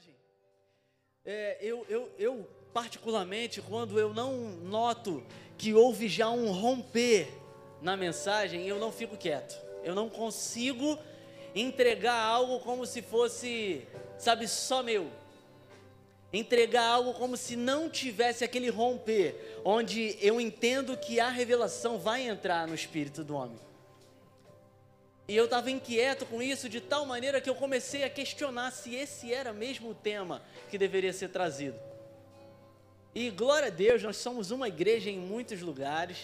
mensagem. 0.00 0.14
É, 1.24 1.58
eu, 1.60 1.86
eu, 1.88 2.10
eu, 2.18 2.48
particularmente, 2.72 3.60
quando 3.60 3.98
eu 3.98 4.14
não 4.14 4.32
noto 4.64 5.22
que 5.58 5.74
houve 5.74 6.08
já 6.08 6.30
um 6.30 6.50
romper 6.50 7.28
na 7.82 7.96
mensagem, 7.96 8.66
eu 8.66 8.78
não 8.78 8.90
fico 8.90 9.16
quieto. 9.16 9.60
Eu 9.84 9.94
não 9.94 10.08
consigo 10.08 10.98
entregar 11.54 12.18
algo 12.18 12.60
como 12.60 12.86
se 12.86 13.02
fosse, 13.02 13.86
sabe, 14.18 14.48
só 14.48 14.82
meu. 14.82 15.10
Entregar 16.32 16.86
algo 16.86 17.12
como 17.14 17.36
se 17.36 17.56
não 17.56 17.90
tivesse 17.90 18.44
aquele 18.44 18.70
romper, 18.70 19.60
onde 19.64 20.16
eu 20.20 20.40
entendo 20.40 20.96
que 20.96 21.18
a 21.18 21.28
revelação 21.28 21.98
vai 21.98 22.22
entrar 22.22 22.68
no 22.68 22.74
espírito 22.74 23.24
do 23.24 23.34
homem. 23.34 23.58
E 25.30 25.36
eu 25.36 25.44
estava 25.44 25.70
inquieto 25.70 26.26
com 26.26 26.42
isso 26.42 26.68
de 26.68 26.80
tal 26.80 27.06
maneira 27.06 27.40
que 27.40 27.48
eu 27.48 27.54
comecei 27.54 28.02
a 28.02 28.10
questionar 28.10 28.72
se 28.72 28.96
esse 28.96 29.32
era 29.32 29.52
mesmo 29.52 29.90
o 29.90 29.94
tema 29.94 30.42
que 30.68 30.76
deveria 30.76 31.12
ser 31.12 31.28
trazido. 31.28 31.78
E 33.14 33.30
glória 33.30 33.68
a 33.68 33.70
Deus, 33.70 34.02
nós 34.02 34.16
somos 34.16 34.50
uma 34.50 34.66
igreja 34.66 35.08
em 35.08 35.20
muitos 35.20 35.60
lugares. 35.60 36.18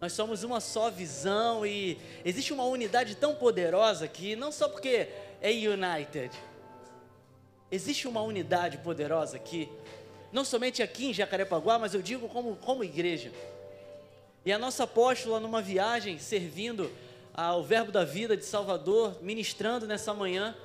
Nós 0.00 0.14
somos 0.14 0.42
uma 0.42 0.60
só 0.60 0.88
visão 0.88 1.66
e 1.66 1.98
existe 2.24 2.54
uma 2.54 2.64
unidade 2.64 3.16
tão 3.16 3.34
poderosa 3.34 4.06
aqui, 4.06 4.34
não 4.34 4.50
só 4.50 4.66
porque 4.66 5.08
é 5.42 5.50
United. 5.50 6.34
Existe 7.70 8.08
uma 8.08 8.22
unidade 8.22 8.78
poderosa 8.78 9.36
aqui, 9.36 9.68
não 10.32 10.42
somente 10.42 10.82
aqui 10.82 11.10
em 11.10 11.12
Jacarepaguá, 11.12 11.78
mas 11.78 11.92
eu 11.92 12.00
digo 12.00 12.30
como, 12.30 12.56
como 12.56 12.82
igreja. 12.82 13.30
E 14.42 14.50
a 14.50 14.58
nossa 14.58 14.84
apóstola, 14.84 15.38
numa 15.38 15.60
viagem, 15.60 16.18
servindo 16.18 16.90
ao 17.34 17.62
Verbo 17.62 17.92
da 17.92 18.04
Vida 18.04 18.36
de 18.36 18.44
Salvador, 18.44 19.18
ministrando 19.22 19.86
nessa 19.86 20.12
manhã, 20.12 20.56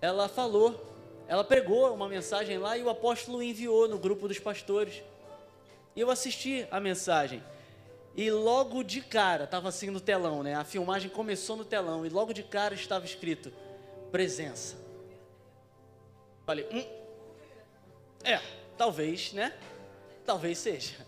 ela 0.00 0.28
falou, 0.28 0.94
ela 1.28 1.44
pregou 1.44 1.94
uma 1.94 2.08
mensagem 2.08 2.58
lá 2.58 2.76
e 2.76 2.82
o 2.82 2.90
apóstolo 2.90 3.42
enviou 3.42 3.88
no 3.88 3.98
grupo 3.98 4.26
dos 4.26 4.38
pastores. 4.38 5.02
E 5.94 6.00
eu 6.00 6.10
assisti 6.10 6.66
a 6.70 6.80
mensagem. 6.80 7.42
E 8.14 8.30
logo 8.30 8.82
de 8.82 9.00
cara, 9.00 9.44
estava 9.44 9.68
assim 9.68 9.90
no 9.90 10.00
telão, 10.00 10.42
né? 10.42 10.54
A 10.54 10.64
filmagem 10.64 11.08
começou 11.08 11.56
no 11.56 11.64
telão 11.64 12.04
e 12.04 12.08
logo 12.08 12.32
de 12.32 12.42
cara 12.42 12.74
estava 12.74 13.04
escrito: 13.04 13.52
presença. 14.10 14.76
Falei, 16.44 16.66
hum, 16.70 16.84
é, 18.24 18.40
talvez, 18.76 19.32
né? 19.32 19.54
Talvez 20.26 20.58
seja. 20.58 21.06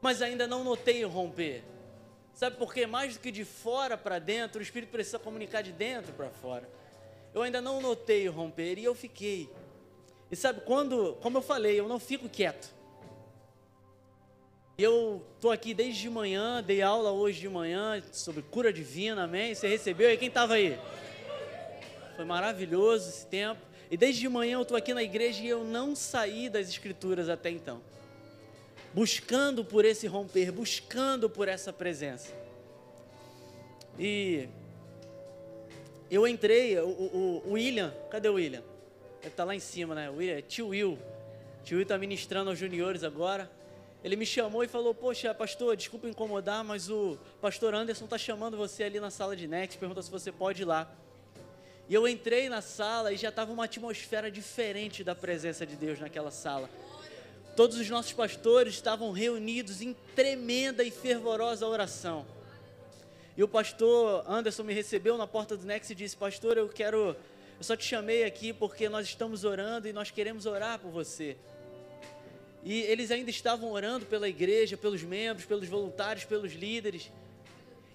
Mas 0.00 0.22
ainda 0.22 0.46
não 0.46 0.64
notei 0.64 1.04
o 1.04 1.08
romper. 1.08 1.62
Sabe 2.38 2.54
por 2.54 2.72
quê? 2.72 2.86
Mais 2.86 3.14
do 3.14 3.18
que 3.18 3.32
de 3.32 3.44
fora 3.44 3.98
para 3.98 4.20
dentro, 4.20 4.60
o 4.60 4.62
Espírito 4.62 4.90
precisa 4.90 5.18
comunicar 5.18 5.60
de 5.60 5.72
dentro 5.72 6.12
para 6.12 6.30
fora. 6.30 6.70
Eu 7.34 7.42
ainda 7.42 7.60
não 7.60 7.80
notei 7.80 8.28
o 8.28 8.32
romper 8.32 8.78
e 8.78 8.84
eu 8.84 8.94
fiquei. 8.94 9.50
E 10.30 10.36
sabe, 10.36 10.60
quando, 10.60 11.18
como 11.20 11.38
eu 11.38 11.42
falei, 11.42 11.80
eu 11.80 11.88
não 11.88 11.98
fico 11.98 12.28
quieto. 12.28 12.72
Eu 14.78 15.26
estou 15.34 15.50
aqui 15.50 15.74
desde 15.74 16.02
de 16.02 16.08
manhã, 16.08 16.62
dei 16.62 16.80
aula 16.80 17.10
hoje 17.10 17.40
de 17.40 17.48
manhã 17.48 18.00
sobre 18.12 18.42
cura 18.42 18.72
divina, 18.72 19.24
amém? 19.24 19.52
Você 19.52 19.66
recebeu? 19.66 20.08
E 20.08 20.16
quem 20.16 20.28
estava 20.28 20.54
aí? 20.54 20.78
Foi 22.14 22.24
maravilhoso 22.24 23.08
esse 23.08 23.26
tempo. 23.26 23.60
E 23.90 23.96
desde 23.96 24.20
de 24.20 24.28
manhã 24.28 24.58
eu 24.58 24.62
estou 24.62 24.76
aqui 24.76 24.94
na 24.94 25.02
igreja 25.02 25.42
e 25.42 25.48
eu 25.48 25.64
não 25.64 25.96
saí 25.96 26.48
das 26.48 26.68
escrituras 26.68 27.28
até 27.28 27.50
então 27.50 27.82
buscando 28.98 29.64
por 29.64 29.84
esse 29.84 30.08
romper, 30.08 30.50
buscando 30.50 31.30
por 31.30 31.46
essa 31.46 31.72
presença. 31.72 32.32
E 33.96 34.48
eu 36.10 36.26
entrei, 36.26 36.76
o, 36.80 36.88
o, 36.88 37.42
o 37.46 37.52
William, 37.52 37.94
cadê 38.10 38.28
o 38.28 38.34
William? 38.34 38.64
Ele 39.20 39.28
está 39.28 39.44
lá 39.44 39.54
em 39.54 39.60
cima, 39.60 39.94
né? 39.94 40.10
O 40.10 40.16
William, 40.16 40.38
é 40.38 40.42
tio 40.42 40.70
Will. 40.70 40.98
Tio 41.62 41.76
Will 41.76 41.84
está 41.84 41.96
ministrando 41.96 42.50
aos 42.50 42.58
juniores 42.58 43.04
agora. 43.04 43.48
Ele 44.02 44.16
me 44.16 44.26
chamou 44.26 44.64
e 44.64 44.68
falou: 44.68 44.92
Poxa, 44.92 45.32
pastor, 45.32 45.76
desculpa 45.76 46.08
incomodar, 46.08 46.64
mas 46.64 46.90
o 46.90 47.16
pastor 47.40 47.74
Anderson 47.76 48.06
está 48.06 48.18
chamando 48.18 48.56
você 48.56 48.82
ali 48.82 48.98
na 48.98 49.12
sala 49.12 49.36
de 49.36 49.46
Next, 49.46 49.78
pergunta 49.78 50.02
se 50.02 50.10
você 50.10 50.32
pode 50.32 50.62
ir 50.62 50.64
lá. 50.64 50.92
E 51.88 51.94
eu 51.94 52.08
entrei 52.08 52.48
na 52.48 52.60
sala 52.60 53.12
e 53.12 53.16
já 53.16 53.28
estava 53.28 53.52
uma 53.52 53.66
atmosfera 53.66 54.28
diferente 54.28 55.04
da 55.04 55.14
presença 55.14 55.64
de 55.64 55.76
Deus 55.76 56.00
naquela 56.00 56.32
sala. 56.32 56.68
Todos 57.58 57.76
os 57.76 57.90
nossos 57.90 58.12
pastores 58.12 58.74
estavam 58.74 59.10
reunidos 59.10 59.82
em 59.82 59.92
tremenda 60.14 60.84
e 60.84 60.92
fervorosa 60.92 61.66
oração. 61.66 62.24
E 63.36 63.42
o 63.42 63.48
pastor 63.48 64.22
Anderson 64.28 64.62
me 64.62 64.72
recebeu 64.72 65.18
na 65.18 65.26
porta 65.26 65.56
do 65.56 65.66
Nex 65.66 65.90
e 65.90 65.94
disse: 65.96 66.16
Pastor, 66.16 66.56
eu 66.56 66.68
quero. 66.68 67.16
Eu 67.58 67.62
só 67.62 67.74
te 67.74 67.84
chamei 67.84 68.22
aqui 68.22 68.52
porque 68.52 68.88
nós 68.88 69.08
estamos 69.08 69.42
orando 69.42 69.88
e 69.88 69.92
nós 69.92 70.08
queremos 70.08 70.46
orar 70.46 70.78
por 70.78 70.92
você. 70.92 71.36
E 72.62 72.82
eles 72.82 73.10
ainda 73.10 73.28
estavam 73.28 73.72
orando 73.72 74.06
pela 74.06 74.28
igreja, 74.28 74.76
pelos 74.76 75.02
membros, 75.02 75.44
pelos 75.44 75.66
voluntários, 75.66 76.24
pelos 76.24 76.52
líderes. 76.52 77.10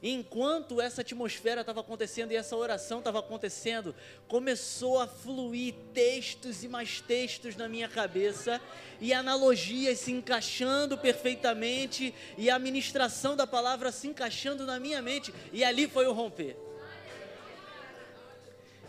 Enquanto 0.05 0.81
essa 0.81 0.99
atmosfera 0.99 1.61
estava 1.61 1.79
acontecendo 1.79 2.33
e 2.33 2.35
essa 2.35 2.57
oração 2.57 2.99
estava 2.99 3.19
acontecendo, 3.19 3.95
começou 4.27 4.99
a 4.99 5.07
fluir 5.07 5.73
textos 5.93 6.61
e 6.61 6.67
mais 6.67 6.99
textos 6.99 7.55
na 7.55 7.69
minha 7.69 7.87
cabeça, 7.87 8.59
e 8.99 9.13
analogias 9.13 9.99
se 9.99 10.11
encaixando 10.11 10.97
perfeitamente, 10.97 12.13
e 12.37 12.49
a 12.49 12.59
ministração 12.59 13.37
da 13.37 13.47
palavra 13.47 13.93
se 13.93 14.05
encaixando 14.09 14.65
na 14.65 14.77
minha 14.77 15.01
mente, 15.01 15.33
e 15.53 15.63
ali 15.63 15.87
foi 15.87 16.05
o 16.05 16.11
romper. 16.11 16.57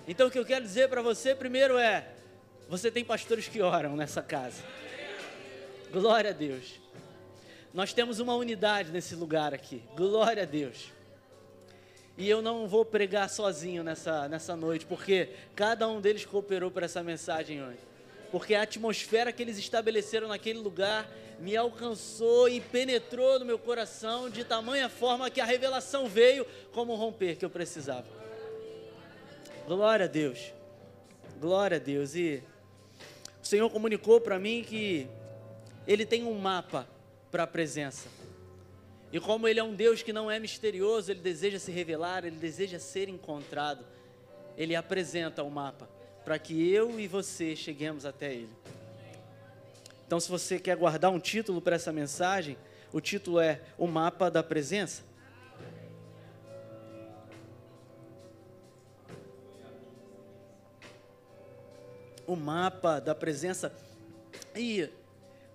Então 0.08 0.26
o 0.26 0.30
que 0.32 0.38
eu 0.38 0.44
quero 0.44 0.64
dizer 0.64 0.88
para 0.88 1.00
você 1.00 1.32
primeiro 1.32 1.78
é: 1.78 2.08
você 2.68 2.90
tem 2.90 3.04
pastores 3.04 3.46
que 3.46 3.62
oram 3.62 3.94
nessa 3.94 4.20
casa. 4.20 4.64
Glória 5.92 6.30
a 6.30 6.32
Deus. 6.32 6.80
Nós 7.72 7.92
temos 7.92 8.18
uma 8.18 8.34
unidade 8.34 8.90
nesse 8.90 9.14
lugar 9.14 9.54
aqui. 9.54 9.80
Glória 9.94 10.42
a 10.42 10.46
Deus. 10.46 10.93
E 12.16 12.30
eu 12.30 12.40
não 12.40 12.68
vou 12.68 12.84
pregar 12.84 13.28
sozinho 13.28 13.82
nessa, 13.82 14.28
nessa 14.28 14.54
noite, 14.54 14.86
porque 14.86 15.30
cada 15.56 15.88
um 15.88 16.00
deles 16.00 16.24
cooperou 16.24 16.70
para 16.70 16.84
essa 16.84 17.02
mensagem 17.02 17.62
hoje. 17.62 17.78
Porque 18.30 18.54
a 18.54 18.62
atmosfera 18.62 19.32
que 19.32 19.42
eles 19.42 19.58
estabeleceram 19.58 20.28
naquele 20.28 20.60
lugar 20.60 21.10
me 21.40 21.56
alcançou 21.56 22.48
e 22.48 22.60
penetrou 22.60 23.40
no 23.40 23.44
meu 23.44 23.58
coração 23.58 24.30
de 24.30 24.44
tamanha 24.44 24.88
forma 24.88 25.30
que 25.30 25.40
a 25.40 25.44
revelação 25.44 26.08
veio 26.08 26.46
como 26.72 26.94
romper 26.94 27.36
que 27.36 27.44
eu 27.44 27.50
precisava. 27.50 28.06
Glória 29.66 30.04
a 30.04 30.08
Deus. 30.08 30.52
Glória 31.40 31.78
a 31.78 31.80
Deus. 31.80 32.14
E 32.14 32.42
o 33.42 33.46
Senhor 33.46 33.68
comunicou 33.70 34.20
para 34.20 34.38
mim 34.38 34.64
que 34.66 35.08
Ele 35.86 36.06
tem 36.06 36.24
um 36.24 36.34
mapa 36.34 36.86
para 37.30 37.42
a 37.42 37.46
presença. 37.46 38.08
E 39.14 39.20
como 39.20 39.46
Ele 39.46 39.60
é 39.60 39.62
um 39.62 39.72
Deus 39.72 40.02
que 40.02 40.12
não 40.12 40.28
é 40.28 40.40
misterioso, 40.40 41.12
Ele 41.12 41.20
deseja 41.20 41.60
se 41.60 41.70
revelar, 41.70 42.24
Ele 42.24 42.34
deseja 42.34 42.80
ser 42.80 43.08
encontrado. 43.08 43.86
Ele 44.58 44.74
apresenta 44.74 45.44
o 45.44 45.50
mapa 45.52 45.88
para 46.24 46.36
que 46.36 46.68
eu 46.68 46.98
e 46.98 47.06
você 47.06 47.54
cheguemos 47.54 48.04
até 48.04 48.32
Ele. 48.34 48.50
Então, 50.04 50.18
se 50.18 50.28
você 50.28 50.58
quer 50.58 50.76
guardar 50.76 51.12
um 51.12 51.20
título 51.20 51.62
para 51.62 51.76
essa 51.76 51.92
mensagem, 51.92 52.58
o 52.92 53.00
título 53.00 53.38
é 53.38 53.60
O 53.78 53.86
Mapa 53.86 54.28
da 54.28 54.42
Presença. 54.42 55.04
O 62.26 62.34
mapa 62.34 62.98
da 62.98 63.14
presença. 63.14 63.72
E 64.56 64.88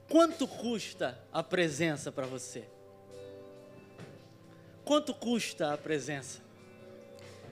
quanto 0.07 0.47
custa 0.47 1.19
a 1.33 1.43
presença 1.43 2.09
para 2.09 2.25
você? 2.25 2.63
Quanto 4.89 5.13
custa 5.13 5.72
a 5.72 5.77
presença? 5.77 6.41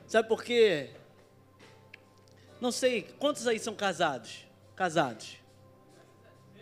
Sabe 0.08 0.28
por 0.28 0.44
quê? 0.44 0.90
Não 2.60 2.72
sei, 2.72 3.04
quantos 3.20 3.46
aí 3.46 3.60
são 3.60 3.76
casados? 3.76 4.48
Casados. 4.76 5.38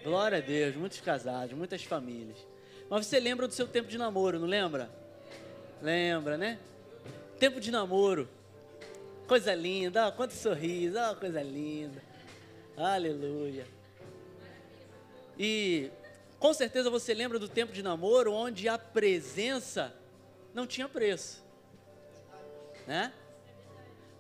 Glória 0.04 0.39
a 0.39 0.42
Deus, 0.42 0.75
muitos 0.75 1.00
casados, 1.00 1.57
muitas 1.57 1.81
famílias. 1.86 2.45
Mas 2.89 3.06
você 3.06 3.22
lembra 3.22 3.48
do 3.48 3.54
seu 3.54 3.66
tempo 3.66 3.88
de 3.88 3.98
namoro, 3.98 4.38
não 4.38 4.50
lembra? 4.50 4.89
Lembra, 5.81 6.38
né? 6.38 6.60
Tempo 7.39 7.62
de 7.62 7.72
namoro. 7.72 8.27
Coisa 9.30 9.56
linda, 9.56 10.10
ó, 10.10 10.12
quanto 10.12 10.33
sorriso, 10.33 10.98
ó, 11.00 11.16
coisa 11.16 11.42
linda. 11.42 12.04
Aleluia. 12.75 13.66
E 15.39 15.89
com 16.38 16.54
certeza 16.54 16.89
você 16.89 17.13
lembra 17.13 17.39
do 17.39 17.48
tempo 17.48 17.72
de 17.72 17.81
namoro 17.81 18.33
onde 18.33 18.68
a 18.68 18.77
presença 18.77 19.95
não 20.56 20.66
tinha 20.66 20.88
preço. 20.88 21.44
Né? 22.88 23.12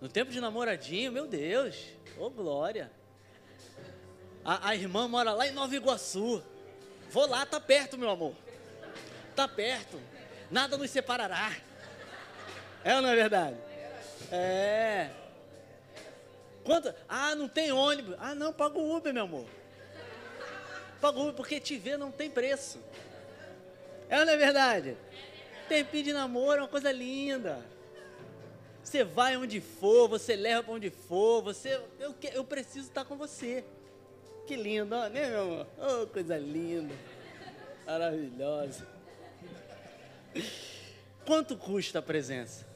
No 0.01 0.09
tempo 0.09 0.31
de 0.31 0.41
namoradinho, 0.41 1.11
meu 1.11 1.25
Deus, 1.25 1.77
ô 2.17 2.25
oh 2.25 2.29
glória. 2.29 2.91
A, 4.43 4.69
a, 4.69 4.75
irmã 4.75 5.07
mora 5.07 5.31
lá 5.31 5.47
em 5.47 5.51
Nova 5.51 5.73
Iguaçu. 5.73 6.43
Vou 7.09 7.25
lá, 7.25 7.45
tá 7.45 7.59
perto, 7.59 7.97
meu 7.97 8.09
amor. 8.09 8.35
Tá 9.35 9.47
perto. 9.47 9.99
Nada 10.51 10.77
nos 10.77 10.91
separará. 10.91 11.55
É 12.83 12.95
ou 12.95 13.01
não 13.01 13.09
é 13.09 13.15
verdade? 13.15 13.57
É. 14.31 15.09
Quanto? 16.63 16.93
Ah, 17.07 17.33
não 17.33 17.47
tem 17.47 17.71
ônibus. 17.71 18.15
Ah, 18.19 18.35
não, 18.35 18.51
paga 18.51 18.77
o 18.77 18.95
Uber, 18.95 19.13
meu 19.13 19.23
amor. 19.23 19.47
Paga 20.99 21.17
o 21.17 21.21
Uber, 21.23 21.33
porque 21.33 21.59
te 21.59 21.77
ver 21.77 21.97
não 21.97 22.11
tem 22.11 22.29
preço. 22.29 22.79
É 24.09 24.19
ou 24.19 24.25
não 24.25 24.33
é 24.33 24.37
verdade? 24.37 24.97
Tempinho 25.67 26.03
de 26.03 26.13
namoro 26.13 26.59
é 26.59 26.61
uma 26.63 26.67
coisa 26.69 26.91
linda. 26.91 27.63
Você 28.83 29.03
vai 29.03 29.35
onde 29.35 29.59
for, 29.59 30.07
você 30.07 30.35
leva 30.35 30.63
para 30.63 30.73
onde 30.73 30.91
for, 30.91 31.41
você, 31.41 31.81
eu, 31.99 32.13
eu 32.33 32.43
preciso 32.43 32.87
estar 32.87 33.03
com 33.03 33.15
você. 33.15 33.65
Que 34.45 34.55
lindo, 34.55 34.95
né, 35.09 35.29
meu 35.29 35.41
amor? 35.41 35.67
Oh, 35.79 36.07
coisa 36.07 36.37
linda, 36.37 36.93
maravilhosa. 37.83 38.87
Quanto 41.25 41.57
custa 41.57 41.97
a 41.97 42.01
presença? 42.01 42.67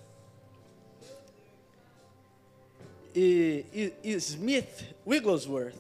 E, 3.13 3.65
e, 3.71 3.93
e 4.03 4.13
Smith 4.13 4.95
Wigglesworth, 5.05 5.77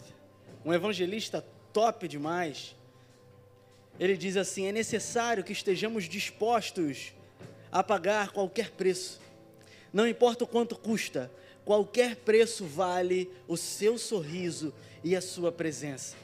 um 0.63 0.71
evangelista 0.71 1.43
top 1.73 2.07
demais, 2.07 2.75
ele 3.99 4.15
diz 4.15 4.37
assim: 4.37 4.65
é 4.65 4.71
necessário 4.71 5.43
que 5.43 5.51
estejamos 5.51 6.05
dispostos 6.05 7.13
a 7.71 7.83
pagar 7.83 8.31
qualquer 8.31 8.71
preço, 8.71 9.19
não 9.91 10.07
importa 10.07 10.43
o 10.43 10.47
quanto 10.47 10.75
custa, 10.75 11.31
qualquer 11.65 12.15
preço 12.15 12.65
vale 12.65 13.31
o 13.47 13.57
seu 13.57 13.97
sorriso 13.97 14.73
e 15.03 15.15
a 15.15 15.21
sua 15.21 15.51
presença. 15.51 16.15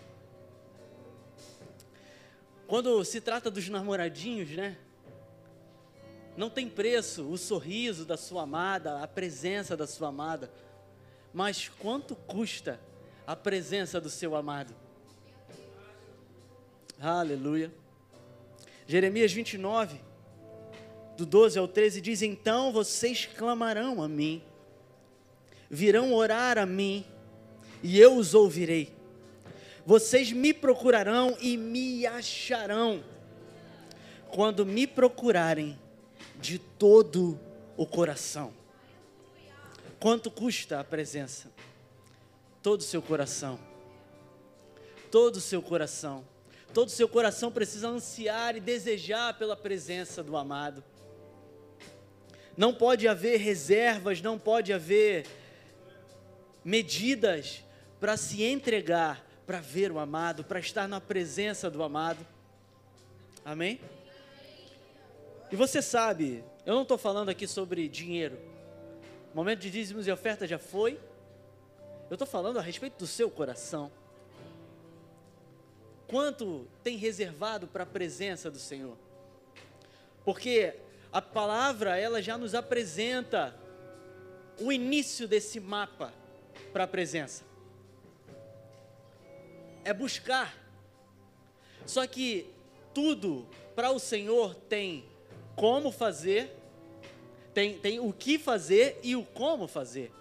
Quando 2.67 3.03
se 3.03 3.21
trata 3.21 3.51
dos 3.51 3.69
namoradinhos, 3.69 4.49
né? 4.51 4.77
Não 6.35 6.49
tem 6.49 6.67
preço 6.67 7.23
o 7.29 7.37
sorriso 7.37 8.05
da 8.05 8.17
sua 8.17 8.43
amada, 8.43 9.01
a 9.01 9.07
presença 9.07 9.77
da 9.77 9.85
sua 9.85 10.09
amada. 10.09 10.51
Mas 11.33 11.69
quanto 11.69 12.15
custa 12.15 12.79
a 13.25 13.35
presença 13.35 14.01
do 14.01 14.09
seu 14.09 14.35
amado? 14.35 14.75
Aleluia. 16.99 17.71
Jeremias 18.87 19.33
29, 19.33 19.99
do 21.17 21.25
12 21.25 21.59
ao 21.59 21.67
13, 21.67 21.99
diz: 21.99 22.21
Então 22.21 22.71
vocês 22.71 23.25
clamarão 23.25 24.01
a 24.01 24.07
mim, 24.07 24.41
virão 25.69 26.13
orar 26.13 26.57
a 26.57 26.65
mim, 26.65 27.05
e 27.83 27.99
eu 27.99 28.15
os 28.15 28.33
ouvirei. 28.33 28.93
Vocês 29.85 30.31
me 30.31 30.53
procurarão 30.53 31.37
e 31.41 31.57
me 31.57 32.05
acharão, 32.05 33.03
quando 34.29 34.65
me 34.65 34.87
procurarem 34.87 35.77
de 36.39 36.57
todo 36.57 37.39
o 37.75 37.85
coração. 37.85 38.53
Quanto 39.99 40.31
custa 40.31 40.79
a 40.79 40.83
presença? 40.83 41.51
Todo 42.61 42.79
o 42.79 42.83
seu 42.83 43.01
coração. 43.01 43.59
Todo 45.11 45.37
o 45.37 45.41
seu 45.41 45.61
coração. 45.61 46.23
Todo 46.75 46.89
o 46.89 46.91
seu 46.91 47.07
coração 47.07 47.49
precisa 47.49 47.87
ansiar 47.87 48.57
e 48.57 48.59
desejar 48.59 49.37
pela 49.37 49.55
presença 49.55 50.21
do 50.21 50.35
amado. 50.35 50.83
Não 52.57 52.73
pode 52.73 53.07
haver 53.07 53.39
reservas, 53.39 54.21
não 54.21 54.37
pode 54.37 54.73
haver 54.73 55.25
medidas 56.65 57.63
para 57.97 58.17
se 58.17 58.43
entregar, 58.43 59.25
para 59.47 59.61
ver 59.61 59.89
o 59.89 59.99
amado, 59.99 60.43
para 60.43 60.59
estar 60.59 60.85
na 60.85 60.99
presença 60.99 61.71
do 61.71 61.81
amado. 61.81 62.27
Amém? 63.45 63.79
E 65.49 65.55
você 65.55 65.81
sabe, 65.81 66.43
eu 66.65 66.75
não 66.75 66.81
estou 66.81 66.97
falando 66.97 67.29
aqui 67.29 67.47
sobre 67.47 67.87
dinheiro. 67.87 68.37
O 69.31 69.37
momento 69.37 69.61
de 69.61 69.71
dízimos 69.71 70.07
e 70.07 70.11
oferta 70.11 70.45
já 70.45 70.59
foi. 70.59 70.99
Eu 72.09 72.15
estou 72.15 72.27
falando 72.27 72.59
a 72.59 72.61
respeito 72.61 72.97
do 72.97 73.07
seu 73.07 73.31
coração. 73.31 73.89
Quanto 76.07 76.67
tem 76.83 76.97
reservado 76.97 77.67
para 77.67 77.83
a 77.83 77.87
presença 77.87 78.51
do 78.51 78.59
Senhor? 78.59 78.97
Porque 80.23 80.73
a 81.11 81.21
palavra, 81.21 81.97
ela 81.97 82.21
já 82.21 82.37
nos 82.37 82.53
apresenta 82.53 83.55
o 84.59 84.71
início 84.71 85.27
desse 85.27 85.59
mapa 85.59 86.13
para 86.71 86.83
a 86.83 86.87
presença. 86.87 87.43
É 89.83 89.93
buscar. 89.93 90.53
Só 91.85 92.05
que 92.07 92.49
tudo 92.93 93.47
para 93.75 93.91
o 93.91 93.99
Senhor 93.99 94.55
tem 94.55 95.05
como 95.55 95.91
fazer, 95.91 96.51
tem, 97.53 97.77
tem 97.79 97.99
o 97.99 98.11
que 98.11 98.37
fazer 98.37 98.99
e 99.03 99.15
o 99.15 99.23
como 99.23 99.67
fazer. 99.67 100.11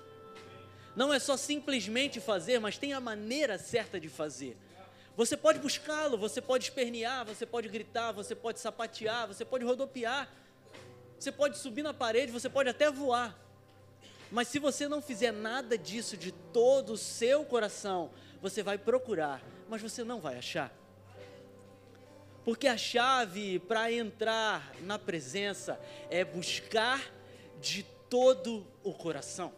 Não 0.94 1.12
é 1.12 1.18
só 1.18 1.36
simplesmente 1.36 2.20
fazer, 2.20 2.60
mas 2.60 2.78
tem 2.78 2.92
a 2.92 3.00
maneira 3.00 3.58
certa 3.58 3.98
de 3.98 4.08
fazer. 4.08 4.56
Você 5.16 5.36
pode 5.36 5.60
buscá-lo, 5.60 6.18
você 6.18 6.40
pode 6.40 6.64
espernear, 6.64 7.24
você 7.24 7.46
pode 7.46 7.68
gritar, 7.68 8.12
você 8.12 8.34
pode 8.34 8.58
sapatear, 8.58 9.28
você 9.28 9.44
pode 9.44 9.64
rodopiar, 9.64 10.28
você 11.18 11.30
pode 11.30 11.56
subir 11.58 11.82
na 11.82 11.94
parede, 11.94 12.32
você 12.32 12.48
pode 12.48 12.68
até 12.68 12.90
voar. 12.90 13.38
Mas 14.30 14.48
se 14.48 14.58
você 14.58 14.88
não 14.88 15.00
fizer 15.00 15.32
nada 15.32 15.78
disso 15.78 16.16
de 16.16 16.32
todo 16.32 16.94
o 16.94 16.98
seu 16.98 17.44
coração, 17.44 18.10
você 18.42 18.62
vai 18.62 18.76
procurar, 18.76 19.40
mas 19.68 19.80
você 19.80 20.02
não 20.02 20.20
vai 20.20 20.36
achar. 20.36 20.72
Porque 22.44 22.66
a 22.66 22.76
chave 22.76 23.60
para 23.60 23.92
entrar 23.92 24.74
na 24.82 24.98
presença 24.98 25.80
é 26.10 26.24
buscar 26.24 27.00
de 27.60 27.84
todo 28.10 28.66
o 28.82 28.92
coração. 28.92 29.52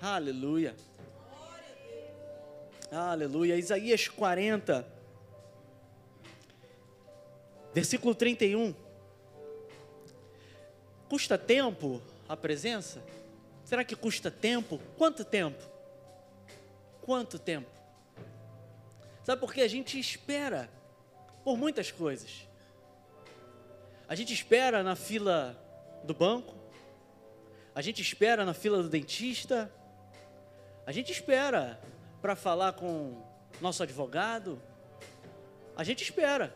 Aleluia. 0.00 0.74
Aleluia. 2.94 3.56
Isaías 3.56 4.06
40, 4.06 4.86
versículo 7.72 8.14
31. 8.14 8.74
Custa 11.08 11.38
tempo 11.38 12.02
a 12.28 12.36
presença? 12.36 13.02
Será 13.64 13.82
que 13.82 13.96
custa 13.96 14.30
tempo? 14.30 14.78
Quanto 14.98 15.24
tempo? 15.24 15.64
Quanto 17.00 17.38
tempo? 17.38 17.70
Sabe 19.24 19.40
por 19.40 19.54
quê? 19.54 19.62
A 19.62 19.68
gente 19.68 19.98
espera 19.98 20.68
por 21.42 21.56
muitas 21.56 21.90
coisas. 21.90 22.46
A 24.06 24.14
gente 24.14 24.34
espera 24.34 24.82
na 24.82 24.96
fila 24.96 25.58
do 26.04 26.12
banco, 26.12 26.54
a 27.74 27.80
gente 27.80 28.02
espera 28.02 28.44
na 28.44 28.52
fila 28.52 28.82
do 28.82 28.90
dentista, 28.90 29.72
a 30.84 30.92
gente 30.92 31.10
espera 31.10 31.80
para 32.22 32.36
falar 32.36 32.74
com 32.74 33.20
nosso 33.60 33.82
advogado, 33.82 34.62
a 35.76 35.82
gente 35.82 36.04
espera 36.04 36.54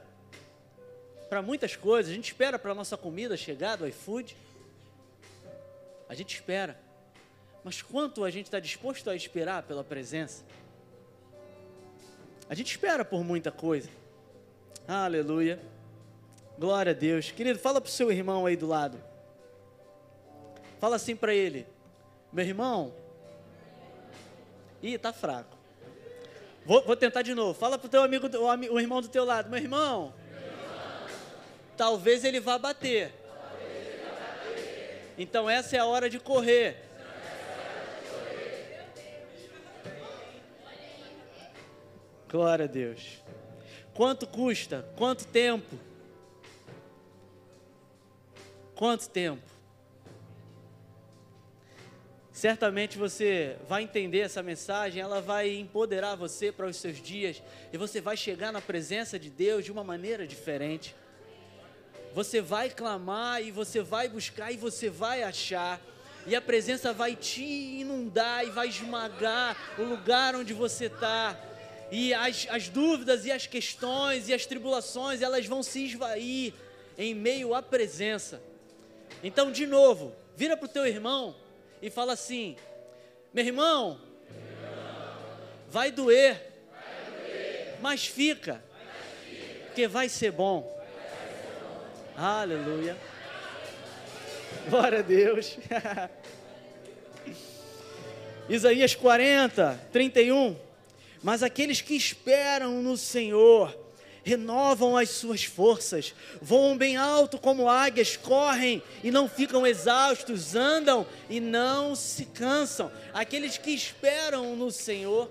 para 1.29 1.43
muitas 1.43 1.75
coisas, 1.75 2.13
a 2.13 2.15
gente 2.15 2.27
espera 2.27 2.57
para 2.57 2.71
a 2.71 2.75
nossa 2.75 2.97
comida 2.97 3.37
chegar 3.37 3.77
do 3.77 3.87
iFood, 3.89 4.37
a 6.09 6.15
gente 6.15 6.35
espera, 6.35 6.79
mas 7.65 7.83
quanto 7.83 8.23
a 8.23 8.31
gente 8.31 8.47
está 8.47 8.61
disposto 8.61 9.11
a 9.11 9.17
esperar 9.17 9.65
pela 9.65 9.83
presença? 9.83 10.45
A 12.49 12.55
gente 12.55 12.71
espera 12.71 13.05
por 13.05 13.25
muita 13.25 13.51
coisa. 13.51 13.91
Aleluia. 14.87 15.61
Glória 16.57 16.93
a 16.93 16.95
Deus. 16.95 17.33
Querido, 17.33 17.59
fala 17.59 17.81
para 17.81 17.89
o 17.89 17.91
seu 17.91 18.13
irmão 18.13 18.47
aí 18.47 18.55
do 18.57 18.69
lado. 18.69 19.03
Fala 20.79 20.95
assim 20.95 21.17
para 21.17 21.35
ele: 21.35 21.67
Meu 22.33 22.45
irmão. 22.45 22.95
Ih, 24.81 24.97
tá 24.97 25.13
fraco. 25.13 25.56
Vou, 26.67 26.83
vou 26.83 26.97
tentar 26.97 27.23
de 27.23 27.33
novo. 27.33 27.55
Fala 27.57 27.79
para 27.79 27.87
o 27.87 27.89
teu 27.89 28.03
amigo, 28.03 28.27
o, 28.27 28.75
o, 28.75 28.81
irmão 28.81 29.01
do 29.01 29.09
teu 29.09 29.25
lado: 29.25 29.49
Meu 29.49 29.61
irmão. 29.61 30.13
Talvez 31.77 32.25
ele 32.25 32.41
vá 32.41 32.59
bater. 32.59 33.15
Então 35.17 35.49
essa 35.49 35.77
é 35.77 35.79
a 35.79 35.87
hora 35.87 36.11
de 36.11 36.19
correr. 36.19 36.77
Glória 42.29 42.65
a 42.65 42.69
Deus. 42.69 43.23
Quanto 43.95 44.27
custa? 44.27 44.85
Quanto 44.97 45.25
tempo? 45.29 45.79
Quanto 48.75 49.09
tempo? 49.09 49.56
Certamente 52.37 52.99
você 52.99 53.57
vai 53.67 53.85
entender 53.85 54.19
essa 54.19 54.43
mensagem, 54.43 55.01
ela 55.01 55.23
vai 55.23 55.57
empoderar 55.57 56.17
você 56.17 56.53
para 56.53 56.67
os 56.67 56.77
seus 56.77 57.01
dias 57.01 57.43
e 57.73 57.79
você 57.79 57.99
vai 57.99 58.15
chegar 58.15 58.53
na 58.53 58.61
presença 58.61 59.19
de 59.19 59.31
Deus 59.31 59.65
de 59.65 59.73
uma 59.73 59.83
maneira 59.83 60.27
diferente. 60.27 60.95
Você 62.15 62.43
vai 62.43 62.69
clamar 62.69 63.43
e 63.43 63.51
você 63.51 63.81
vai 63.81 64.07
buscar 64.07 64.53
e 64.53 64.59
você 64.59 64.91
vai 64.91 65.23
achar, 65.23 65.81
e 66.27 66.37
a 66.37 66.41
presença 66.43 66.93
vai 66.93 67.17
te 67.17 67.43
inundar 67.43 68.47
e 68.47 68.51
vai 68.51 68.69
esmagar 68.69 69.57
o 69.79 69.83
lugar 69.85 70.35
onde 70.35 70.53
você 70.53 70.89
está 70.89 71.41
e 71.91 72.13
as, 72.13 72.47
as 72.51 72.69
dúvidas 72.69 73.25
e 73.25 73.33
as 73.33 73.47
questões 73.47 74.29
e 74.29 74.35
as 74.35 74.45
tribulações, 74.45 75.23
elas 75.23 75.47
vão 75.47 75.63
se 75.63 75.87
esvair 75.87 76.53
em 76.99 77.15
meio 77.15 77.55
à 77.55 77.63
presença. 77.63 78.43
Então, 79.25 79.51
de 79.51 79.67
novo, 79.67 80.15
vira 80.37 80.55
para 80.55 80.67
o 80.67 80.69
teu 80.69 80.87
irmão 80.87 81.35
e 81.81 81.91
fala 81.91 82.13
assim: 82.13 82.57
meu 83.33 83.45
irmão, 83.45 84.01
vai 85.69 85.91
doer, 85.91 86.41
mas 87.81 88.07
fica, 88.07 88.63
porque 89.67 89.87
vai 89.87 90.09
ser 90.09 90.33
bom. 90.33 90.75
Aleluia. 92.17 92.97
Glória 94.71 95.01
a 95.01 95.03
Deus. 95.03 95.59
Isaías 98.49 98.95
40, 98.95 99.89
31. 99.93 100.57
Mas 101.23 101.43
aqueles 101.43 101.81
que 101.81 101.95
esperam 101.95 102.83
no 102.83 102.97
Senhor 102.97 103.86
renovam 104.27 104.97
as 104.97 105.11
suas 105.11 105.45
forças, 105.45 106.13
voam 106.43 106.77
bem 106.77 106.97
alto 106.97 107.39
como 107.39 107.69
águias, 107.69 108.17
correm 108.17 108.83
e 109.05 109.09
não 109.09 109.29
ficam 109.29 109.65
exaustos, 109.65 110.57
andam 110.57 111.07
e 111.31 111.39
não 111.39 111.95
se 111.95 112.25
cansam. 112.25 112.91
Aqueles 113.15 113.57
que 113.57 113.71
esperam 113.71 114.57
no 114.57 114.73
Senhor. 114.73 115.31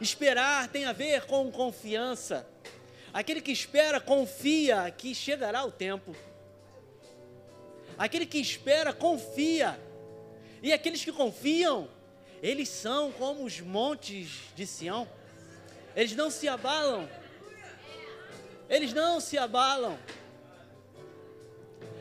Esperar 0.00 0.66
tem 0.66 0.84
a 0.84 0.92
ver 0.92 1.26
com 1.26 1.48
confiança. 1.52 2.44
Aquele 3.12 3.40
que 3.40 3.52
espera 3.52 4.00
confia 4.00 4.90
que 4.90 5.14
chegará 5.14 5.64
o 5.64 5.70
tempo. 5.70 6.12
Aquele 7.96 8.26
que 8.26 8.38
espera 8.38 8.92
confia. 8.92 9.78
E 10.60 10.72
aqueles 10.72 11.04
que 11.04 11.12
confiam, 11.12 11.88
eles 12.42 12.68
são 12.68 13.12
como 13.12 13.44
os 13.44 13.60
montes 13.60 14.40
de 14.56 14.66
Sião 14.66 15.06
eles 15.94 16.14
não 16.14 16.30
se 16.30 16.48
abalam. 16.48 17.08
Eles 18.68 18.92
não 18.92 19.20
se 19.20 19.38
abalam. 19.38 19.98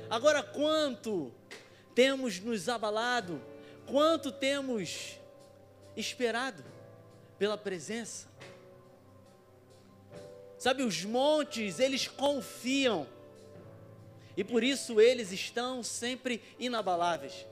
Agora, 0.10 0.42
quanto 0.44 1.34
temos 1.94 2.40
nos 2.40 2.70
abalado, 2.70 3.42
quanto 3.86 4.32
temos 4.32 5.18
esperado 5.96 6.64
pela 7.38 7.58
presença. 7.58 8.28
Sabe, 10.58 10.84
os 10.84 11.04
montes, 11.04 11.80
eles 11.80 12.08
confiam, 12.08 13.08
e 14.36 14.44
por 14.44 14.64
isso 14.64 15.00
eles 15.00 15.32
estão 15.32 15.84
sempre 15.84 16.42
inabaláveis. 16.60 17.46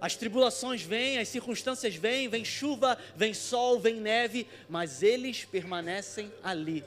As 0.00 0.14
tribulações 0.14 0.82
vêm, 0.82 1.18
as 1.18 1.28
circunstâncias 1.28 1.96
vêm, 1.96 2.28
vem 2.28 2.44
chuva, 2.44 2.96
vem 3.16 3.34
sol, 3.34 3.80
vem 3.80 3.96
neve, 3.96 4.46
mas 4.68 5.02
eles 5.02 5.44
permanecem 5.44 6.32
ali. 6.42 6.84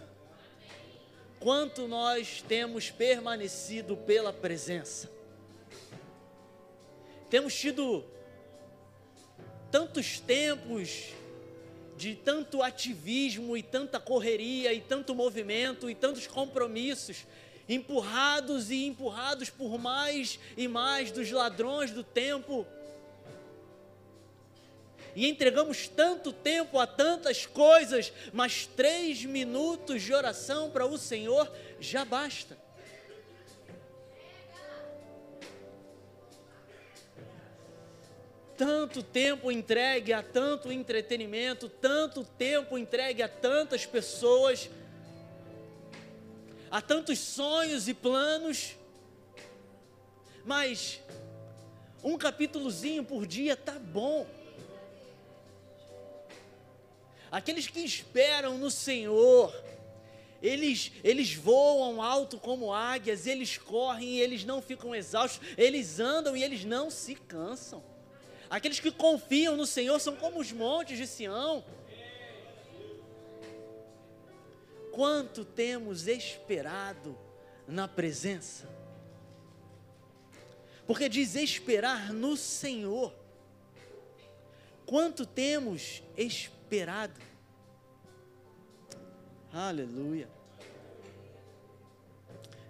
Quanto 1.39 1.87
nós 1.87 2.43
temos 2.47 2.89
permanecido 2.89 3.97
pela 3.97 4.31
presença? 4.31 5.11
Temos 7.29 7.53
tido 7.53 8.05
tantos 9.71 10.19
tempos 10.19 11.09
de 11.97 12.15
tanto 12.15 12.63
ativismo 12.63 13.57
e 13.57 13.63
tanta 13.63 13.99
correria 13.99 14.73
e 14.73 14.81
tanto 14.81 15.13
movimento 15.13 15.89
e 15.89 15.95
tantos 15.95 16.27
compromissos, 16.27 17.25
empurrados 17.67 18.71
e 18.71 18.85
empurrados 18.85 19.49
por 19.49 19.77
mais 19.77 20.39
e 20.55 20.67
mais 20.67 21.11
dos 21.11 21.29
ladrões 21.31 21.91
do 21.91 22.03
tempo 22.03 22.65
e 25.15 25.27
entregamos 25.27 25.87
tanto 25.87 26.31
tempo 26.31 26.79
a 26.79 26.87
tantas 26.87 27.45
coisas, 27.45 28.11
mas 28.31 28.65
três 28.65 29.23
minutos 29.25 30.01
de 30.01 30.13
oração 30.13 30.69
para 30.69 30.85
o 30.85 30.97
Senhor 30.97 31.51
já 31.79 32.05
basta. 32.05 32.57
Tanto 38.57 39.01
tempo 39.01 39.51
entregue 39.51 40.13
a 40.13 40.21
tanto 40.21 40.71
entretenimento, 40.71 41.67
tanto 41.67 42.23
tempo 42.23 42.77
entregue 42.77 43.23
a 43.23 43.27
tantas 43.27 43.87
pessoas, 43.87 44.69
a 46.69 46.79
tantos 46.79 47.17
sonhos 47.17 47.87
e 47.87 47.93
planos, 47.93 48.75
mas 50.45 51.01
um 52.03 52.17
capítulozinho 52.17 53.03
por 53.03 53.25
dia 53.25 53.55
tá 53.55 53.79
bom. 53.79 54.27
Aqueles 57.31 57.65
que 57.67 57.79
esperam 57.79 58.57
no 58.57 58.69
Senhor, 58.69 59.55
eles, 60.41 60.91
eles 61.01 61.33
voam 61.33 62.01
alto 62.01 62.37
como 62.37 62.73
águias, 62.73 63.25
eles 63.25 63.57
correm 63.57 64.09
e 64.09 64.19
eles 64.19 64.43
não 64.43 64.61
ficam 64.61 64.93
exaustos, 64.93 65.47
eles 65.57 65.97
andam 66.01 66.35
e 66.35 66.43
eles 66.43 66.65
não 66.65 66.89
se 66.89 67.15
cansam. 67.15 67.81
Aqueles 68.49 68.81
que 68.81 68.91
confiam 68.91 69.55
no 69.55 69.65
Senhor 69.65 69.97
são 70.01 70.13
como 70.17 70.41
os 70.41 70.51
montes 70.51 70.97
de 70.97 71.07
Sião. 71.07 71.63
Quanto 74.91 75.45
temos 75.45 76.05
esperado 76.07 77.17
na 77.65 77.87
presença? 77.87 78.67
Porque 80.85 81.07
diz 81.07 81.35
esperar 81.35 82.11
no 82.11 82.35
Senhor. 82.35 83.13
Quanto 84.85 85.25
temos 85.25 86.03
esperado? 86.17 86.60
Esperado. 86.71 87.19
Aleluia. 89.51 90.29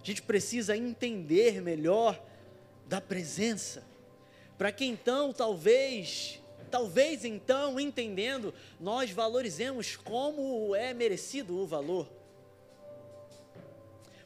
A 0.02 0.04
gente 0.04 0.20
precisa 0.22 0.76
entender 0.76 1.62
melhor 1.62 2.20
da 2.88 3.00
presença, 3.00 3.84
para 4.58 4.72
que 4.72 4.84
então, 4.84 5.32
talvez, 5.32 6.40
talvez 6.68 7.24
então, 7.24 7.78
entendendo, 7.78 8.52
nós 8.80 9.12
valorizemos 9.12 9.94
como 9.94 10.74
é 10.74 10.92
merecido 10.92 11.56
o 11.56 11.64
valor. 11.64 12.10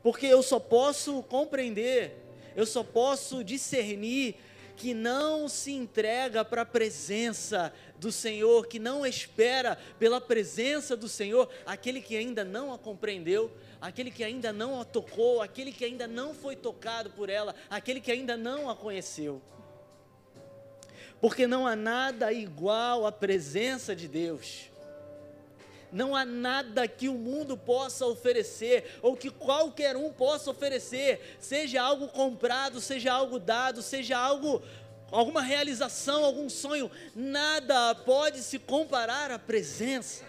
Porque 0.02 0.24
eu 0.24 0.42
só 0.42 0.58
posso 0.58 1.22
compreender, 1.24 2.16
eu 2.56 2.64
só 2.64 2.82
posso 2.82 3.44
discernir 3.44 4.36
que 4.76 4.92
não 4.92 5.48
se 5.48 5.72
entrega 5.72 6.44
para 6.44 6.62
a 6.62 6.66
presença 6.66 7.72
do 7.98 8.12
Senhor, 8.12 8.66
que 8.66 8.78
não 8.78 9.06
espera 9.06 9.78
pela 9.98 10.20
presença 10.20 10.96
do 10.96 11.08
Senhor, 11.08 11.48
aquele 11.64 12.00
que 12.00 12.16
ainda 12.16 12.44
não 12.44 12.72
a 12.72 12.78
compreendeu, 12.78 13.50
aquele 13.80 14.10
que 14.10 14.24
ainda 14.24 14.52
não 14.52 14.80
a 14.80 14.84
tocou, 14.84 15.42
aquele 15.42 15.72
que 15.72 15.84
ainda 15.84 16.06
não 16.06 16.34
foi 16.34 16.56
tocado 16.56 17.10
por 17.10 17.28
ela, 17.28 17.54
aquele 17.70 18.00
que 18.00 18.12
ainda 18.12 18.36
não 18.36 18.68
a 18.68 18.76
conheceu. 18.76 19.40
Porque 21.20 21.46
não 21.46 21.66
há 21.66 21.74
nada 21.74 22.32
igual 22.32 23.06
à 23.06 23.12
presença 23.12 23.96
de 23.96 24.06
Deus. 24.06 24.70
Não 25.90 26.14
há 26.14 26.24
nada 26.24 26.86
que 26.86 27.08
o 27.08 27.14
mundo 27.14 27.56
possa 27.56 28.04
oferecer, 28.06 28.98
ou 29.00 29.16
que 29.16 29.30
qualquer 29.30 29.96
um 29.96 30.12
possa 30.12 30.50
oferecer, 30.50 31.36
seja 31.38 31.80
algo 31.80 32.08
comprado, 32.08 32.80
seja 32.80 33.12
algo 33.12 33.38
dado, 33.38 33.80
seja 33.80 34.18
algo, 34.18 34.62
alguma 35.10 35.40
realização, 35.40 36.24
algum 36.24 36.48
sonho, 36.48 36.90
nada 37.14 37.94
pode 37.94 38.42
se 38.42 38.58
comparar 38.58 39.30
à 39.30 39.38
presença. 39.38 40.24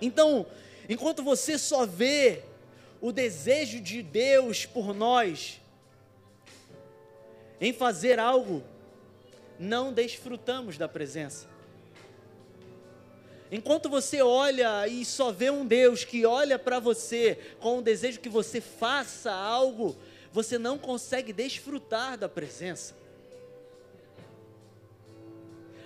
Então, 0.00 0.46
enquanto 0.88 1.22
você 1.22 1.58
só 1.58 1.84
vê 1.84 2.42
o 3.00 3.12
desejo 3.12 3.80
de 3.80 4.02
Deus 4.02 4.66
por 4.66 4.94
nós, 4.94 5.60
em 7.60 7.72
fazer 7.72 8.18
algo 8.18 8.62
não 9.58 9.92
desfrutamos 9.92 10.78
da 10.78 10.88
presença. 10.88 11.57
Enquanto 13.50 13.88
você 13.88 14.20
olha 14.20 14.86
e 14.86 15.04
só 15.04 15.32
vê 15.32 15.50
um 15.50 15.66
Deus 15.66 16.04
que 16.04 16.26
olha 16.26 16.58
para 16.58 16.78
você 16.78 17.38
com 17.60 17.78
o 17.78 17.82
desejo 17.82 18.20
que 18.20 18.28
você 18.28 18.60
faça 18.60 19.32
algo, 19.32 19.96
você 20.32 20.58
não 20.58 20.76
consegue 20.76 21.32
desfrutar 21.32 22.18
da 22.18 22.28
presença. 22.28 22.94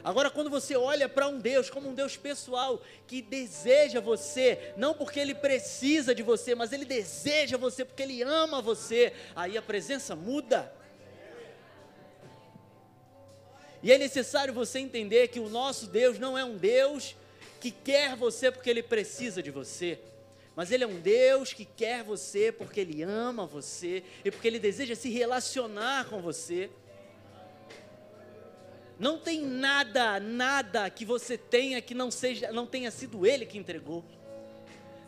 Agora, 0.04 0.28
quando 0.31 0.50
você 0.50 0.75
olha 0.75 1.09
para 1.09 1.28
um 1.28 1.38
Deus 1.38 1.71
como 1.71 1.88
um 1.88 1.95
Deus 1.95 2.16
pessoal 2.16 2.83
que 3.07 3.23
deseja 3.23 4.00
você, 4.00 4.75
não 4.76 4.92
porque 4.92 5.21
ele 5.21 5.35
precisa 5.35 6.12
de 6.12 6.25
você, 6.25 6.57
mas 6.57 6.73
ele 6.73 6.85
deseja 6.85 7.57
você 7.57 7.85
porque 7.85 8.02
ele 8.02 8.21
ama 8.23 8.61
você, 8.61 9.12
aí 9.37 9.57
a 9.57 9.62
presença 9.62 10.16
muda. 10.16 10.73
E 13.81 13.92
é 13.92 13.99
necessário 13.99 14.52
você 14.52 14.81
entender 14.81 15.28
que 15.28 15.38
o 15.38 15.49
nosso 15.49 15.87
Deus 15.87 16.19
não 16.19 16.37
é 16.37 16.45
um 16.45 16.57
Deus 16.57 17.14
que 17.62 17.71
quer 17.71 18.16
você 18.16 18.50
porque 18.50 18.69
ele 18.69 18.83
precisa 18.83 19.40
de 19.40 19.52
você, 19.52 20.00
mas 20.57 20.73
ele 20.73 20.83
é 20.83 20.87
um 20.87 20.99
Deus 20.99 21.52
que 21.52 21.64
quer 21.64 22.02
você 22.02 22.50
porque 22.50 22.81
ele 22.81 23.04
ama 23.04 23.47
você 23.47 24.02
e 24.25 24.33
porque 24.33 24.49
ele 24.49 24.59
deseja 24.59 24.97
se 24.97 25.09
relacionar 25.09 26.07
com 26.07 26.21
você. 26.21 26.69
Não 28.99 29.16
tem 29.16 29.42
nada, 29.47 30.19
nada 30.19 30.90
que 30.90 31.04
você 31.04 31.38
tenha 31.38 31.81
que 31.81 31.95
não 31.95 32.11
seja, 32.11 32.50
não 32.50 32.66
tenha 32.66 32.90
sido 32.90 33.25
ele 33.25 33.47
que 33.47 33.57
entregou. 33.57 34.04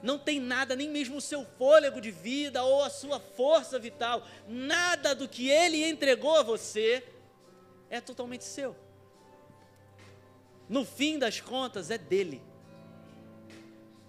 não 0.01 0.19
tem 0.19 0.39
nada, 0.39 0.77
nem 0.77 0.89
mesmo 0.89 1.17
o 1.17 1.21
seu 1.21 1.45
fôlego 1.59 2.01
de 2.01 2.11
vida 2.11 2.63
ou 2.63 2.85
a 2.85 2.91
sua 2.91 3.19
força 3.19 3.79
vital, 3.79 4.23
nada 4.47 5.15
do 5.15 5.27
que 5.27 5.51
Ele 5.51 5.83
entregou 5.83 6.37
a 6.37 6.43
você 6.43 7.03
é 7.91 8.01
totalmente 8.01 8.45
seu. 8.45 8.84
No 10.69 10.85
fim 10.85 11.19
das 11.19 11.41
contas, 11.41 11.91
é 11.91 11.99
dele. 11.99 12.43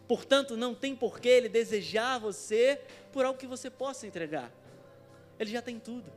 Portanto, 0.08 0.56
não 0.56 0.76
tem 0.76 0.96
por 0.96 1.20
que 1.20 1.28
Ele 1.28 1.50
desejar 1.50 2.20
você 2.20 2.82
por 3.12 3.26
algo 3.26 3.40
que 3.40 3.48
você 3.48 3.70
possa 3.70 4.06
entregar. 4.06 4.52
Ele 5.40 5.52
já 5.52 5.62
tem 5.62 5.80
tudo. 5.80 6.12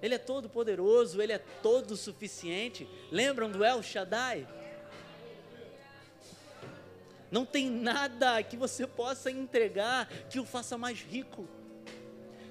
Ele 0.00 0.14
é 0.14 0.18
todo 0.18 0.48
poderoso, 0.48 1.20
Ele 1.20 1.32
é 1.32 1.38
todo 1.38 1.96
suficiente. 1.96 2.88
Lembram 3.10 3.50
do 3.50 3.64
El 3.64 3.82
Shaddai? 3.82 4.46
Não 7.30 7.44
tem 7.44 7.68
nada 7.68 8.42
que 8.42 8.56
você 8.56 8.86
possa 8.86 9.30
entregar 9.30 10.08
que 10.30 10.40
o 10.40 10.46
faça 10.46 10.78
mais 10.78 11.00
rico. 11.00 11.46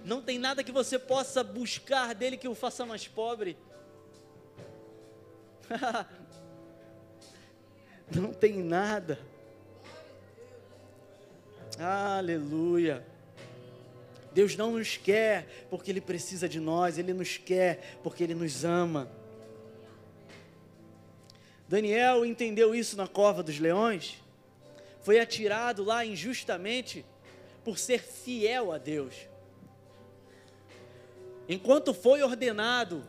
Não 0.05 0.21
tem 0.21 0.37
nada 0.37 0.63
que 0.63 0.71
você 0.71 0.99
possa 0.99 1.43
buscar 1.43 2.13
dele 2.13 2.37
que 2.37 2.47
o 2.47 2.53
faça 2.53 2.85
mais 2.85 3.07
pobre. 3.07 3.57
Não 8.13 8.31
tem 8.33 8.63
nada. 8.63 9.19
Aleluia. 11.77 13.05
Deus 14.33 14.55
não 14.55 14.71
nos 14.71 14.95
quer 14.97 15.67
porque 15.69 15.91
Ele 15.91 15.99
precisa 15.99 16.47
de 16.47 16.59
nós, 16.59 16.97
Ele 16.97 17.13
nos 17.13 17.37
quer 17.37 17.99
porque 18.01 18.23
Ele 18.23 18.33
nos 18.33 18.63
ama. 18.63 19.11
Daniel 21.67 22.25
entendeu 22.25 22.73
isso 22.73 22.95
na 22.95 23.07
cova 23.07 23.43
dos 23.43 23.59
leões 23.59 24.21
foi 25.07 25.21
atirado 25.21 25.85
lá 25.85 26.05
injustamente 26.05 27.05
por 27.63 27.77
ser 27.77 28.03
fiel 28.03 28.73
a 28.73 28.77
Deus. 28.77 29.15
Enquanto 31.47 31.93
foi 31.93 32.21
ordenado 32.21 33.05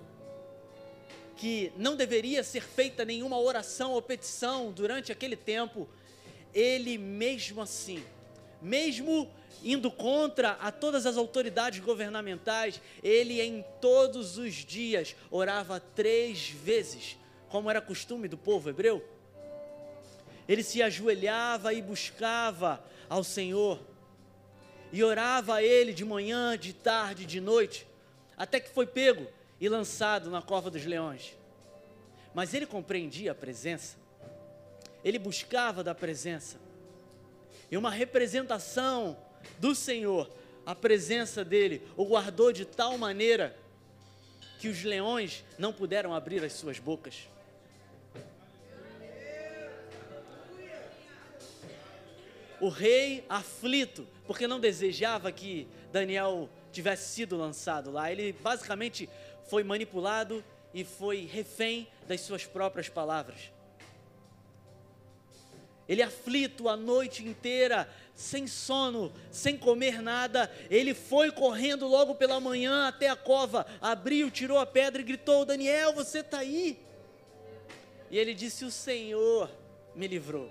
que 1.38 1.73
não 1.76 1.95
deveria 1.95 2.42
ser 2.42 2.62
feita 2.62 3.04
nenhuma 3.04 3.38
oração 3.38 3.92
ou 3.92 4.02
petição 4.02 4.73
durante 4.73 5.12
aquele 5.12 5.37
tempo, 5.37 5.88
ele 6.52 6.99
mesmo 6.99 7.62
assim, 7.62 8.04
mesmo 8.61 9.30
indo 9.62 9.88
contra 9.88 10.50
a 10.52 10.73
todas 10.73 11.07
as 11.07 11.16
autoridades 11.16 11.78
governamentais, 11.78 12.80
ele 13.04 13.40
em 13.40 13.64
todos 13.80 14.37
os 14.37 14.52
dias 14.52 15.14
orava 15.30 15.78
três 15.78 16.50
vezes, 16.50 17.16
como 17.49 17.71
era 17.71 17.80
costume 17.80 18.26
do 18.26 18.37
povo 18.37 18.68
hebreu. 18.68 19.02
Ele 20.49 20.64
se 20.64 20.83
ajoelhava 20.83 21.73
e 21.73 21.80
buscava 21.80 22.85
ao 23.09 23.23
Senhor, 23.23 23.78
e 24.92 25.04
orava 25.04 25.57
a 25.57 25.62
Ele 25.62 25.92
de 25.92 26.04
manhã, 26.04 26.59
de 26.59 26.73
tarde, 26.73 27.26
de 27.26 27.40
noite, 27.40 27.87
até 28.37 28.59
que 28.59 28.71
foi 28.71 28.87
pego 28.87 29.38
e 29.60 29.68
lançado 29.68 30.30
na 30.30 30.42
cova 30.42 30.70
dos 30.70 30.84
leões. 30.84 31.36
Mas 32.34 32.54
ele 32.54 32.66
compreendia 32.66 33.32
a 33.32 33.34
presença, 33.34 33.96
ele 35.04 35.18
buscava 35.18 35.82
da 35.82 35.94
presença, 35.94 36.58
e 37.70 37.76
uma 37.76 37.90
representação 37.90 39.16
do 39.58 39.74
Senhor, 39.74 40.30
a 40.64 40.74
presença 40.74 41.44
dele, 41.44 41.82
o 41.96 42.04
guardou 42.04 42.52
de 42.52 42.64
tal 42.64 42.96
maneira 42.96 43.56
que 44.58 44.68
os 44.68 44.82
leões 44.82 45.44
não 45.58 45.72
puderam 45.72 46.14
abrir 46.14 46.44
as 46.44 46.52
suas 46.52 46.78
bocas. 46.78 47.28
o 52.60 52.68
rei 52.68 53.24
aflito, 53.28 54.06
porque 54.26 54.46
não 54.46 54.60
desejava 54.60 55.30
que 55.30 55.66
Daniel 55.92 56.48
tivesse 56.72 57.14
sido 57.14 57.36
lançado 57.36 57.90
lá. 57.90 58.10
Ele 58.10 58.32
basicamente 58.32 59.08
foi 59.48 59.64
manipulado 59.64 60.44
e 60.72 60.84
foi 60.84 61.28
refém 61.30 61.88
das 62.06 62.20
suas 62.20 62.44
próprias 62.44 62.88
palavras. 62.88 63.50
Ele 65.88 66.02
aflito 66.02 66.68
a 66.68 66.76
noite 66.76 67.26
inteira, 67.26 67.88
sem 68.14 68.46
sono, 68.46 69.11
sem 69.30 69.56
comer 69.56 70.02
nada, 70.02 70.52
ele 70.68 70.92
foi 70.92 71.32
correndo 71.32 71.88
logo 71.88 72.14
pela 72.14 72.38
manhã 72.38 72.88
até 72.88 73.08
a 73.08 73.16
cova, 73.16 73.66
abriu, 73.80 74.30
tirou 74.30 74.58
a 74.58 74.66
pedra 74.66 75.00
e 75.00 75.04
gritou: 75.04 75.46
Daniel, 75.46 75.94
você 75.94 76.18
está 76.18 76.40
aí? 76.40 76.78
E 78.11 78.18
ele 78.18 78.34
disse: 78.34 78.66
O 78.66 78.70
Senhor 78.70 79.50
me 79.94 80.06
livrou. 80.06 80.50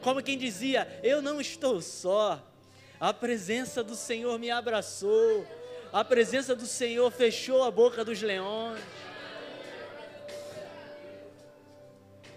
Como 0.00 0.22
quem 0.22 0.38
dizia: 0.38 1.00
Eu 1.02 1.20
não 1.20 1.40
estou 1.40 1.80
só. 1.80 2.40
A 3.00 3.12
presença 3.12 3.82
do 3.82 3.96
Senhor 3.96 4.38
me 4.38 4.48
abraçou. 4.48 5.44
A 5.92 6.02
presença 6.02 6.56
do 6.56 6.64
Senhor 6.64 7.10
fechou 7.10 7.62
a 7.62 7.70
boca 7.70 8.02
dos 8.02 8.22
leões. 8.22 8.80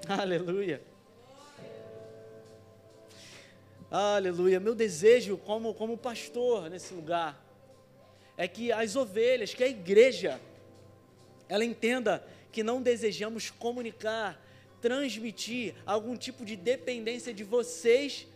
Aleluia. 0.09 0.81
Aleluia. 3.89 4.59
Meu 4.59 4.75
desejo 4.75 5.37
como, 5.37 5.73
como 5.73 5.97
pastor 5.97 6.69
nesse 6.69 6.93
lugar 6.93 7.41
é 8.35 8.45
que 8.45 8.73
as 8.73 8.97
ovelhas, 8.97 9.53
que 9.53 9.63
a 9.63 9.69
igreja, 9.69 10.37
ela 11.47 11.63
entenda 11.63 12.27
que 12.51 12.61
não 12.61 12.81
desejamos 12.81 13.49
comunicar 13.49 14.37
transmitir 14.81 15.73
algum 15.85 16.17
tipo 16.17 16.43
de 16.43 16.57
dependência 16.57 17.33
de 17.33 17.45
vocês 17.45 18.27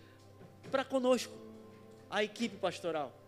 para 0.71 0.85
conosco, 0.85 1.33
a 2.09 2.23
equipe 2.23 2.55
pastoral. 2.55 3.18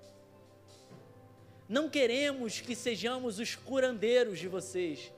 Não 1.72 1.90
queremos 1.90 2.60
que 2.60 2.76
sejamos 2.76 3.40
os 3.40 3.56
curandeiros 3.56 4.40
de 4.40 4.50
vocês. 4.50 5.10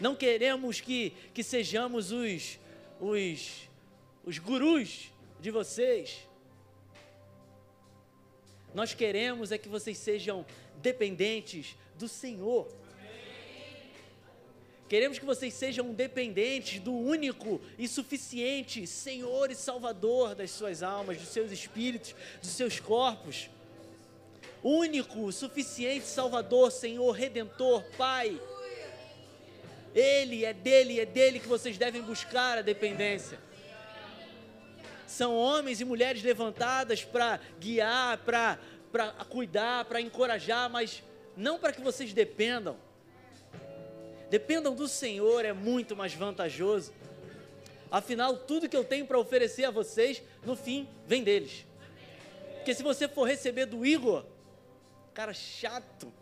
Não 0.00 0.14
queremos 0.14 0.80
que, 0.80 1.12
que 1.34 1.42
sejamos 1.42 2.12
os, 2.12 2.56
os, 3.00 3.68
os 4.24 4.38
gurus 4.38 5.10
de 5.40 5.50
vocês. 5.50 6.20
Nós 8.72 8.94
queremos 8.94 9.50
é 9.50 9.58
que 9.58 9.68
vocês 9.68 9.98
sejam 9.98 10.46
dependentes 10.76 11.74
do 11.98 12.06
Senhor. 12.06 12.72
Queremos 14.88 15.18
que 15.18 15.24
vocês 15.24 15.52
sejam 15.52 15.92
dependentes 15.92 16.78
do 16.78 16.92
único 16.92 17.60
e 17.76 17.88
suficiente 17.88 18.86
Senhor 18.86 19.50
e 19.50 19.56
Salvador 19.56 20.36
das 20.36 20.52
suas 20.52 20.80
almas, 20.80 21.18
dos 21.18 21.30
seus 21.30 21.50
espíritos, 21.50 22.14
dos 22.40 22.50
seus 22.50 22.78
corpos. 22.78 23.50
Único, 24.62 25.32
suficiente 25.32 26.06
Salvador, 26.06 26.70
Senhor, 26.70 27.10
Redentor, 27.12 27.82
Pai. 27.96 28.40
Ele 29.94 30.44
é 30.44 30.52
dele, 30.52 31.00
é 31.00 31.06
dele 31.06 31.40
que 31.40 31.48
vocês 31.48 31.76
devem 31.78 32.02
buscar 32.02 32.58
a 32.58 32.62
dependência. 32.62 33.38
São 35.06 35.36
homens 35.36 35.80
e 35.80 35.84
mulheres 35.84 36.22
levantadas 36.22 37.04
para 37.04 37.40
guiar, 37.58 38.18
para 38.18 38.58
cuidar, 39.28 39.84
para 39.86 40.00
encorajar, 40.00 40.70
mas 40.70 41.02
não 41.36 41.58
para 41.58 41.72
que 41.72 41.80
vocês 41.80 42.12
dependam 42.12 42.76
dependam 44.30 44.74
do 44.74 44.86
Senhor 44.86 45.44
é 45.44 45.52
muito 45.52 45.96
mais 45.96 46.14
vantajoso. 46.14 46.92
Afinal, 47.90 48.36
tudo 48.36 48.68
que 48.68 48.76
eu 48.76 48.84
tenho 48.84 49.04
para 49.04 49.18
oferecer 49.18 49.64
a 49.64 49.70
vocês, 49.70 50.22
no 50.46 50.54
fim, 50.54 50.88
vem 51.06 51.24
deles. 51.24 51.66
Porque 52.54 52.72
se 52.72 52.82
você 52.84 53.08
for 53.08 53.24
receber 53.24 53.66
do 53.66 53.84
Igor, 53.84 54.24
cara 55.14 55.34
chato, 55.34 56.12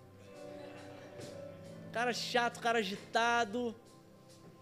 cara 1.93 2.13
chato, 2.13 2.61
cara 2.61 2.79
agitado, 2.79 3.75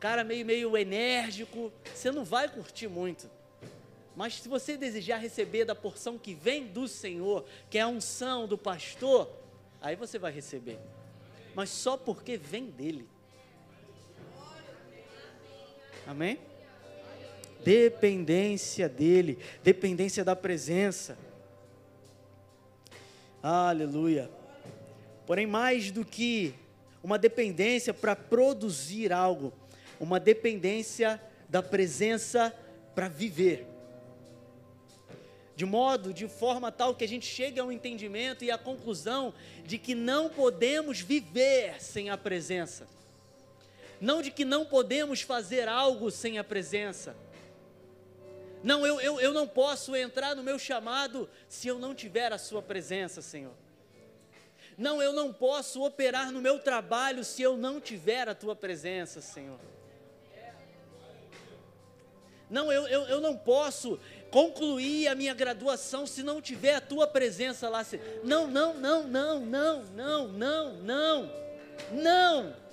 cara 0.01 0.25
meio, 0.25 0.45
meio 0.45 0.77
enérgico, 0.77 1.73
você 1.95 2.11
não 2.11 2.25
vai 2.25 2.49
curtir 2.49 2.89
muito. 2.89 3.31
Mas 4.15 4.35
se 4.41 4.49
você 4.49 4.77
desejar 4.77 5.19
receber 5.19 5.65
da 5.65 5.75
porção 5.75 6.17
que 6.17 6.35
vem 6.35 6.67
do 6.67 6.89
Senhor, 6.89 7.45
que 7.69 7.77
é 7.77 7.83
a 7.83 7.89
unção 7.89 8.49
do 8.49 8.57
pastor, 8.57 9.31
aí 9.81 9.95
você 9.95 10.19
vai 10.19 10.33
receber. 10.33 10.79
Mas 11.55 11.69
só 11.71 11.97
porque 11.97 12.37
vem 12.37 12.67
dele. 12.71 13.07
Amém? 16.07 16.39
Dependência 17.62 18.89
dele, 18.89 19.39
dependência 19.62 20.25
da 20.25 20.37
presença. 20.37 21.19
Aleluia. 23.49 24.29
Porém, 25.25 25.47
mais 25.47 25.93
do 25.93 26.05
que 26.05 26.53
uma 27.01 27.17
dependência 27.17 27.95
para 27.95 28.17
produzir 28.17 29.13
algo, 29.13 29.53
uma 30.01 30.19
dependência 30.19 31.23
da 31.49 31.63
presença 31.63 32.53
para 32.93 33.07
viver. 33.07 33.65
De 35.55 35.65
modo, 35.65 36.13
de 36.13 36.27
forma 36.27 36.73
tal 36.73 36.95
que 36.95 37.05
a 37.05 37.09
gente 37.09 37.25
chegue 37.25 37.61
ao 37.61 37.71
entendimento 37.71 38.45
e 38.45 38.51
à 38.51 38.59
conclusão 38.59 39.33
de 39.65 39.79
que 39.79 39.95
não 39.95 40.29
podemos 40.29 41.01
viver 41.01 41.81
sem 41.81 42.11
a 42.11 42.19
presença 42.19 42.85
não 44.01 44.21
de 44.21 44.31
que 44.31 44.45
não 44.45 44.65
podemos 44.65 45.23
fazer 45.23 45.69
algo 45.69 46.11
sem 46.11 46.39
a 46.39 46.45
presença. 46.45 47.17
Não, 48.62 48.87
eu, 48.87 49.01
eu, 49.01 49.21
eu 49.21 49.33
não 49.33 49.47
posso 49.47 49.95
entrar 49.95 50.35
no 50.35 50.42
meu 50.42 50.59
chamado 50.59 51.29
se 51.49 51.69
eu 51.69 51.79
não 51.79 51.95
tiver 51.95 52.33
a 52.33 52.38
Sua 52.38 52.62
presença, 52.62 53.23
Senhor. 53.23 53.55
Não, 54.77 55.03
eu 55.03 55.12
não 55.12 55.33
posso 55.33 55.85
operar 55.85 56.31
no 56.31 56.40
meu 56.40 56.59
trabalho 56.59 57.25
se 57.25 57.42
eu 57.42 57.57
não 57.57 57.81
tiver 57.81 58.29
a 58.29 58.35
Tua 58.35 58.55
presença, 58.55 59.21
Senhor. 59.21 59.59
Não, 62.49 62.73
eu, 62.73 62.87
eu, 62.87 63.03
eu 63.07 63.21
não 63.21 63.37
posso 63.37 63.99
concluir 64.31 65.09
a 65.09 65.14
minha 65.14 65.35
graduação 65.35 66.07
se 66.07 66.23
não 66.23 66.40
tiver 66.40 66.77
a 66.77 66.81
tua 66.81 67.07
presença 67.07 67.69
lá. 67.69 67.85
Não, 68.23 68.47
não, 68.47 68.75
não, 68.75 69.03
não, 69.03 69.40
não, 69.40 69.83
não, 69.85 70.29
não, 70.29 70.73
não, 70.75 71.31
não. 71.90 72.66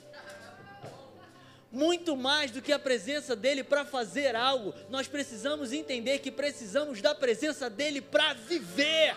Muito 1.73 2.15
mais 2.15 2.51
do 2.51 2.61
que 2.61 2.71
a 2.71 2.77
presença 2.77 3.35
dele 3.35 3.63
para 3.63 3.83
fazer 3.83 4.35
algo, 4.35 4.75
nós 4.91 5.07
precisamos 5.07 5.73
entender 5.73 6.19
que 6.19 6.29
precisamos 6.29 7.01
da 7.01 7.15
presença 7.15 7.67
dele 7.67 7.99
para 7.99 8.33
viver. 8.33 9.15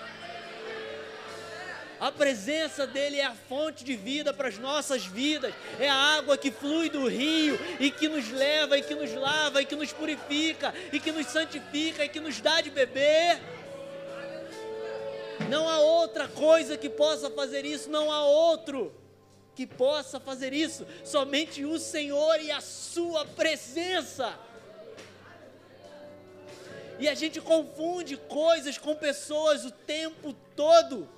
A 2.00 2.10
presença 2.10 2.86
dele 2.86 3.20
é 3.20 3.26
a 3.26 3.34
fonte 3.34 3.84
de 3.84 3.94
vida 3.94 4.32
para 4.32 4.48
as 4.48 4.56
nossas 4.56 5.04
vidas, 5.04 5.54
é 5.78 5.86
a 5.86 5.94
água 5.94 6.38
que 6.38 6.50
flui 6.50 6.88
do 6.88 7.06
rio 7.06 7.58
e 7.78 7.90
que 7.90 8.08
nos 8.08 8.30
leva, 8.30 8.78
e 8.78 8.82
que 8.82 8.94
nos 8.94 9.12
lava, 9.12 9.60
e 9.60 9.66
que 9.66 9.76
nos 9.76 9.92
purifica, 9.92 10.72
e 10.90 10.98
que 10.98 11.12
nos 11.12 11.26
santifica, 11.26 12.06
e 12.06 12.08
que 12.08 12.20
nos 12.20 12.40
dá 12.40 12.62
de 12.62 12.70
beber. 12.70 13.38
Não 15.50 15.68
há 15.68 15.78
outra 15.78 16.26
coisa 16.26 16.78
que 16.78 16.88
possa 16.88 17.30
fazer 17.30 17.66
isso, 17.66 17.90
não 17.90 18.10
há 18.10 18.24
outro 18.24 18.94
que 19.56 19.66
possa 19.66 20.20
fazer 20.20 20.52
isso, 20.52 20.86
somente 21.02 21.64
o 21.64 21.78
Senhor 21.78 22.38
e 22.42 22.52
a 22.52 22.60
Sua 22.60 23.24
presença. 23.24 24.38
E 26.98 27.08
a 27.08 27.14
gente 27.14 27.40
confunde 27.40 28.18
coisas 28.18 28.76
com 28.76 28.94
pessoas 28.94 29.64
o 29.64 29.70
tempo 29.70 30.34
todo 30.54 31.08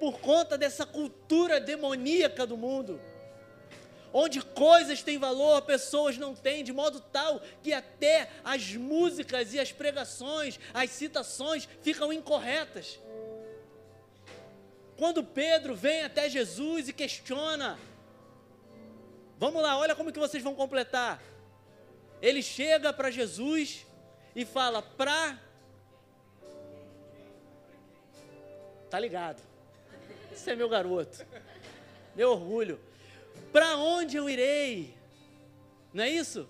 por 0.00 0.18
conta 0.20 0.56
dessa 0.56 0.86
cultura 0.86 1.60
demoníaca 1.60 2.46
do 2.46 2.56
mundo, 2.56 2.98
onde 4.12 4.40
coisas 4.40 5.02
têm 5.02 5.18
valor, 5.18 5.60
pessoas 5.62 6.16
não 6.16 6.34
têm, 6.34 6.64
de 6.64 6.72
modo 6.72 7.00
tal 7.00 7.42
que 7.62 7.74
até 7.74 8.30
as 8.42 8.72
músicas 8.74 9.52
e 9.52 9.60
as 9.60 9.70
pregações, 9.70 10.58
as 10.72 10.90
citações 10.90 11.68
ficam 11.82 12.10
incorretas. 12.10 12.98
Quando 14.96 15.22
Pedro 15.22 15.74
vem 15.74 16.02
até 16.02 16.28
Jesus 16.28 16.88
e 16.88 16.92
questiona, 16.92 17.78
vamos 19.38 19.62
lá, 19.62 19.76
olha 19.78 19.94
como 19.94 20.12
que 20.12 20.18
vocês 20.18 20.42
vão 20.42 20.54
completar. 20.54 21.22
Ele 22.22 22.42
chega 22.42 22.92
para 22.92 23.10
Jesus 23.10 23.86
e 24.34 24.44
fala: 24.44 24.80
"Pra 24.82 25.38
Tá 28.90 29.00
ligado? 29.00 29.42
Esse 30.32 30.50
é 30.50 30.56
meu 30.56 30.68
garoto, 30.68 31.26
meu 32.14 32.30
orgulho. 32.30 32.80
Para 33.52 33.76
onde 33.76 34.16
eu 34.16 34.30
irei? 34.30 34.96
Não 35.92 36.04
é 36.04 36.08
isso? 36.08 36.48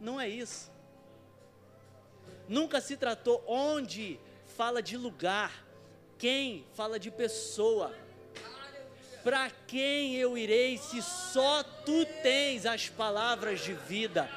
Não 0.00 0.20
é 0.20 0.28
isso. 0.28 0.70
Nunca 2.48 2.80
se 2.80 2.96
tratou 2.96 3.42
onde 3.46 4.20
fala 4.56 4.82
de 4.82 4.96
lugar, 4.96 5.64
quem 6.18 6.64
fala 6.74 6.98
de 6.98 7.10
pessoa. 7.10 7.94
Para 9.22 9.50
quem 9.66 10.16
eu 10.16 10.38
irei 10.38 10.78
se 10.78 11.02
só 11.02 11.62
tu 11.62 12.06
tens 12.22 12.66
as 12.66 12.88
palavras 12.88 13.60
de 13.60 13.74
vida? 13.74 14.28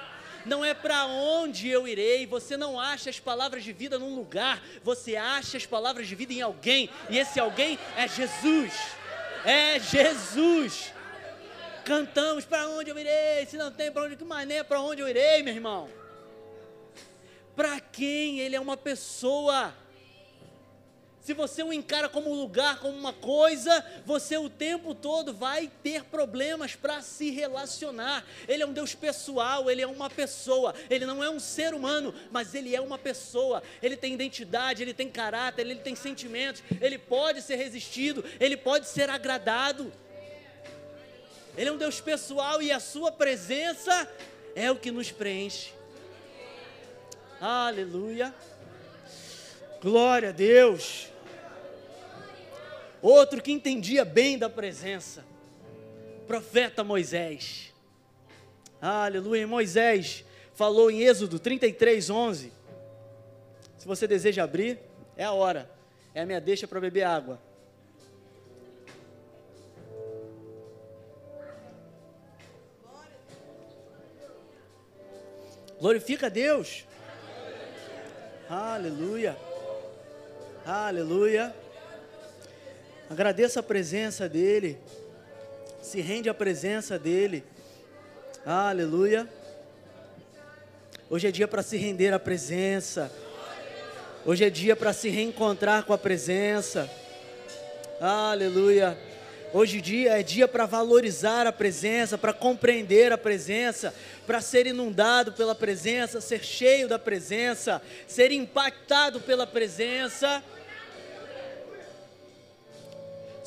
não 0.45 0.63
é 0.63 0.73
para 0.73 1.05
onde 1.05 1.69
eu 1.69 1.87
irei. 1.87 2.25
Você 2.25 2.57
não 2.57 2.79
acha 2.79 3.09
as 3.09 3.19
palavras 3.19 3.63
de 3.63 3.71
vida 3.71 3.97
num 3.99 4.15
lugar, 4.15 4.61
você 4.83 5.15
acha 5.15 5.57
as 5.57 5.65
palavras 5.65 6.07
de 6.07 6.15
vida 6.15 6.33
em 6.33 6.41
alguém, 6.41 6.89
e 7.09 7.17
esse 7.17 7.39
alguém 7.39 7.77
é 7.95 8.07
Jesus. 8.07 8.73
É 9.45 9.79
Jesus. 9.79 10.93
Cantamos 11.83 12.45
para 12.45 12.67
onde 12.67 12.91
eu 12.91 12.97
irei, 12.97 13.45
se 13.47 13.57
não 13.57 13.71
tem 13.71 13.91
para 13.91 14.03
onde, 14.03 14.15
que 14.15 14.23
mané 14.23 14.63
para 14.63 14.79
onde 14.81 15.01
eu 15.01 15.09
irei, 15.09 15.41
meu 15.41 15.53
irmão? 15.53 15.89
Para 17.55 17.79
quem 17.79 18.39
ele 18.39 18.55
é 18.55 18.59
uma 18.59 18.77
pessoa 18.77 19.73
se 21.21 21.35
você 21.35 21.61
o 21.61 21.71
encara 21.71 22.09
como 22.09 22.31
um 22.31 22.41
lugar, 22.41 22.79
como 22.79 22.97
uma 22.97 23.13
coisa, 23.13 23.85
você 24.05 24.37
o 24.37 24.49
tempo 24.49 24.95
todo 24.95 25.31
vai 25.31 25.71
ter 25.83 26.03
problemas 26.05 26.75
para 26.75 26.99
se 27.03 27.29
relacionar. 27.29 28.25
Ele 28.47 28.63
é 28.63 28.65
um 28.65 28.73
Deus 28.73 28.95
pessoal, 28.95 29.69
ele 29.69 29.83
é 29.83 29.87
uma 29.87 30.09
pessoa, 30.09 30.73
ele 30.89 31.05
não 31.05 31.23
é 31.23 31.29
um 31.29 31.39
ser 31.39 31.75
humano, 31.75 32.11
mas 32.31 32.55
ele 32.55 32.75
é 32.75 32.81
uma 32.81 32.97
pessoa. 32.97 33.61
Ele 33.83 33.95
tem 33.95 34.15
identidade, 34.15 34.81
ele 34.81 34.95
tem 34.95 35.09
caráter, 35.09 35.61
ele 35.61 35.75
tem 35.75 35.95
sentimentos, 35.95 36.63
ele 36.81 36.97
pode 36.97 37.43
ser 37.43 37.55
resistido, 37.55 38.25
ele 38.39 38.57
pode 38.57 38.87
ser 38.87 39.07
agradado. 39.07 39.93
Ele 41.55 41.69
é 41.69 41.71
um 41.71 41.77
Deus 41.77 42.01
pessoal 42.01 42.63
e 42.63 42.71
a 42.71 42.79
sua 42.79 43.11
presença 43.11 44.09
é 44.55 44.71
o 44.71 44.75
que 44.75 44.89
nos 44.89 45.11
preenche. 45.11 45.71
Aleluia. 47.39 48.33
Glória 49.81 50.29
a 50.29 50.31
Deus. 50.31 51.10
Outro 53.01 53.41
que 53.41 53.51
entendia 53.51 54.05
bem 54.05 54.37
da 54.37 54.49
presença, 54.49 55.25
profeta 56.27 56.83
Moisés. 56.83 57.73
Aleluia. 58.79 59.47
Moisés 59.47 60.23
falou 60.53 60.91
em 60.91 61.01
Êxodo 61.01 61.39
33, 61.39 62.09
11. 62.09 62.53
Se 63.77 63.87
você 63.87 64.07
deseja 64.07 64.43
abrir, 64.43 64.79
é 65.17 65.23
a 65.23 65.31
hora. 65.31 65.69
É 66.13 66.21
a 66.21 66.25
minha 66.25 66.39
deixa 66.39 66.67
para 66.67 66.79
beber 66.79 67.03
água. 67.03 67.39
Glorifica 75.79 76.27
a 76.27 76.29
Deus. 76.29 76.85
Aleluia. 78.47 79.35
Aleluia. 80.63 81.55
Agradeça 83.11 83.59
a 83.59 83.63
presença 83.63 84.29
dEle. 84.29 84.77
Se 85.81 85.99
rende 85.99 86.29
à 86.29 86.33
presença 86.33 86.97
dEle. 86.97 87.43
Aleluia. 88.45 89.27
Hoje 91.09 91.27
é 91.27 91.31
dia 91.31 91.45
para 91.45 91.61
se 91.61 91.75
render 91.75 92.13
à 92.13 92.19
presença. 92.19 93.11
Hoje 94.25 94.45
é 94.45 94.49
dia 94.49 94.77
para 94.77 94.93
se 94.93 95.09
reencontrar 95.09 95.83
com 95.83 95.91
a 95.91 95.97
presença. 95.97 96.89
Aleluia. 97.99 98.97
Hoje 99.51 99.81
dia 99.81 100.17
é 100.17 100.23
dia 100.23 100.47
para 100.47 100.65
valorizar 100.65 101.45
a 101.45 101.51
presença, 101.51 102.17
para 102.17 102.31
compreender 102.31 103.11
a 103.11 103.17
presença, 103.17 103.93
para 104.25 104.39
ser 104.39 104.67
inundado 104.67 105.33
pela 105.33 105.53
presença, 105.53 106.21
ser 106.21 106.45
cheio 106.45 106.87
da 106.87 106.97
presença, 106.97 107.81
ser 108.07 108.31
impactado 108.31 109.19
pela 109.19 109.45
presença 109.45 110.41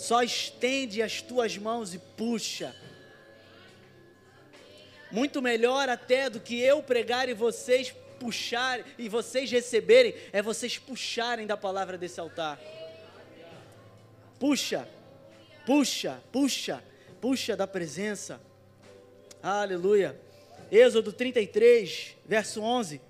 só 0.05 0.23
estende 0.23 1.01
as 1.01 1.23
tuas 1.23 1.57
mãos 1.57 1.95
e 1.95 1.99
puxa. 1.99 2.77
Muito 5.11 5.41
melhor 5.41 5.89
até 5.89 6.29
do 6.29 6.41
que 6.41 6.61
eu 6.61 6.83
pregar 6.83 7.27
e 7.31 7.33
vocês 7.33 7.95
puxarem 8.21 8.85
e 8.99 9.09
vocês 9.09 9.51
receberem, 9.51 10.15
é 10.31 10.43
vocês 10.43 10.77
puxarem 10.77 11.47
da 11.47 11.57
palavra 11.57 11.97
desse 11.97 12.21
altar. 12.21 12.61
Puxa, 14.39 14.87
puxa, 15.65 16.23
puxa, 16.31 16.85
puxa 17.19 17.57
da 17.57 17.67
presença. 17.67 18.39
Aleluia. 19.43 20.21
Êxodo 20.71 21.15
33, 21.15 22.15
verso 22.27 22.61
11. 22.61 23.01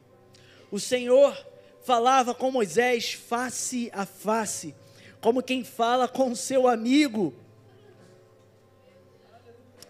O 0.70 0.78
Senhor 0.78 1.36
falava 1.82 2.32
com 2.34 2.52
Moisés 2.52 3.14
face 3.14 3.90
a 3.92 4.06
face 4.06 4.76
como 5.24 5.42
quem 5.42 5.64
fala 5.64 6.06
com 6.06 6.34
seu 6.34 6.68
amigo. 6.68 7.32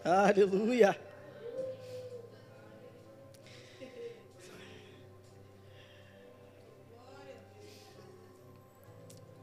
Aleluia. 0.04 0.96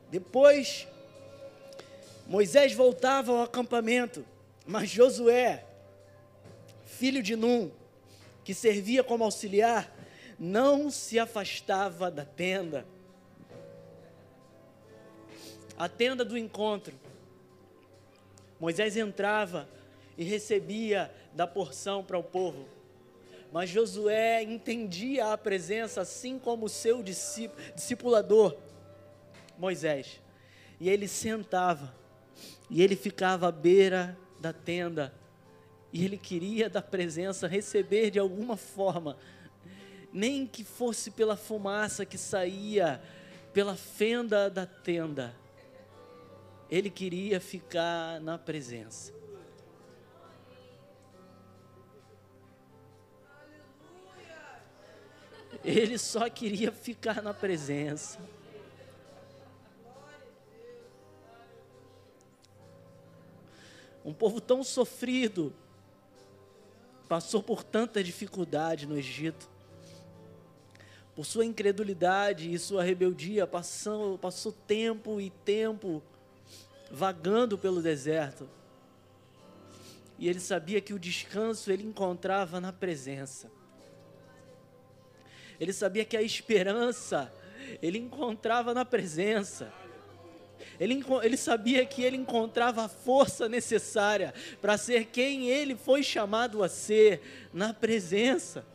Depois, 0.09 0.87
Moisés 2.25 2.71
voltava 2.71 3.33
ao 3.33 3.41
acampamento, 3.41 4.25
mas 4.65 4.89
Josué, 4.89 5.65
filho 6.85 7.21
de 7.21 7.35
Num, 7.35 7.69
que 8.45 8.53
servia 8.53 9.03
como 9.03 9.25
auxiliar, 9.25 9.93
não 10.39 10.89
se 10.89 11.19
afastava 11.19 12.09
da 12.09 12.23
tenda 12.23 12.85
a 15.81 15.89
tenda 15.89 16.23
do 16.23 16.37
encontro. 16.37 16.93
Moisés 18.59 18.95
entrava 18.95 19.67
e 20.15 20.23
recebia 20.23 21.11
da 21.33 21.47
porção 21.47 22.03
para 22.03 22.19
o 22.19 22.23
povo. 22.23 22.67
Mas 23.51 23.67
Josué 23.67 24.43
entendia 24.43 25.33
a 25.33 25.37
presença, 25.39 26.01
assim 26.01 26.37
como 26.37 26.67
o 26.67 26.69
seu 26.69 27.01
discipulador, 27.01 28.55
Moisés. 29.57 30.21
E 30.79 30.87
ele 30.87 31.07
sentava, 31.07 31.91
e 32.69 32.83
ele 32.83 32.95
ficava 32.95 33.47
à 33.47 33.51
beira 33.51 34.15
da 34.39 34.53
tenda, 34.53 35.11
e 35.91 36.05
ele 36.05 36.17
queria 36.17 36.69
da 36.69 36.83
presença 36.83 37.47
receber 37.47 38.11
de 38.11 38.19
alguma 38.19 38.55
forma, 38.55 39.17
nem 40.13 40.45
que 40.45 40.63
fosse 40.63 41.09
pela 41.09 41.35
fumaça 41.35 42.05
que 42.05 42.19
saía 42.19 43.01
pela 43.51 43.75
fenda 43.75 44.47
da 44.47 44.67
tenda, 44.67 45.41
ele 46.71 46.89
queria 46.89 47.41
ficar 47.41 48.21
na 48.21 48.37
presença. 48.37 49.13
Ele 55.65 55.97
só 55.97 56.29
queria 56.29 56.71
ficar 56.71 57.21
na 57.21 57.33
presença. 57.33 58.17
Um 64.03 64.13
povo 64.13 64.39
tão 64.39 64.63
sofrido, 64.63 65.53
passou 67.07 67.43
por 67.43 67.63
tanta 67.63 68.01
dificuldade 68.01 68.87
no 68.87 68.97
Egito, 68.97 69.47
por 71.13 71.25
sua 71.25 71.45
incredulidade 71.45 72.51
e 72.51 72.57
sua 72.57 72.81
rebeldia, 72.81 73.45
passou, 73.45 74.17
passou 74.17 74.53
tempo 74.53 75.19
e 75.19 75.29
tempo 75.29 76.01
vagando 76.91 77.57
pelo 77.57 77.81
deserto. 77.81 78.49
E 80.19 80.29
ele 80.29 80.39
sabia 80.39 80.79
que 80.81 80.93
o 80.93 80.99
descanso 80.99 81.71
ele 81.71 81.83
encontrava 81.83 82.61
na 82.61 82.71
presença. 82.71 83.51
Ele 85.59 85.73
sabia 85.73 86.05
que 86.05 86.17
a 86.17 86.21
esperança 86.21 87.33
ele 87.81 87.97
encontrava 87.97 88.73
na 88.73 88.85
presença. 88.85 89.71
Ele, 90.79 91.03
ele 91.23 91.37
sabia 91.37 91.85
que 91.85 92.03
ele 92.03 92.17
encontrava 92.17 92.85
a 92.85 92.89
força 92.89 93.47
necessária 93.47 94.33
para 94.59 94.77
ser 94.77 95.05
quem 95.05 95.49
ele 95.49 95.75
foi 95.75 96.03
chamado 96.03 96.63
a 96.63 96.69
ser 96.69 97.49
na 97.53 97.73
presença. 97.73 98.65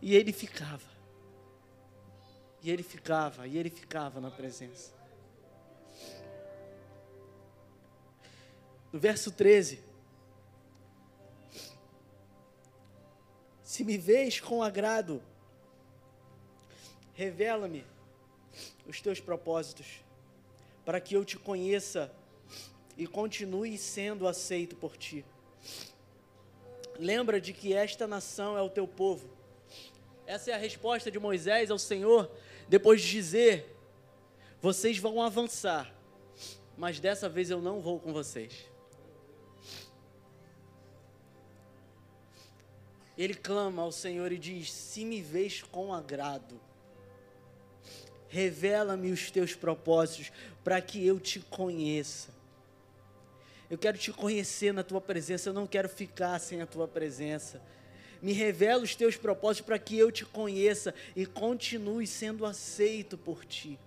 E 0.00 0.14
ele 0.14 0.32
ficava. 0.32 0.90
E 2.62 2.70
ele 2.70 2.82
ficava, 2.82 3.46
e 3.46 3.58
ele 3.58 3.70
ficava 3.70 4.20
na 4.20 4.30
presença. 4.30 5.01
No 8.92 8.98
verso 8.98 9.30
13. 9.30 9.80
Se 13.62 13.82
me 13.84 13.96
vês 13.96 14.38
com 14.38 14.62
agrado, 14.62 15.22
revela-me 17.14 17.86
os 18.86 19.00
teus 19.00 19.18
propósitos, 19.18 20.04
para 20.84 21.00
que 21.00 21.16
eu 21.16 21.24
te 21.24 21.38
conheça 21.38 22.12
e 22.98 23.06
continue 23.06 23.78
sendo 23.78 24.28
aceito 24.28 24.76
por 24.76 24.96
ti. 24.96 25.24
Lembra 26.98 27.40
de 27.40 27.54
que 27.54 27.72
esta 27.72 28.06
nação 28.06 28.58
é 28.58 28.60
o 28.60 28.68
teu 28.68 28.86
povo. 28.86 29.30
Essa 30.26 30.50
é 30.50 30.54
a 30.54 30.58
resposta 30.58 31.10
de 31.10 31.18
Moisés 31.18 31.70
ao 31.70 31.78
Senhor, 31.78 32.30
depois 32.68 33.00
de 33.00 33.10
dizer: 33.10 33.74
Vocês 34.60 34.98
vão 34.98 35.22
avançar, 35.22 35.90
mas 36.76 37.00
dessa 37.00 37.28
vez 37.28 37.50
eu 37.50 37.62
não 37.62 37.80
vou 37.80 37.98
com 37.98 38.12
vocês. 38.12 38.71
Ele 43.16 43.34
clama 43.34 43.82
ao 43.82 43.92
Senhor 43.92 44.32
e 44.32 44.38
diz: 44.38 44.72
Se 44.72 45.04
me 45.04 45.20
vês 45.20 45.62
com 45.62 45.92
agrado, 45.92 46.60
revela-me 48.28 49.10
os 49.12 49.30
teus 49.30 49.54
propósitos, 49.54 50.32
para 50.64 50.80
que 50.80 51.06
eu 51.06 51.20
te 51.20 51.40
conheça. 51.40 52.30
Eu 53.68 53.78
quero 53.78 53.96
te 53.96 54.12
conhecer 54.12 54.72
na 54.72 54.82
tua 54.82 55.00
presença, 55.00 55.48
eu 55.48 55.54
não 55.54 55.66
quero 55.66 55.88
ficar 55.88 56.38
sem 56.38 56.60
a 56.60 56.66
tua 56.66 56.86
presença. 56.86 57.62
Me 58.20 58.32
revela 58.32 58.82
os 58.82 58.94
teus 58.94 59.16
propósitos 59.16 59.66
para 59.66 59.78
que 59.78 59.98
eu 59.98 60.12
te 60.12 60.24
conheça 60.24 60.94
e 61.16 61.26
continue 61.26 62.06
sendo 62.06 62.46
aceito 62.46 63.18
por 63.18 63.44
ti. 63.44 63.78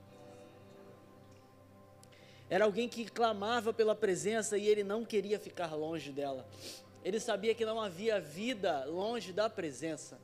Era 2.49 2.65
alguém 2.65 2.87
que 2.87 3.05
clamava 3.05 3.73
pela 3.73 3.95
presença 3.95 4.57
e 4.57 4.67
ele 4.67 4.83
não 4.83 5.03
queria 5.03 5.39
ficar 5.39 5.73
longe 5.73 6.11
dela. 6.11 6.45
Ele 7.05 7.19
sabia 7.19 7.53
que 7.53 7.63
não 7.63 7.79
havia 7.79 8.19
vida 8.19 8.83
longe 8.85 9.31
da 9.31 9.47
presença. 9.47 10.19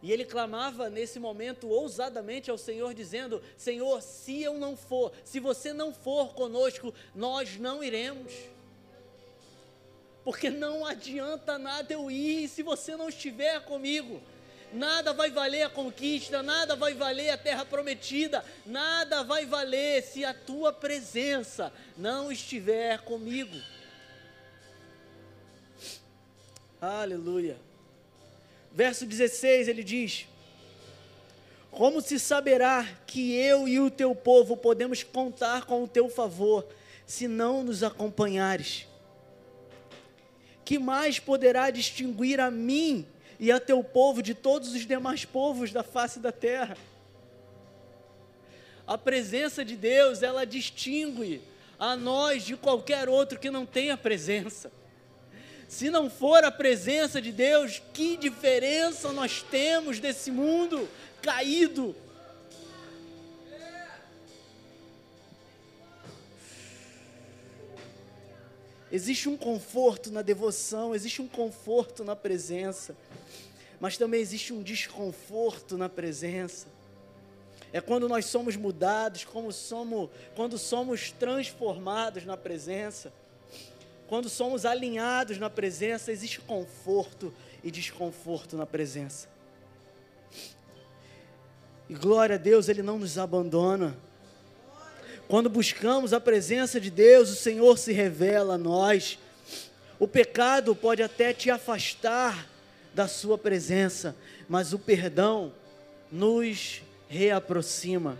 E 0.00 0.12
ele 0.12 0.24
clamava 0.24 0.88
nesse 0.88 1.18
momento 1.18 1.68
ousadamente 1.68 2.48
ao 2.48 2.56
Senhor, 2.56 2.94
dizendo: 2.94 3.42
Senhor, 3.56 4.00
se 4.00 4.40
eu 4.40 4.54
não 4.54 4.76
for, 4.76 5.12
se 5.24 5.40
você 5.40 5.72
não 5.72 5.92
for 5.92 6.32
conosco, 6.32 6.94
nós 7.12 7.56
não 7.56 7.82
iremos. 7.82 8.32
Porque 10.22 10.48
não 10.48 10.86
adianta 10.86 11.58
nada 11.58 11.92
eu 11.92 12.08
ir 12.08 12.48
se 12.48 12.62
você 12.62 12.96
não 12.96 13.08
estiver 13.08 13.64
comigo. 13.64 14.22
Nada 14.72 15.12
vai 15.12 15.30
valer 15.30 15.62
a 15.62 15.70
conquista, 15.70 16.40
nada 16.40 16.76
vai 16.76 16.94
valer 16.94 17.30
a 17.30 17.38
terra 17.38 17.64
prometida, 17.64 18.44
nada 18.64 19.24
vai 19.24 19.44
valer 19.44 20.04
se 20.04 20.24
a 20.24 20.32
tua 20.32 20.72
presença 20.72 21.72
não 21.96 22.30
estiver 22.30 23.00
comigo. 23.00 23.56
Aleluia. 26.80 27.56
Verso 28.70 29.06
16 29.06 29.68
ele 29.68 29.82
diz: 29.82 30.26
Como 31.70 32.02
se 32.02 32.20
saberá 32.20 32.86
que 33.06 33.34
eu 33.34 33.66
e 33.66 33.80
o 33.80 33.90
teu 33.90 34.14
povo 34.14 34.56
podemos 34.56 35.02
contar 35.02 35.64
com 35.64 35.82
o 35.82 35.88
teu 35.88 36.10
favor, 36.10 36.66
se 37.06 37.26
não 37.26 37.64
nos 37.64 37.82
acompanhares? 37.82 38.86
Que 40.64 40.78
mais 40.78 41.18
poderá 41.18 41.70
distinguir 41.70 42.40
a 42.40 42.50
mim 42.50 43.06
e 43.40 43.50
a 43.50 43.58
teu 43.58 43.82
povo 43.82 44.20
de 44.20 44.34
todos 44.34 44.74
os 44.74 44.86
demais 44.86 45.24
povos 45.24 45.72
da 45.72 45.82
face 45.82 46.18
da 46.18 46.32
terra? 46.32 46.76
A 48.86 48.98
presença 48.98 49.64
de 49.64 49.76
Deus, 49.76 50.22
ela 50.22 50.44
distingue 50.44 51.40
a 51.78 51.96
nós 51.96 52.44
de 52.44 52.54
qualquer 52.54 53.08
outro 53.08 53.38
que 53.38 53.50
não 53.50 53.64
tenha 53.64 53.96
presença. 53.96 54.70
Se 55.68 55.90
não 55.90 56.08
for 56.08 56.44
a 56.44 56.50
presença 56.50 57.20
de 57.20 57.32
Deus, 57.32 57.82
que 57.92 58.16
diferença 58.16 59.12
nós 59.12 59.42
temos 59.42 59.98
desse 59.98 60.30
mundo 60.30 60.88
caído? 61.20 61.94
Existe 68.90 69.28
um 69.28 69.36
conforto 69.36 70.12
na 70.12 70.22
devoção, 70.22 70.94
existe 70.94 71.20
um 71.20 71.26
conforto 71.26 72.04
na 72.04 72.14
presença, 72.14 72.96
mas 73.80 73.98
também 73.98 74.20
existe 74.20 74.52
um 74.52 74.62
desconforto 74.62 75.76
na 75.76 75.88
presença. 75.88 76.68
É 77.72 77.80
quando 77.80 78.08
nós 78.08 78.26
somos 78.26 78.56
mudados, 78.56 79.24
como 79.24 79.52
somos, 79.52 80.08
quando 80.36 80.56
somos 80.56 81.10
transformados 81.10 82.24
na 82.24 82.36
presença. 82.36 83.12
Quando 84.08 84.28
somos 84.28 84.64
alinhados 84.64 85.38
na 85.38 85.50
presença, 85.50 86.12
existe 86.12 86.40
conforto 86.40 87.34
e 87.62 87.70
desconforto 87.70 88.56
na 88.56 88.64
presença. 88.64 89.28
E 91.88 91.94
glória 91.94 92.36
a 92.36 92.38
Deus, 92.38 92.68
Ele 92.68 92.82
não 92.82 92.98
nos 92.98 93.18
abandona. 93.18 93.96
Quando 95.28 95.50
buscamos 95.50 96.12
a 96.12 96.20
presença 96.20 96.80
de 96.80 96.90
Deus, 96.90 97.30
o 97.30 97.36
Senhor 97.36 97.76
se 97.78 97.92
revela 97.92 98.54
a 98.54 98.58
nós. 98.58 99.18
O 99.98 100.06
pecado 100.06 100.74
pode 100.74 101.02
até 101.02 101.32
te 101.32 101.50
afastar 101.50 102.48
da 102.94 103.08
Sua 103.08 103.36
presença, 103.36 104.14
mas 104.48 104.72
o 104.72 104.78
perdão 104.78 105.52
nos 106.10 106.82
reaproxima. 107.08 108.18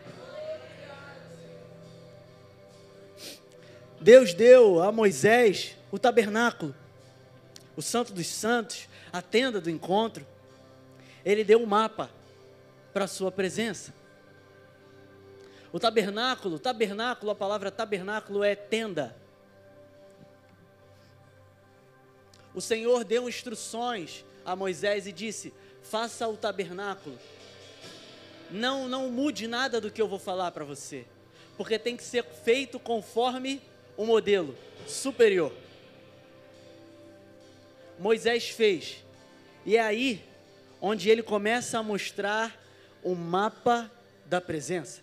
Deus 4.00 4.34
deu 4.34 4.82
a 4.82 4.92
Moisés 4.92 5.74
o 5.90 5.98
tabernáculo, 5.98 6.74
o 7.76 7.82
Santo 7.82 8.12
dos 8.12 8.26
Santos, 8.26 8.88
a 9.12 9.22
tenda 9.22 9.60
do 9.60 9.70
encontro. 9.70 10.26
Ele 11.24 11.42
deu 11.42 11.60
um 11.60 11.66
mapa 11.66 12.10
para 12.92 13.04
a 13.04 13.08
sua 13.08 13.32
presença. 13.32 13.94
O 15.72 15.80
tabernáculo, 15.80 16.58
tabernáculo, 16.58 17.30
a 17.30 17.34
palavra 17.34 17.70
tabernáculo 17.70 18.44
é 18.44 18.54
tenda. 18.54 19.16
O 22.54 22.60
Senhor 22.60 23.04
deu 23.04 23.28
instruções 23.28 24.24
a 24.44 24.56
Moisés 24.56 25.06
e 25.06 25.12
disse: 25.12 25.52
faça 25.82 26.26
o 26.28 26.36
tabernáculo. 26.36 27.18
Não, 28.50 28.88
não 28.88 29.10
mude 29.10 29.46
nada 29.46 29.80
do 29.80 29.90
que 29.90 30.00
eu 30.00 30.08
vou 30.08 30.18
falar 30.18 30.52
para 30.52 30.64
você, 30.64 31.04
porque 31.56 31.78
tem 31.78 31.96
que 31.96 32.04
ser 32.04 32.24
feito 32.24 32.78
conforme 32.78 33.60
o 33.96 34.04
modelo 34.04 34.54
superior. 34.86 35.52
Moisés 37.98 38.50
fez. 38.50 39.04
E 39.64 39.76
é 39.76 39.80
aí 39.80 40.22
onde 40.80 41.08
ele 41.08 41.22
começa 41.22 41.78
a 41.78 41.82
mostrar 41.82 42.54
o 43.02 43.14
mapa 43.14 43.90
da 44.26 44.40
presença. 44.40 45.00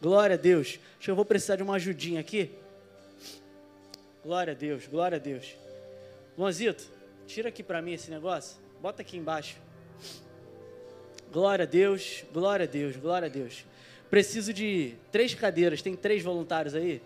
Glória 0.00 0.34
a 0.34 0.38
Deus. 0.38 0.78
Acho 0.96 1.04
que 1.04 1.10
eu 1.10 1.16
vou 1.16 1.24
precisar 1.24 1.56
de 1.56 1.62
uma 1.62 1.74
ajudinha 1.74 2.20
aqui. 2.20 2.50
Glória 4.24 4.52
a 4.52 4.56
Deus, 4.56 4.86
glória 4.86 5.16
a 5.16 5.20
Deus. 5.20 5.54
Luanzito, 6.36 6.84
tira 7.26 7.48
aqui 7.48 7.62
para 7.62 7.80
mim 7.80 7.92
esse 7.92 8.10
negócio. 8.10 8.56
Bota 8.80 9.02
aqui 9.02 9.16
embaixo. 9.16 9.56
Glória 11.32 11.64
a 11.64 11.66
Deus, 11.66 12.24
glória 12.32 12.64
a 12.64 12.66
Deus, 12.66 12.96
glória 12.96 13.26
a 13.26 13.28
Deus. 13.28 13.64
Preciso 14.10 14.52
de 14.52 14.94
três 15.10 15.34
cadeiras. 15.34 15.82
Tem 15.82 15.94
três 15.94 16.22
voluntários 16.22 16.74
aí? 16.74 17.02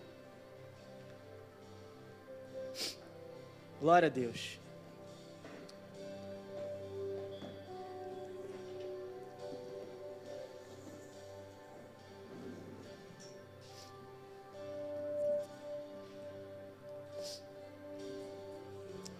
Glória 3.81 4.05
a 4.05 4.09
Deus. 4.11 4.59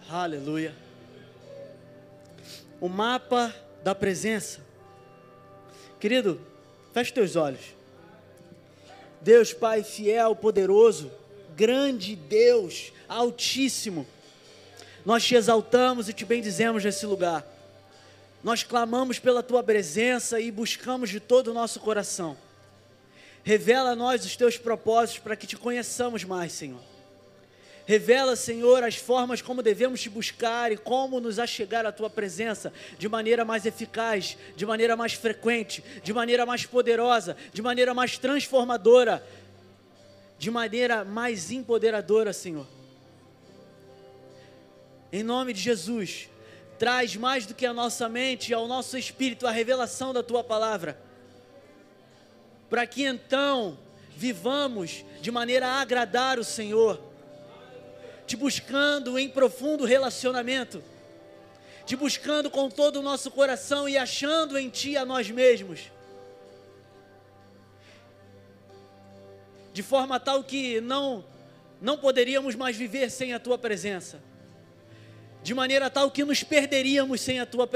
Aleluia. 0.08 0.72
O 2.80 2.88
mapa 2.88 3.52
da 3.82 3.96
presença. 3.96 4.60
Querido, 5.98 6.40
feche 6.92 7.12
teus 7.12 7.34
olhos. 7.34 7.74
Deus 9.20 9.52
Pai 9.52 9.82
fiel, 9.82 10.36
poderoso, 10.36 11.10
grande 11.56 12.14
Deus, 12.14 12.92
altíssimo. 13.08 14.06
Nós 15.04 15.24
te 15.24 15.34
exaltamos 15.34 16.08
e 16.08 16.12
te 16.12 16.24
bendizemos 16.24 16.84
nesse 16.84 17.04
lugar. 17.06 17.44
Nós 18.42 18.62
clamamos 18.62 19.18
pela 19.18 19.42
tua 19.42 19.62
presença 19.62 20.40
e 20.40 20.50
buscamos 20.50 21.10
de 21.10 21.20
todo 21.20 21.48
o 21.48 21.54
nosso 21.54 21.80
coração. 21.80 22.36
Revela 23.44 23.90
a 23.90 23.96
nós 23.96 24.24
os 24.24 24.36
teus 24.36 24.56
propósitos 24.56 25.22
para 25.22 25.36
que 25.36 25.46
te 25.46 25.56
conheçamos 25.56 26.24
mais, 26.24 26.52
Senhor. 26.52 26.80
Revela, 27.84 28.36
Senhor, 28.36 28.84
as 28.84 28.94
formas 28.94 29.42
como 29.42 29.60
devemos 29.60 30.00
te 30.00 30.08
buscar 30.08 30.70
e 30.70 30.76
como 30.76 31.20
nos 31.20 31.40
achegar 31.40 31.84
à 31.84 31.90
tua 31.90 32.08
presença 32.08 32.72
de 32.96 33.08
maneira 33.08 33.44
mais 33.44 33.66
eficaz, 33.66 34.36
de 34.56 34.64
maneira 34.64 34.94
mais 34.94 35.14
frequente, 35.14 35.82
de 36.02 36.12
maneira 36.12 36.46
mais 36.46 36.64
poderosa, 36.64 37.36
de 37.52 37.60
maneira 37.60 37.92
mais 37.92 38.18
transformadora, 38.18 39.24
de 40.38 40.50
maneira 40.50 41.04
mais 41.04 41.50
empoderadora, 41.50 42.32
Senhor. 42.32 42.66
Em 45.12 45.22
nome 45.22 45.52
de 45.52 45.60
Jesus, 45.60 46.28
traz 46.78 47.14
mais 47.14 47.44
do 47.44 47.54
que 47.54 47.66
a 47.66 47.74
nossa 47.74 48.08
mente 48.08 48.50
e 48.50 48.54
ao 48.54 48.66
nosso 48.66 48.96
espírito 48.96 49.46
a 49.46 49.50
revelação 49.50 50.12
da 50.12 50.22
tua 50.22 50.42
palavra, 50.42 50.98
para 52.70 52.86
que 52.86 53.04
então 53.04 53.78
vivamos 54.16 55.04
de 55.20 55.30
maneira 55.30 55.66
a 55.66 55.80
agradar 55.82 56.38
o 56.38 56.44
Senhor 56.44 57.12
te 58.26 58.36
buscando 58.36 59.18
em 59.18 59.28
profundo 59.28 59.84
relacionamento, 59.84 60.82
te 61.84 61.94
buscando 61.94 62.50
com 62.50 62.70
todo 62.70 63.00
o 63.00 63.02
nosso 63.02 63.30
coração 63.30 63.86
e 63.86 63.98
achando 63.98 64.56
em 64.56 64.70
Ti 64.70 64.96
a 64.96 65.04
nós 65.04 65.30
mesmos. 65.30 65.90
De 69.72 69.82
forma 69.82 70.18
tal 70.18 70.42
que 70.42 70.80
não 70.80 71.24
não 71.78 71.98
poderíamos 71.98 72.54
mais 72.54 72.74
viver 72.74 73.10
sem 73.10 73.34
a 73.34 73.38
tua 73.38 73.58
presença. 73.58 74.22
De 75.42 75.54
maneira 75.54 75.90
tal 75.90 76.10
que 76.10 76.24
nos 76.24 76.42
perderíamos 76.42 77.20
sem 77.20 77.40
a 77.40 77.46
tua, 77.46 77.68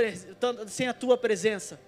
sem 0.68 0.88
a 0.88 0.94
tua 0.94 1.16
presença. 1.18 1.80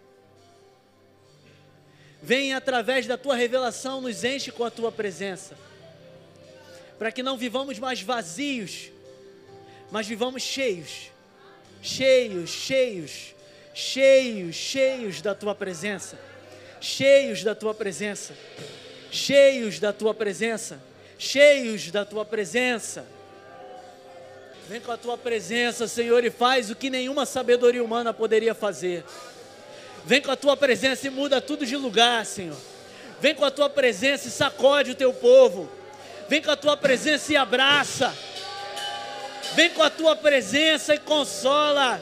Vem 2.21 2.53
através 2.53 3.07
da 3.07 3.17
tua 3.17 3.37
revelação, 3.37 4.01
nos 4.01 4.25
enche 4.25 4.51
com 4.51 4.65
a 4.65 4.71
tua 4.71 4.91
presença 4.91 5.57
para 6.99 7.13
que 7.13 7.23
não 7.23 7.37
vivamos 7.37 7.79
mais 7.79 8.03
vazios, 8.03 8.91
mas 9.91 10.07
vivamos 10.07 10.43
cheios, 10.43 11.13
cheios, 11.81 12.51
cheios, 12.51 13.35
cheios, 13.73 14.57
cheios 14.57 15.23
da 15.23 15.35
tua 15.35 15.55
presença, 15.55 16.19
cheios 16.81 17.45
da 17.45 17.55
tua 17.55 17.73
presença, 17.73 18.35
cheios 19.13 19.79
da 19.79 19.93
tua 19.93 20.13
presença, 20.13 20.83
cheios 21.17 21.91
da 21.91 22.05
tua 22.05 22.25
presença. 22.25 23.07
Vem 24.69 24.83
com 24.83 24.93
a 24.93 24.99
tua 24.99 25.17
presença, 25.17 25.89
Senhor, 25.89 26.23
e 26.27 26.31
faz 26.31 26.71
o 26.71 26.77
que 26.77 26.91
nenhuma 26.91 27.25
sabedoria 27.25 27.83
humana 27.83 28.13
poderia 28.13 28.55
fazer. 28.55 29.03
Vem 30.05 30.21
com 30.21 30.31
a 30.31 30.37
tua 30.37 30.59
presença 30.59 31.07
e 31.07 31.11
muda 31.11 31.41
tudo 31.41 31.65
de 31.65 31.75
lugar, 31.75 32.27
Senhor. 32.27 32.57
Vem 33.19 33.35
com 33.35 33.47
a 33.47 33.51
tua 33.51 33.71
presença 33.71 34.29
e 34.29 34.31
sacode 34.31 34.91
o 34.91 34.95
teu 34.95 35.11
povo. 35.15 35.71
Vem 36.29 36.43
com 36.43 36.51
a 36.51 36.57
tua 36.57 36.77
presença 36.77 37.33
e 37.33 37.37
abraça. 37.37 38.15
Vem 39.55 39.71
com 39.71 39.83
a 39.83 39.89
tua 39.89 40.15
presença 40.15 40.95
e 40.95 40.99
consola. 40.99 41.99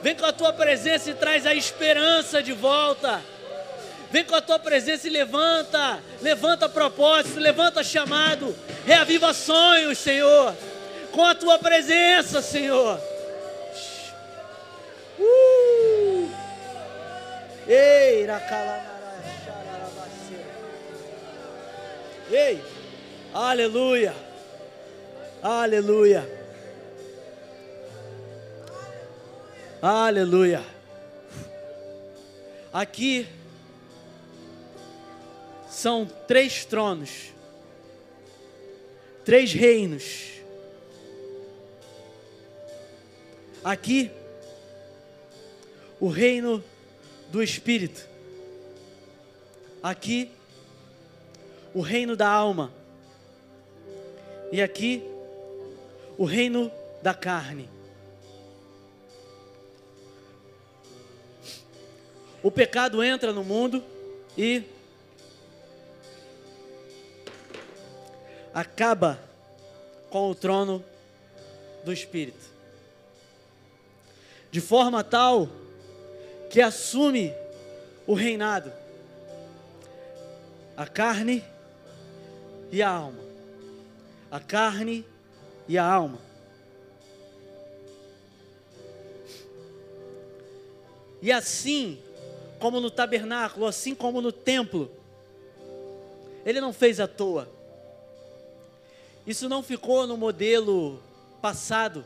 Vem 0.00 0.14
com 0.14 0.24
a 0.24 0.32
tua 0.32 0.52
presença 0.52 1.10
e 1.10 1.14
traz 1.14 1.44
a 1.44 1.52
esperança 1.52 2.40
de 2.40 2.52
volta. 2.52 3.20
Vem 4.12 4.22
com 4.22 4.36
a 4.36 4.40
tua 4.40 4.60
presença 4.60 5.08
e 5.08 5.10
levanta, 5.10 5.98
levanta 6.22 6.68
propósito, 6.68 7.40
levanta 7.40 7.82
chamado, 7.82 8.54
reaviva 8.86 9.34
sonhos, 9.34 9.98
Senhor. 9.98 10.54
Com 11.14 11.24
a 11.24 11.32
tua 11.32 11.60
presença, 11.60 12.42
Senhor. 12.42 13.00
Uh! 15.16 16.28
Ei, 17.68 18.26
Ei! 22.28 22.60
Aleluia. 23.32 24.12
Aleluia. 25.40 26.28
Aleluia. 29.80 30.64
Aqui 32.72 33.28
são 35.70 36.06
três 36.26 36.64
tronos, 36.64 37.32
três 39.24 39.52
reinos. 39.52 40.33
Aqui, 43.64 44.10
o 45.98 46.08
reino 46.08 46.62
do 47.30 47.42
Espírito. 47.42 48.06
Aqui, 49.82 50.30
o 51.72 51.80
reino 51.80 52.14
da 52.14 52.28
alma. 52.28 52.70
E 54.52 54.60
aqui, 54.60 55.02
o 56.18 56.26
reino 56.26 56.70
da 57.02 57.14
carne. 57.14 57.70
O 62.42 62.50
pecado 62.50 63.02
entra 63.02 63.32
no 63.32 63.42
mundo 63.42 63.82
e 64.36 64.62
acaba 68.52 69.18
com 70.10 70.30
o 70.30 70.34
trono 70.34 70.84
do 71.82 71.92
Espírito. 71.94 72.53
De 74.54 74.60
forma 74.60 75.02
tal 75.02 75.48
que 76.48 76.60
assume 76.60 77.34
o 78.06 78.14
reinado, 78.14 78.72
a 80.76 80.86
carne 80.86 81.42
e 82.70 82.80
a 82.80 82.88
alma 82.88 83.24
a 84.34 84.40
carne 84.40 85.04
e 85.68 85.76
a 85.76 85.84
alma. 85.84 86.18
E 91.20 91.32
assim 91.32 92.00
como 92.58 92.80
no 92.80 92.90
tabernáculo, 92.90 93.66
assim 93.66 93.92
como 93.92 94.20
no 94.20 94.30
templo, 94.30 94.88
ele 96.44 96.60
não 96.60 96.72
fez 96.72 97.00
à 97.00 97.06
toa. 97.06 97.48
Isso 99.24 99.48
não 99.48 99.62
ficou 99.62 100.04
no 100.04 100.16
modelo 100.16 101.00
passado. 101.40 102.04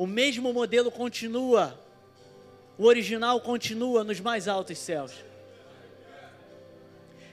O 0.00 0.06
mesmo 0.06 0.50
modelo 0.50 0.90
continua. 0.90 1.78
O 2.78 2.86
original 2.86 3.38
continua 3.42 4.02
nos 4.02 4.18
mais 4.18 4.48
altos 4.48 4.78
céus. 4.78 5.12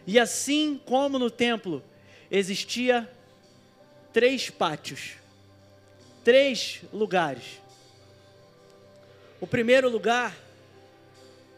E 0.06 0.20
assim 0.20 0.78
como 0.86 1.18
no 1.18 1.32
templo 1.32 1.82
existia 2.30 3.10
três 4.12 4.50
pátios, 4.50 5.14
três 6.26 6.82
lugares. 6.92 7.62
O 9.40 9.48
primeiro 9.48 9.90
lugar, 9.90 10.36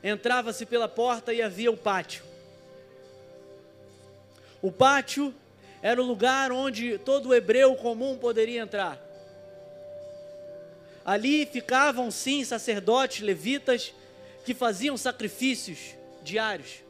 entrava-se 0.03 0.63
pela 0.63 0.87
porta 0.87 1.33
e 1.33 1.41
havia 1.41 1.71
o 1.71 1.77
pátio. 1.77 2.23
O 4.61 4.71
pátio 4.71 5.33
era 5.81 5.99
o 5.99 6.05
lugar 6.05 6.51
onde 6.51 6.99
todo 6.99 7.33
hebreu 7.33 7.75
comum 7.75 8.15
poderia 8.15 8.61
entrar. 8.61 9.08
Ali 11.09 11.43
ficavam 11.43 12.11
sim 12.11 12.45
sacerdotes, 12.45 13.21
levitas, 13.21 13.91
que 14.45 14.53
faziam 14.53 14.95
sacrifícios 14.95 15.95
diários. 16.23 16.83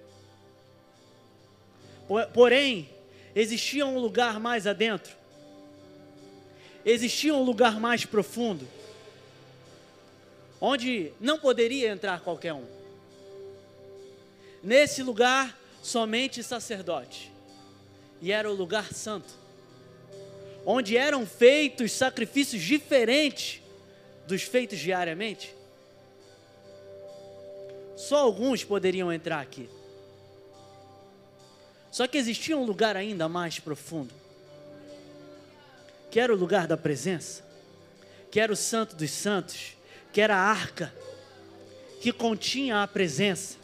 Porém, 2.34 2.90
existia 3.34 3.86
um 3.86 3.98
lugar 3.98 4.38
mais 4.38 4.68
adentro, 4.68 5.16
existia 6.84 7.34
um 7.34 7.44
lugar 7.44 7.80
mais 7.80 8.04
profundo, 8.04 8.68
onde 10.60 11.14
não 11.18 11.40
poderia 11.40 11.90
entrar 11.90 12.20
qualquer 12.20 12.52
um. 12.52 12.66
Nesse 14.62 15.02
lugar, 15.02 15.58
somente 15.82 16.44
sacerdote, 16.44 17.32
e 18.22 18.34
era 18.34 18.52
o 18.52 18.54
lugar 18.54 18.94
santo, 18.94 19.34
onde 20.66 20.98
eram 20.98 21.26
feitos 21.26 21.94
sacrifícios 21.94 22.62
diferentes 22.62 23.62
dos 24.30 24.44
feitos 24.44 24.78
diariamente. 24.78 25.56
Só 27.98 28.18
alguns 28.18 28.64
poderiam 28.64 29.12
entrar 29.12 29.42
aqui. 29.42 29.68
Só 31.92 32.08
que 32.08 32.18
existia 32.18 32.56
um 32.56 32.64
lugar 32.64 32.96
ainda 32.96 33.28
mais 33.28 33.60
profundo, 33.60 34.14
que 36.12 36.20
era 36.20 36.32
o 36.32 36.38
lugar 36.38 36.68
da 36.68 36.78
presença, 36.78 37.44
que 38.30 38.40
era 38.40 38.54
o 38.54 38.56
Santo 38.56 38.96
dos 38.96 39.10
Santos, 39.10 39.76
que 40.14 40.22
era 40.22 40.36
a 40.36 40.40
arca, 40.40 40.94
que 42.00 42.14
continha 42.14 42.84
a 42.84 42.88
presença. 42.88 43.58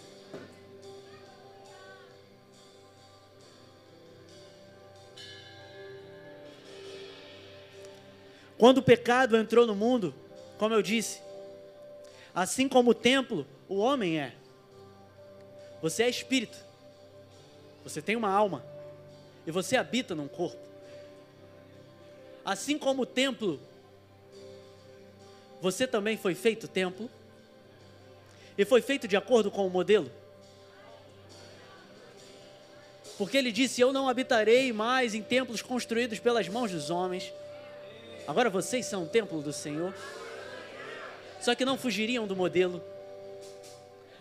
Quando 8.58 8.80
o 8.80 8.84
pecado 8.84 9.38
entrou 9.38 9.68
no 9.68 9.76
mundo, 9.76 10.16
como 10.58 10.74
eu 10.74 10.82
disse, 10.82 11.22
assim 12.34 12.68
como 12.68 12.92
o 12.92 12.96
templo, 12.96 13.46
o 13.68 13.78
homem 13.78 14.20
é. 14.20 14.34
Você 15.82 16.04
é 16.04 16.10
espírito. 16.10 16.58
Você 17.84 18.02
tem 18.02 18.16
uma 18.16 18.30
alma 18.30 18.64
e 19.46 19.52
você 19.52 19.78
habita 19.78 20.16
num 20.16 20.28
corpo. 20.28 20.58
Assim 22.44 22.78
como 22.78 23.04
o 23.04 23.06
templo, 23.06 23.60
você 25.62 25.88
também 25.88 26.18
foi 26.18 26.36
feito 26.36 26.68
templo 26.68 27.10
e 28.58 28.66
foi 28.66 28.82
feito 28.82 29.08
de 29.08 29.16
acordo 29.16 29.52
com 29.52 29.66
o 29.66 29.70
modelo. 29.70 30.12
Porque 33.18 33.38
ele 33.38 33.52
disse: 33.52 33.82
Eu 33.82 33.94
não 33.94 34.10
habitarei 34.10 34.74
mais 34.74 35.14
em 35.14 35.22
templos 35.22 35.62
construídos 35.62 36.20
pelas 36.20 36.48
mãos 36.48 36.72
dos 36.72 36.90
homens. 36.90 37.32
Agora 38.28 38.50
vocês 38.50 38.86
são 38.86 39.04
o 39.04 39.08
templo 39.08 39.42
do 39.42 39.54
Senhor. 39.54 39.94
Só 41.42 41.54
que 41.54 41.66
não 41.66 41.78
fugiriam 41.78 42.26
do 42.26 42.36
modelo. 42.36 42.82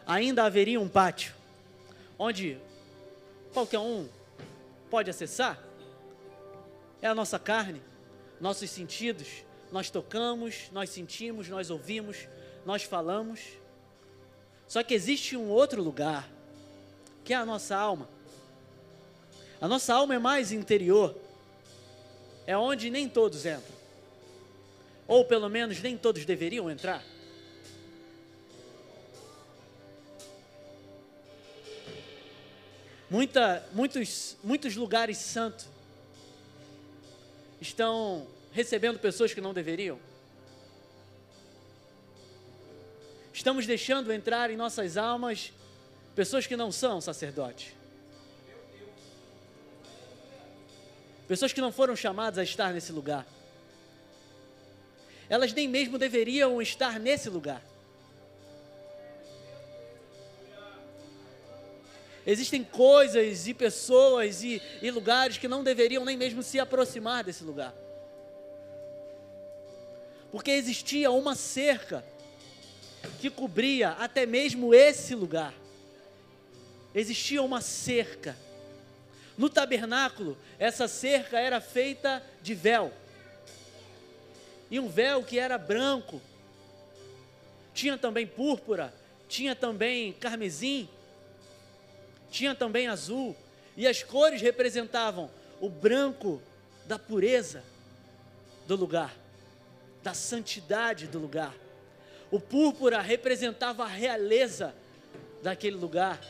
Ainda 0.06 0.44
haveria 0.44 0.80
um 0.80 0.88
pátio 0.88 1.34
onde 2.18 2.58
qualquer 3.52 3.78
um 3.78 4.08
pode 4.90 5.10
acessar, 5.10 5.58
é 7.02 7.06
a 7.06 7.14
nossa 7.14 7.38
carne, 7.38 7.82
nossos 8.40 8.70
sentidos. 8.70 9.28
Nós 9.72 9.90
tocamos, 9.90 10.70
nós 10.72 10.90
sentimos, 10.90 11.48
nós 11.48 11.70
ouvimos, 11.70 12.28
nós 12.64 12.82
falamos. 12.82 13.40
Só 14.68 14.82
que 14.82 14.94
existe 14.94 15.36
um 15.36 15.48
outro 15.48 15.82
lugar, 15.82 16.28
que 17.24 17.32
é 17.34 17.36
a 17.36 17.44
nossa 17.44 17.76
alma. 17.76 18.08
A 19.60 19.68
nossa 19.68 19.94
alma 19.94 20.14
é 20.14 20.18
mais 20.18 20.52
interior, 20.52 21.16
é 22.46 22.56
onde 22.56 22.90
nem 22.90 23.08
todos 23.08 23.46
entram, 23.46 23.73
ou 25.07 25.24
pelo 25.24 25.48
menos 25.48 25.80
nem 25.80 25.96
todos 25.96 26.24
deveriam 26.24 26.70
entrar. 26.70 27.02
Muita, 33.11 33.64
muitos, 33.72 34.36
muitos 34.42 34.74
lugares 34.74 35.18
santos 35.18 35.66
estão 37.61 38.26
recebendo 38.52 38.98
pessoas 38.98 39.32
que 39.32 39.40
não 39.40 39.55
deveriam. 39.55 39.98
Estamos 43.32 43.66
deixando 43.66 44.12
entrar 44.12 44.50
em 44.50 44.57
nossas 44.57 44.96
almas 44.96 45.52
pessoas 46.14 46.46
que 46.46 46.57
não 46.57 46.72
são 46.72 47.00
sacerdotes. 47.00 47.72
Pessoas 51.26 51.52
que 51.52 51.61
não 51.61 51.72
foram 51.72 51.96
chamadas 51.96 52.38
a 52.38 52.42
estar 52.42 52.72
nesse 52.72 52.92
lugar. 52.92 53.26
Elas 55.35 55.53
nem 55.53 55.66
mesmo 55.66 55.99
deveriam 55.99 56.62
estar 56.62 57.01
nesse 57.01 57.28
lugar. 57.28 57.61
Existem 62.24 62.62
coisas 62.62 63.49
e 63.49 63.53
pessoas 63.53 64.45
e, 64.45 64.62
e 64.80 64.93
lugares 64.93 65.37
que 65.37 65.49
não 65.49 65.64
deveriam 65.64 66.05
nem 66.05 66.16
mesmo 66.16 66.41
se 66.41 66.61
aproximar 66.61 67.24
desse 67.24 67.43
lugar. 67.43 67.74
Porque 70.30 70.53
existia 70.53 71.11
uma 71.11 71.35
cerca 71.35 72.05
que 73.20 73.28
cobria 73.28 73.91
até 73.91 74.24
mesmo 74.24 74.72
esse 74.72 75.16
lugar. 75.16 75.53
Existia 76.95 77.43
uma 77.43 77.61
cerca. 77.61 78.37
No 79.37 79.51
tabernáculo, 79.51 80.39
essa 80.61 80.87
cerca 80.87 81.41
era 81.41 81.61
feita 81.61 82.22
de 82.41 82.55
véu. 82.55 82.93
E 84.74 84.80
um 84.80 84.88
véu 84.88 85.22
que 85.22 85.38
era 85.38 85.56
branco. 85.56 86.20
Tinha 87.72 87.96
também 87.96 88.26
púrpura, 88.26 88.92
tinha 89.28 89.54
também 89.54 90.12
carmesim, 90.14 90.88
tinha 92.28 92.56
também 92.56 92.88
azul, 92.88 93.36
e 93.76 93.86
as 93.86 94.02
cores 94.02 94.42
representavam 94.42 95.30
o 95.60 95.68
branco 95.68 96.42
da 96.86 96.98
pureza 96.98 97.62
do 98.66 98.74
lugar, 98.74 99.14
da 100.02 100.12
santidade 100.12 101.06
do 101.06 101.20
lugar. 101.20 101.54
O 102.28 102.40
púrpura 102.40 103.00
representava 103.00 103.84
a 103.84 103.88
realeza 103.88 104.74
daquele 105.40 105.76
lugar. 105.76 106.20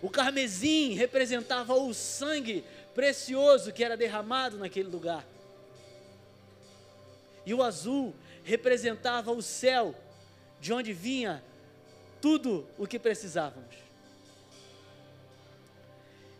O 0.00 0.08
carmesim 0.08 0.94
representava 0.94 1.74
o 1.74 1.92
sangue 1.92 2.64
precioso 2.94 3.70
que 3.70 3.84
era 3.84 3.98
derramado 3.98 4.56
naquele 4.56 4.88
lugar. 4.88 5.26
E 7.48 7.54
o 7.54 7.62
azul 7.62 8.14
representava 8.44 9.32
o 9.32 9.40
céu, 9.40 9.94
de 10.60 10.70
onde 10.70 10.92
vinha 10.92 11.42
tudo 12.20 12.68
o 12.76 12.86
que 12.86 12.98
precisávamos. 12.98 13.74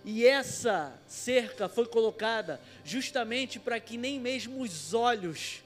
E 0.04 0.26
essa 0.26 0.92
cerca 1.06 1.66
foi 1.66 1.86
colocada 1.86 2.60
justamente 2.84 3.58
para 3.58 3.80
que 3.80 3.96
nem 3.96 4.20
mesmo 4.20 4.60
os 4.60 4.92
olhos 4.92 5.62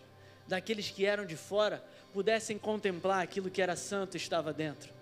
daqueles 0.47 0.91
que 0.91 1.05
eram 1.05 1.27
de 1.27 1.35
fora 1.35 1.83
pudessem 2.13 2.57
contemplar 2.57 3.21
aquilo 3.21 3.51
que 3.51 3.61
era 3.61 3.75
santo 3.75 4.17
estava 4.17 4.53
dentro. 4.53 4.93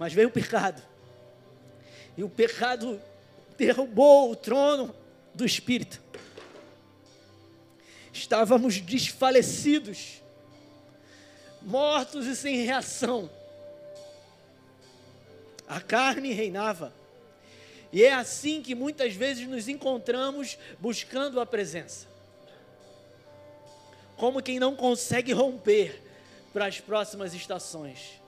Mas 0.00 0.12
veio 0.12 0.26
o 0.26 0.32
pecado. 0.32 0.82
E 2.16 2.24
o 2.24 2.28
pecado 2.28 3.00
derrubou 3.56 4.32
o 4.32 4.34
trono 4.34 4.92
do 5.32 5.44
Espírito 5.44 6.02
estávamos 8.12 8.80
desfalecidos, 8.80 10.22
mortos 11.62 12.26
e 12.26 12.36
sem 12.36 12.64
reação. 12.64 13.30
A 15.66 15.80
carne 15.80 16.32
reinava. 16.32 16.92
E 17.92 18.04
é 18.04 18.12
assim 18.12 18.62
que 18.62 18.74
muitas 18.74 19.14
vezes 19.14 19.48
nos 19.48 19.68
encontramos 19.68 20.58
buscando 20.78 21.40
a 21.40 21.46
presença. 21.46 22.06
Como 24.16 24.42
quem 24.42 24.58
não 24.58 24.76
consegue 24.76 25.32
romper 25.32 26.02
para 26.52 26.66
as 26.66 26.80
próximas 26.80 27.34
estações. 27.34 28.19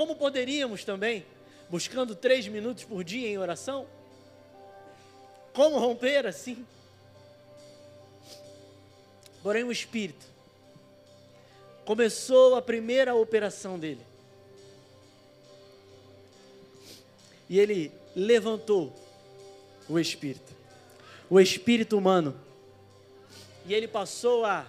Como 0.00 0.16
poderíamos 0.16 0.82
também, 0.82 1.26
buscando 1.68 2.14
três 2.14 2.48
minutos 2.48 2.84
por 2.84 3.04
dia 3.04 3.28
em 3.28 3.36
oração? 3.36 3.86
Como 5.52 5.78
romper 5.78 6.26
assim? 6.26 6.64
Porém, 9.42 9.62
o 9.62 9.70
Espírito 9.70 10.24
começou 11.84 12.54
a 12.54 12.62
primeira 12.62 13.14
operação 13.14 13.78
dele. 13.78 14.00
E 17.46 17.60
ele 17.60 17.92
levantou 18.16 18.96
o 19.86 19.98
Espírito, 19.98 20.50
o 21.28 21.38
Espírito 21.38 21.98
humano. 21.98 22.34
E 23.66 23.74
ele 23.74 23.86
passou 23.86 24.46
a, 24.46 24.66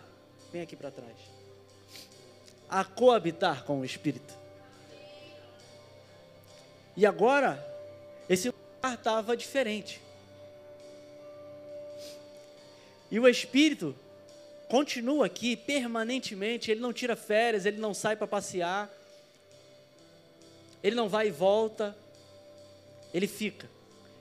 vem 0.51 0.61
aqui 0.61 0.75
para 0.75 0.91
trás, 0.91 1.15
a 2.67 2.83
coabitar 2.83 3.63
com 3.63 3.79
o 3.79 3.85
Espírito. 3.85 4.40
E 6.95 7.05
agora, 7.05 7.63
esse 8.29 8.49
lugar 8.49 8.95
estava 8.95 9.35
diferente. 9.35 10.01
E 13.09 13.19
o 13.19 13.27
Espírito 13.27 13.95
continua 14.69 15.25
aqui 15.25 15.55
permanentemente, 15.55 16.71
ele 16.71 16.79
não 16.79 16.93
tira 16.93 17.15
férias, 17.15 17.65
ele 17.65 17.77
não 17.77 17.93
sai 17.93 18.15
para 18.15 18.25
passear, 18.25 18.89
ele 20.81 20.95
não 20.95 21.09
vai 21.09 21.27
e 21.27 21.31
volta, 21.31 21.95
ele 23.13 23.27
fica, 23.27 23.69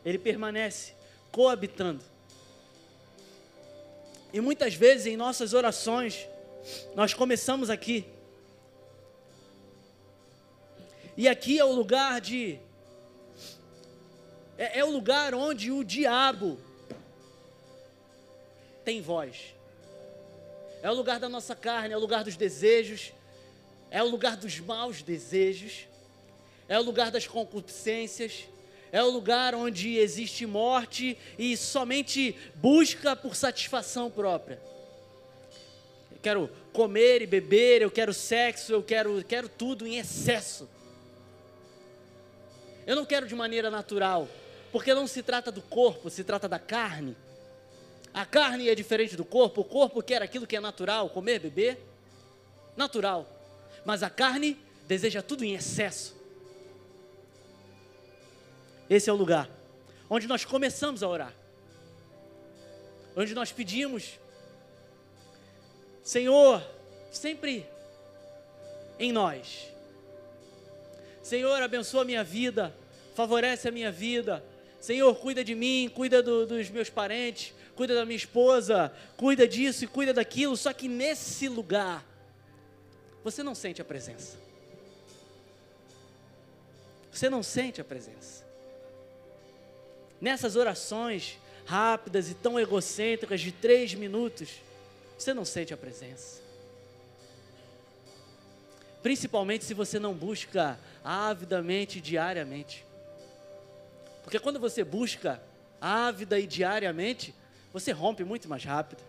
ele 0.05 0.19
permanece 0.19 0.93
coabitando. 1.31 2.03
E 4.33 4.41
muitas 4.41 4.75
vezes 4.75 5.07
em 5.07 5.17
nossas 5.17 5.55
orações, 5.55 6.27
nós 6.95 7.15
começamos 7.15 7.71
aqui. 7.71 8.05
E 11.21 11.29
aqui 11.29 11.59
é 11.59 11.65
o 11.67 11.71
lugar 11.71 12.19
de. 12.19 12.59
É, 14.57 14.79
é 14.79 14.85
o 14.87 14.91
lugar 14.91 15.35
onde 15.35 15.71
o 15.71 15.85
diabo 15.85 16.59
tem 18.87 19.03
voz. 19.03 19.55
É 20.83 20.91
o 20.91 20.95
lugar 20.95 21.21
da 21.21 21.29
nossa 21.29 21.55
carne, 21.55 21.93
é 21.93 21.97
o 21.99 22.01
lugar 22.01 22.25
dos 22.25 22.39
desejos, 22.39 23.13
é 23.91 24.03
o 24.03 24.09
lugar 24.09 24.35
dos 24.35 24.59
maus 24.61 25.03
desejos, 25.03 25.87
é 26.67 26.79
o 26.79 26.83
lugar 26.83 27.11
das 27.11 27.27
concupiscências, 27.27 28.47
é 28.91 29.03
o 29.03 29.11
lugar 29.11 29.55
onde 29.55 29.99
existe 29.99 30.47
morte 30.47 31.19
e 31.39 31.55
somente 31.55 32.35
busca 32.55 33.15
por 33.15 33.37
satisfação 33.37 34.11
própria. 34.11 34.59
Eu 36.11 36.19
quero 36.23 36.51
comer 36.73 37.21
e 37.21 37.27
beber, 37.27 37.83
eu 37.83 37.91
quero 37.91 38.15
sexo, 38.15 38.73
eu 38.73 38.83
quero, 38.83 39.23
quero 39.23 39.51
tudo 39.51 39.87
em 39.87 39.99
excesso. 39.99 40.67
Eu 42.87 42.97
não 42.97 43.05
quero 43.05 43.27
de 43.27 43.35
maneira 43.35 43.71
natural, 43.71 44.29
porque 44.73 44.95
não 44.95 45.07
se 45.07 45.23
trata 45.23 45.51
do 45.53 45.63
corpo, 45.63 46.11
se 46.11 46.25
trata 46.25 46.49
da 46.49 46.59
carne. 46.59 47.17
A 48.13 48.27
carne 48.27 48.69
é 48.69 48.75
diferente 48.75 49.17
do 49.17 49.25
corpo, 49.25 49.61
o 49.61 49.65
corpo 49.65 50.03
quer 50.03 50.23
aquilo 50.23 50.47
que 50.47 50.57
é 50.57 50.61
natural, 50.61 51.11
comer, 51.11 51.39
beber, 51.39 51.79
natural. 52.77 53.27
Mas 53.85 54.03
a 54.03 54.11
carne 54.11 54.59
deseja 54.87 55.23
tudo 55.23 55.45
em 55.45 55.55
excesso. 55.55 56.17
Esse 58.89 59.09
é 59.09 59.13
o 59.13 59.17
lugar 59.17 59.49
onde 60.11 60.27
nós 60.27 60.45
começamos 60.45 61.05
a 61.05 61.09
orar. 61.09 61.33
Onde 63.17 63.33
nós 63.33 63.53
pedimos, 63.53 64.19
Senhor, 66.03 66.61
sempre 67.13 67.65
em 68.99 69.13
nós. 69.13 69.70
Senhor, 71.31 71.63
abençoa 71.63 72.03
a 72.03 72.05
minha 72.05 72.25
vida, 72.25 72.75
favorece 73.15 73.69
a 73.69 73.71
minha 73.71 73.93
vida. 73.93 74.45
Senhor, 74.81 75.15
cuida 75.15 75.45
de 75.45 75.55
mim, 75.55 75.89
cuida 75.95 76.21
do, 76.21 76.45
dos 76.45 76.69
meus 76.71 76.91
parentes, 76.91 77.55
cuida 77.77 77.95
da 77.95 78.05
minha 78.05 78.17
esposa, 78.17 78.93
cuida 79.17 79.47
disso 79.47 79.85
e 79.85 79.87
cuida 79.87 80.13
daquilo. 80.13 80.57
Só 80.57 80.73
que 80.73 80.89
nesse 80.89 81.49
lugar, 81.49 82.05
você 83.23 83.45
não 83.45 83.55
sente 83.55 83.81
a 83.81 83.85
presença. 83.85 84.37
Você 87.13 87.31
não 87.31 87.45
sente 87.45 87.81
a 87.81 87.85
presença 87.85 88.45
nessas 90.21 90.57
orações 90.57 91.39
rápidas 91.65 92.29
e 92.29 92.35
tão 92.35 92.59
egocêntricas 92.59 93.41
de 93.41 93.53
três 93.53 93.95
minutos, 93.95 94.49
você 95.17 95.33
não 95.33 95.45
sente 95.45 95.73
a 95.73 95.77
presença. 95.77 96.43
Principalmente 99.01 99.65
se 99.65 99.73
você 99.73 100.01
não 100.01 100.13
busca 100.13 100.77
avidamente 101.05 102.01
diariamente. 102.01 102.85
Porque 104.23 104.39
quando 104.39 104.61
você 104.61 104.85
busca 104.85 105.41
ávida 105.81 106.39
e 106.39 106.47
diariamente, 106.47 107.35
você 107.73 107.93
rompe 107.93 108.25
muito 108.25 108.49
mais 108.49 108.65
rápido. 108.65 109.03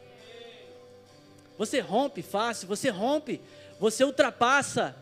Você 1.58 1.80
rompe 1.80 2.22
fácil, 2.22 2.68
você 2.68 2.90
rompe, 2.90 3.42
você 3.80 4.04
ultrapassa 4.04 4.96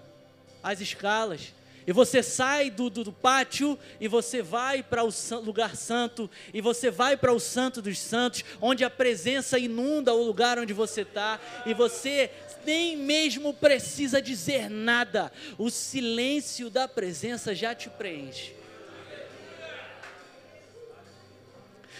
as 0.64 0.82
escalas. 0.82 1.54
E 1.88 1.94
você 1.94 2.22
sai 2.22 2.70
do, 2.70 2.90
do, 2.90 3.04
do 3.06 3.12
pátio 3.12 3.80
e 4.00 4.08
você 4.08 4.42
vai 4.42 4.84
para 4.84 5.04
o 5.04 5.10
lugar 5.42 5.76
santo, 5.76 6.30
e 6.54 6.62
você 6.62 6.92
vai 6.92 7.18
para 7.18 7.34
o 7.34 7.40
santo 7.40 7.82
dos 7.82 7.98
santos, 7.98 8.44
onde 8.62 8.84
a 8.84 8.90
presença 8.90 9.58
inunda 9.58 10.14
o 10.14 10.24
lugar 10.24 10.60
onde 10.60 10.74
você 10.74 11.02
está, 11.02 11.40
e 11.66 11.74
você 11.74 12.30
nem 12.66 12.96
mesmo 12.96 13.54
precisa 13.54 14.22
dizer 14.22 14.70
nada, 14.70 15.32
o 15.58 15.70
silêncio 15.70 16.70
da 16.70 16.88
presença 16.88 17.54
já 17.56 17.74
te 17.74 17.90
preenche. 17.90 18.56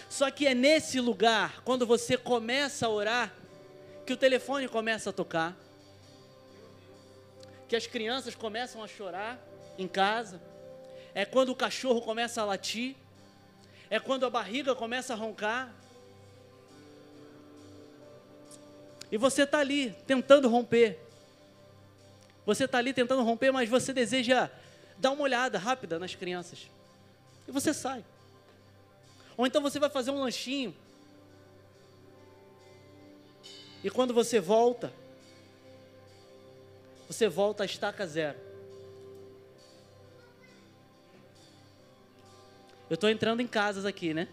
Só 0.08 0.30
que 0.30 0.46
é 0.46 0.54
nesse 0.54 1.00
lugar, 1.00 1.62
quando 1.64 1.86
você 1.86 2.16
começa 2.16 2.86
a 2.86 2.90
orar, 2.90 3.32
que 4.04 4.12
o 4.12 4.16
telefone 4.16 4.66
começa 4.66 5.10
a 5.10 5.12
tocar, 5.12 5.56
que 7.68 7.76
as 7.76 7.86
crianças 7.86 8.34
começam 8.34 8.82
a 8.82 8.88
chorar, 8.88 9.38
em 9.78 9.88
casa, 9.88 10.40
é 11.14 11.24
quando 11.24 11.50
o 11.50 11.54
cachorro 11.54 12.02
começa 12.02 12.42
a 12.42 12.44
latir, 12.44 12.96
é 13.88 13.98
quando 13.98 14.26
a 14.26 14.30
barriga 14.30 14.74
começa 14.74 15.12
a 15.12 15.16
roncar. 15.16 15.72
E 19.10 19.16
você 19.16 19.42
está 19.42 19.58
ali 19.58 19.90
tentando 20.06 20.48
romper. 20.48 20.98
Você 22.46 22.64
está 22.64 22.78
ali 22.78 22.92
tentando 22.92 23.22
romper, 23.22 23.50
mas 23.50 23.68
você 23.68 23.92
deseja 23.92 24.48
dar 24.98 25.10
uma 25.10 25.22
olhada 25.22 25.58
rápida 25.58 25.98
nas 25.98 26.14
crianças. 26.14 26.68
E 27.46 27.52
você 27.52 27.74
sai. 27.74 28.04
Ou 29.36 29.46
então 29.46 29.62
você 29.62 29.78
vai 29.78 29.90
fazer 29.90 30.10
um 30.10 30.20
lanchinho. 30.20 30.74
E 33.82 33.90
quando 33.90 34.12
você 34.12 34.38
volta, 34.38 34.92
você 37.08 37.28
volta 37.28 37.62
a 37.62 37.66
estaca 37.66 38.06
zero. 38.06 38.38
Eu 42.88 42.94
estou 42.94 43.08
entrando 43.08 43.40
em 43.40 43.46
casas 43.46 43.84
aqui, 43.84 44.12
né? 44.12 44.28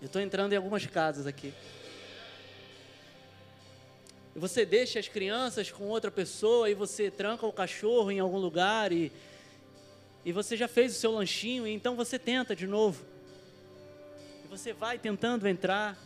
Eu 0.00 0.06
estou 0.06 0.22
entrando 0.22 0.52
em 0.52 0.56
algumas 0.56 0.86
casas 0.86 1.26
aqui. 1.26 1.52
Você 4.38 4.64
deixa 4.64 4.98
as 4.98 5.08
crianças 5.08 5.70
com 5.70 5.84
outra 5.84 6.10
pessoa 6.10 6.70
e 6.70 6.74
você 6.74 7.10
tranca 7.10 7.44
o 7.44 7.52
cachorro 7.52 8.10
em 8.10 8.20
algum 8.20 8.38
lugar 8.38 8.92
e, 8.92 9.10
e 10.24 10.32
você 10.32 10.56
já 10.56 10.68
fez 10.68 10.96
o 10.96 10.98
seu 10.98 11.10
lanchinho 11.10 11.66
e 11.66 11.72
então 11.72 11.96
você 11.96 12.18
tenta 12.18 12.54
de 12.54 12.66
novo. 12.66 13.04
E 14.44 14.48
você 14.48 14.72
vai 14.72 14.98
tentando 14.98 15.48
entrar, 15.48 15.98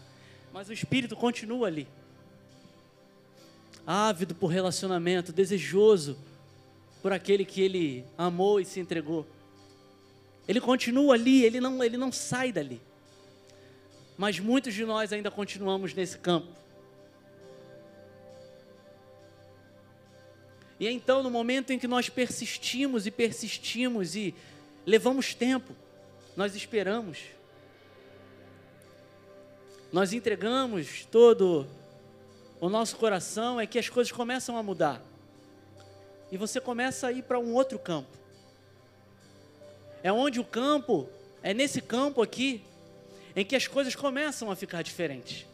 mas 0.52 0.68
o 0.68 0.72
espírito 0.72 1.14
continua 1.14 1.66
ali. 1.66 1.86
Ávido 3.86 4.34
por 4.34 4.46
relacionamento, 4.46 5.32
desejoso 5.32 6.18
por 7.02 7.12
aquele 7.12 7.44
que 7.44 7.60
ele 7.60 8.04
amou 8.16 8.60
e 8.60 8.64
se 8.64 8.80
entregou. 8.80 9.26
Ele 10.48 10.60
continua 10.60 11.14
ali, 11.14 11.44
ele 11.44 11.60
não, 11.60 11.84
ele 11.84 11.96
não 11.96 12.10
sai 12.10 12.50
dali. 12.50 12.80
Mas 14.16 14.38
muitos 14.38 14.72
de 14.72 14.84
nós 14.84 15.12
ainda 15.12 15.30
continuamos 15.30 15.92
nesse 15.92 16.18
campo. 16.18 16.61
E 20.82 20.88
então, 20.88 21.22
no 21.22 21.30
momento 21.30 21.72
em 21.72 21.78
que 21.78 21.86
nós 21.86 22.08
persistimos 22.08 23.06
e 23.06 23.10
persistimos 23.12 24.16
e 24.16 24.34
levamos 24.84 25.32
tempo, 25.32 25.72
nós 26.36 26.56
esperamos, 26.56 27.18
nós 29.92 30.12
entregamos 30.12 31.06
todo 31.08 31.68
o 32.60 32.68
nosso 32.68 32.96
coração, 32.96 33.60
é 33.60 33.66
que 33.66 33.78
as 33.78 33.88
coisas 33.88 34.10
começam 34.10 34.56
a 34.56 34.62
mudar. 34.62 35.00
E 36.32 36.36
você 36.36 36.60
começa 36.60 37.06
a 37.06 37.12
ir 37.12 37.22
para 37.22 37.38
um 37.38 37.54
outro 37.54 37.78
campo 37.78 38.22
é 40.02 40.12
onde 40.12 40.40
o 40.40 40.44
campo, 40.44 41.08
é 41.42 41.54
nesse 41.54 41.80
campo 41.80 42.20
aqui, 42.20 42.62
em 43.36 43.44
que 43.44 43.54
as 43.54 43.66
coisas 43.66 43.94
começam 43.94 44.50
a 44.50 44.56
ficar 44.56 44.82
diferentes. 44.82 45.46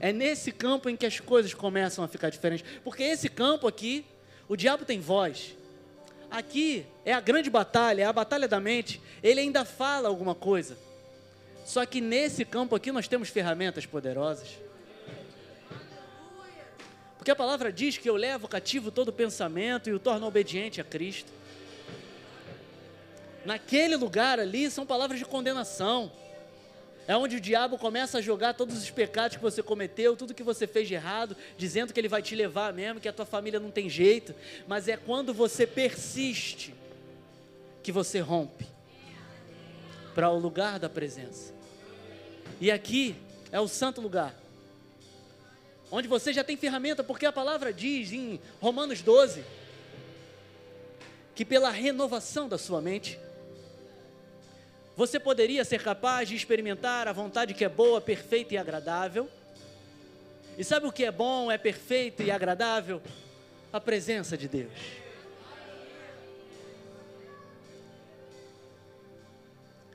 É 0.00 0.12
nesse 0.12 0.52
campo 0.52 0.88
em 0.88 0.96
que 0.96 1.06
as 1.06 1.20
coisas 1.20 1.52
começam 1.54 2.04
a 2.04 2.08
ficar 2.08 2.30
diferentes. 2.30 2.64
Porque 2.84 3.02
esse 3.02 3.28
campo 3.28 3.66
aqui, 3.66 4.04
o 4.48 4.56
diabo 4.56 4.84
tem 4.84 5.00
voz. 5.00 5.56
Aqui 6.30 6.86
é 7.04 7.12
a 7.12 7.20
grande 7.20 7.50
batalha, 7.50 8.02
é 8.02 8.04
a 8.04 8.12
batalha 8.12 8.46
da 8.46 8.60
mente. 8.60 9.00
Ele 9.22 9.40
ainda 9.40 9.64
fala 9.64 10.08
alguma 10.08 10.34
coisa. 10.34 10.76
Só 11.64 11.84
que 11.84 12.00
nesse 12.00 12.44
campo 12.44 12.74
aqui 12.76 12.92
nós 12.92 13.08
temos 13.08 13.28
ferramentas 13.28 13.86
poderosas. 13.86 14.48
Porque 17.16 17.30
a 17.30 17.36
palavra 17.36 17.72
diz 17.72 17.98
que 17.98 18.08
eu 18.08 18.16
levo 18.16 18.46
cativo 18.46 18.90
todo 18.90 19.12
pensamento 19.12 19.90
e 19.90 19.92
o 19.92 19.98
torno 19.98 20.26
obediente 20.26 20.80
a 20.80 20.84
Cristo 20.84 21.38
naquele 23.48 23.96
lugar 23.96 24.38
ali 24.38 24.70
são 24.70 24.84
palavras 24.84 25.18
de 25.18 25.24
condenação. 25.24 26.12
É 27.08 27.16
onde 27.16 27.36
o 27.36 27.40
diabo 27.40 27.78
começa 27.78 28.18
a 28.18 28.20
jogar 28.20 28.52
todos 28.52 28.76
os 28.76 28.90
pecados 28.90 29.38
que 29.38 29.42
você 29.42 29.62
cometeu, 29.62 30.14
tudo 30.14 30.34
que 30.34 30.42
você 30.42 30.66
fez 30.66 30.86
de 30.86 30.92
errado, 30.92 31.34
dizendo 31.56 31.90
que 31.90 31.98
ele 31.98 32.06
vai 32.06 32.20
te 32.20 32.36
levar 32.36 32.70
mesmo, 32.74 33.00
que 33.00 33.08
a 33.08 33.12
tua 33.14 33.24
família 33.24 33.58
não 33.58 33.70
tem 33.70 33.88
jeito. 33.88 34.34
Mas 34.66 34.88
é 34.88 34.96
quando 34.98 35.32
você 35.32 35.66
persiste 35.66 36.74
que 37.82 37.90
você 37.90 38.20
rompe 38.20 38.66
para 40.14 40.28
o 40.28 40.38
lugar 40.38 40.78
da 40.78 40.90
presença. 40.90 41.54
E 42.60 42.70
aqui 42.70 43.16
é 43.50 43.58
o 43.58 43.66
santo 43.66 44.02
lugar. 44.02 44.34
Onde 45.90 46.06
você 46.06 46.30
já 46.30 46.44
tem 46.44 46.58
ferramenta, 46.58 47.02
porque 47.02 47.24
a 47.24 47.32
palavra 47.32 47.72
diz 47.72 48.12
em 48.12 48.38
Romanos 48.60 49.00
12 49.00 49.42
que 51.34 51.42
pela 51.42 51.70
renovação 51.70 52.48
da 52.48 52.58
sua 52.58 52.82
mente, 52.82 53.18
você 54.98 55.20
poderia 55.20 55.64
ser 55.64 55.80
capaz 55.80 56.28
de 56.28 56.34
experimentar 56.34 57.06
a 57.06 57.12
vontade 57.12 57.54
que 57.54 57.64
é 57.64 57.68
boa, 57.68 58.00
perfeita 58.00 58.54
e 58.54 58.58
agradável. 58.58 59.30
E 60.58 60.64
sabe 60.64 60.88
o 60.88 60.92
que 60.92 61.04
é 61.04 61.12
bom, 61.12 61.52
é 61.52 61.56
perfeito 61.56 62.20
e 62.20 62.32
agradável? 62.32 63.00
A 63.72 63.80
presença 63.80 64.36
de 64.36 64.48
Deus. 64.48 64.72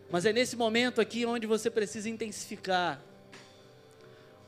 Mas 0.10 0.26
é 0.26 0.32
nesse 0.32 0.56
momento 0.56 1.02
aqui 1.02 1.26
onde 1.26 1.46
você 1.46 1.70
precisa 1.70 2.08
intensificar. 2.10 3.02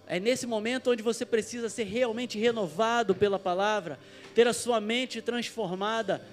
É 0.07 0.21
nesse 0.21 0.47
momento 0.47 0.89
onde 0.89 1.03
você 1.03 1.25
precisa 1.25 1.67
ser 1.67 1.83
realmente 1.83 2.39
renovado 2.39 3.13
pela 3.13 3.37
palavra, 3.37 3.99
ter 4.33 4.47
a 4.47 4.53
sua 4.53 4.79
mente 4.79 5.21
transformada 5.21 6.25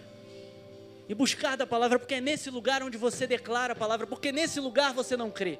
e 1.08 1.14
buscar 1.14 1.56
da 1.56 1.66
palavra, 1.66 1.98
porque 1.98 2.14
é 2.14 2.20
nesse 2.20 2.50
lugar 2.50 2.82
onde 2.82 2.96
você 2.96 3.26
declara 3.26 3.72
a 3.72 3.76
palavra, 3.76 4.06
porque 4.06 4.32
nesse 4.32 4.60
lugar 4.60 4.92
você 4.92 5.16
não 5.16 5.30
crê. 5.30 5.58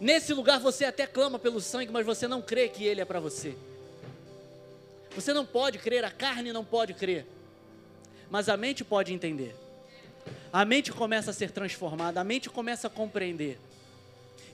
Nesse 0.00 0.34
lugar 0.34 0.58
você 0.58 0.84
até 0.84 1.06
clama 1.06 1.38
pelo 1.38 1.60
sangue, 1.60 1.92
mas 1.92 2.04
você 2.04 2.26
não 2.26 2.42
crê 2.42 2.68
que 2.68 2.84
ele 2.84 3.00
é 3.00 3.04
para 3.04 3.20
você. 3.20 3.54
Você 5.14 5.32
não 5.32 5.44
pode 5.44 5.78
crer, 5.78 6.04
a 6.04 6.10
carne 6.10 6.52
não 6.52 6.64
pode 6.64 6.94
crer, 6.94 7.26
mas 8.30 8.48
a 8.48 8.56
mente 8.56 8.82
pode 8.82 9.12
entender. 9.12 9.54
A 10.52 10.64
mente 10.64 10.92
começa 10.92 11.30
a 11.30 11.34
ser 11.34 11.50
transformada, 11.50 12.20
a 12.20 12.24
mente 12.24 12.50
começa 12.50 12.86
a 12.86 12.90
compreender. 12.90 13.58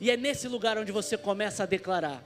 E 0.00 0.10
é 0.10 0.16
nesse 0.16 0.48
lugar 0.48 0.78
onde 0.78 0.92
você 0.92 1.16
começa 1.16 1.62
a 1.62 1.66
declarar. 1.66 2.22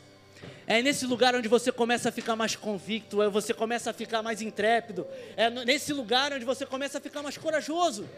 É 0.66 0.80
nesse 0.80 1.06
lugar 1.06 1.34
onde 1.34 1.48
você 1.48 1.72
começa 1.72 2.08
a 2.08 2.12
ficar 2.12 2.36
mais 2.36 2.56
convicto, 2.56 3.22
é 3.22 3.28
você 3.28 3.52
começa 3.52 3.90
a 3.90 3.92
ficar 3.92 4.22
mais 4.22 4.40
intrépido, 4.40 5.06
é 5.36 5.50
nesse 5.50 5.92
lugar 5.92 6.32
onde 6.32 6.44
você 6.44 6.64
começa 6.64 6.98
a 6.98 7.00
ficar 7.00 7.22
mais 7.22 7.36
corajoso. 7.36 8.08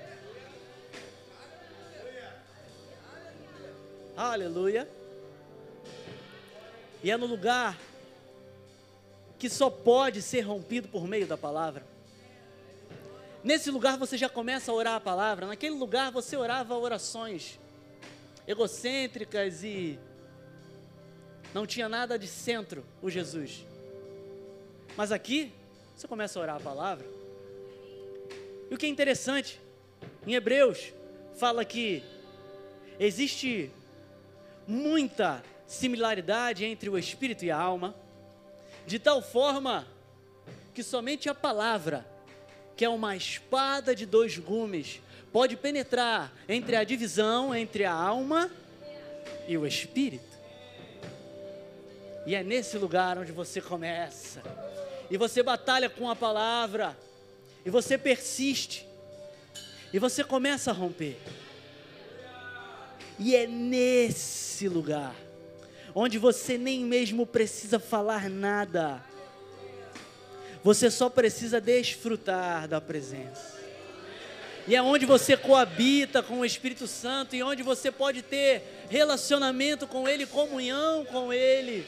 Aleluia. 4.16 4.88
E 7.02 7.10
é 7.10 7.16
no 7.16 7.26
lugar 7.26 7.76
que 9.38 9.50
só 9.50 9.68
pode 9.68 10.22
ser 10.22 10.42
rompido 10.42 10.88
por 10.88 11.06
meio 11.06 11.26
da 11.26 11.36
palavra. 11.36 11.84
Nesse 13.42 13.70
lugar 13.70 13.98
você 13.98 14.16
já 14.16 14.28
começa 14.28 14.70
a 14.70 14.74
orar 14.74 14.94
a 14.94 15.00
palavra, 15.00 15.46
naquele 15.46 15.74
lugar 15.74 16.10
você 16.10 16.36
orava 16.36 16.76
orações 16.76 17.58
egocêntricas 18.46 19.62
e 19.62 19.98
não 21.54 21.64
tinha 21.64 21.88
nada 21.88 22.18
de 22.18 22.26
centro 22.26 22.84
o 23.00 23.08
Jesus. 23.08 23.64
Mas 24.96 25.12
aqui, 25.12 25.52
você 25.96 26.08
começa 26.08 26.38
a 26.38 26.42
orar 26.42 26.56
a 26.56 26.60
palavra. 26.60 27.06
E 28.68 28.74
o 28.74 28.76
que 28.76 28.86
é 28.86 28.88
interessante, 28.88 29.60
em 30.26 30.34
Hebreus, 30.34 30.92
fala 31.36 31.64
que 31.64 32.02
existe 32.98 33.70
muita 34.66 35.44
similaridade 35.66 36.64
entre 36.64 36.90
o 36.90 36.98
espírito 36.98 37.44
e 37.44 37.50
a 37.52 37.56
alma, 37.56 37.94
de 38.84 38.98
tal 38.98 39.22
forma 39.22 39.86
que 40.74 40.82
somente 40.82 41.28
a 41.28 41.34
palavra, 41.34 42.04
que 42.76 42.84
é 42.84 42.88
uma 42.88 43.16
espada 43.16 43.94
de 43.94 44.04
dois 44.04 44.36
gumes, 44.38 45.00
pode 45.32 45.56
penetrar 45.56 46.32
entre 46.48 46.74
a 46.74 46.82
divisão 46.82 47.54
entre 47.54 47.84
a 47.84 47.92
alma 47.92 48.50
e 49.46 49.56
o 49.56 49.64
espírito. 49.64 50.33
E 52.26 52.34
é 52.34 52.42
nesse 52.42 52.78
lugar 52.78 53.18
onde 53.18 53.32
você 53.32 53.60
começa. 53.60 54.42
E 55.10 55.16
você 55.16 55.42
batalha 55.42 55.90
com 55.90 56.08
a 56.08 56.16
palavra. 56.16 56.96
E 57.64 57.70
você 57.70 57.98
persiste. 57.98 58.86
E 59.92 59.98
você 59.98 60.24
começa 60.24 60.70
a 60.70 60.74
romper. 60.74 61.18
E 63.18 63.36
é 63.36 63.46
nesse 63.46 64.68
lugar 64.68 65.14
onde 65.94 66.18
você 66.18 66.58
nem 66.58 66.84
mesmo 66.84 67.26
precisa 67.26 67.78
falar 67.78 68.28
nada. 68.28 69.00
Você 70.62 70.90
só 70.90 71.08
precisa 71.08 71.60
desfrutar 71.60 72.66
da 72.66 72.80
presença. 72.80 73.54
E 74.66 74.74
é 74.74 74.82
onde 74.82 75.04
você 75.04 75.36
coabita 75.36 76.22
com 76.22 76.40
o 76.40 76.44
Espírito 76.44 76.86
Santo 76.88 77.36
e 77.36 77.42
onde 77.42 77.62
você 77.62 77.92
pode 77.92 78.22
ter 78.22 78.86
relacionamento 78.88 79.86
com 79.86 80.08
Ele, 80.08 80.24
comunhão 80.24 81.04
com 81.04 81.32
Ele. 81.32 81.86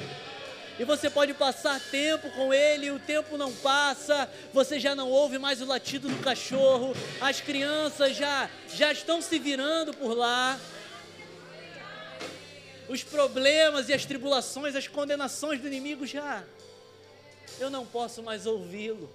E 0.79 0.85
você 0.85 1.09
pode 1.09 1.33
passar 1.33 1.81
tempo 1.81 2.31
com 2.33 2.53
Ele, 2.53 2.91
o 2.91 2.99
tempo 2.99 3.39
não 3.39 3.51
passa, 3.51 4.31
você 4.53 4.79
já 4.79 4.95
não 4.95 5.09
ouve 5.09 5.39
mais 5.39 5.63
o 5.63 5.65
latido 5.65 6.07
do 6.07 6.23
cachorro, 6.23 6.95
as 7.19 7.41
crianças 7.41 8.15
já, 8.15 8.51
já 8.75 8.93
estão 8.93 9.23
se 9.23 9.39
virando 9.39 9.95
por 9.95 10.15
lá. 10.15 10.59
Os 12.89 13.03
problemas 13.03 13.89
e 13.89 13.95
as 13.95 14.05
tribulações, 14.05 14.77
as 14.77 14.87
condenações 14.87 15.61
do 15.61 15.67
inimigo 15.67 16.07
já. 16.07 16.45
Eu 17.59 17.71
não 17.71 17.87
posso 17.87 18.23
mais 18.23 18.45
ouvi-lo. 18.45 19.11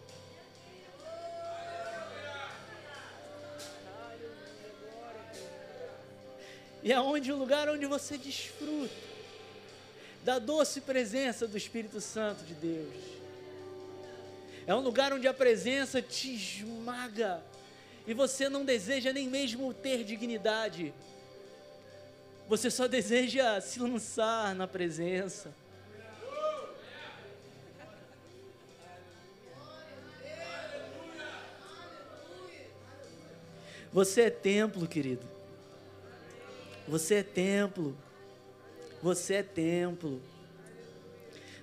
E 6.84 6.92
é 6.92 7.00
onde 7.00 7.32
o 7.32 7.36
lugar 7.36 7.70
onde 7.70 7.86
você 7.86 8.18
desfruta 8.18 9.11
da 10.24 10.40
doce 10.40 10.82
presença 10.82 11.48
do 11.48 11.58
Espírito 11.58 12.00
Santo 12.00 12.44
de 12.44 12.54
Deus. 12.54 13.22
É 14.68 14.76
um 14.76 14.80
lugar 14.80 15.12
onde 15.12 15.28
a 15.28 15.34
presença 15.34 16.02
te 16.02 16.36
esmaga 16.36 17.42
e 18.06 18.14
você 18.14 18.48
não 18.50 18.64
deseja 18.64 19.12
nem 19.12 19.28
mesmo 19.28 19.74
ter 19.74 20.04
dignidade. 20.04 20.94
Você 22.48 22.70
só 22.70 22.88
deseja 22.88 23.60
se 23.62 23.80
lançar 23.80 24.54
na 24.54 24.68
presença. 24.68 25.52
Você 33.94 34.22
é 34.22 34.30
templo, 34.30 34.88
querido. 34.88 35.28
Você 36.88 37.16
é 37.16 37.24
templo. 37.24 37.98
Você 39.02 39.36
é 39.36 39.44
templo. 39.44 40.22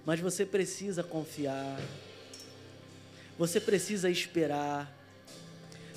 Mas 0.05 0.20
você 0.20 0.45
precisa 0.45 1.03
confiar. 1.03 1.80
Você 3.39 3.61
precisa 3.61 4.11
esperar. 4.11 4.93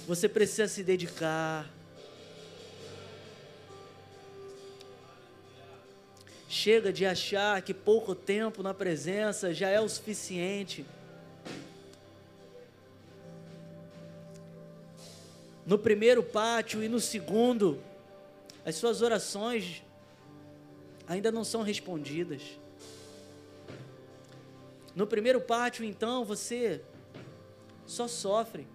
Você 0.08 0.30
precisa 0.30 0.68
se 0.68 0.84
dedicar. 0.84 1.70
Chega 6.48 6.92
de 6.92 7.06
achar 7.06 7.62
que 7.62 7.74
pouco 7.74 8.14
tempo 8.14 8.62
na 8.62 8.74
presença 8.74 9.54
já 9.54 9.70
é 9.70 9.80
o 9.80 9.88
suficiente. 9.88 10.86
No 15.66 15.80
primeiro 15.80 16.22
pátio 16.22 16.84
e 16.84 16.90
no 16.90 17.00
segundo, 17.00 17.82
as 18.66 18.76
suas 18.76 19.02
orações 19.02 19.82
ainda 21.08 21.32
não 21.32 21.44
são 21.44 21.62
respondidas. 21.62 22.42
No 24.96 25.08
primeiro 25.08 25.40
pátio, 25.40 25.86
então, 25.86 26.26
você 26.26 26.82
só 27.86 28.08
sofre. 28.08 28.68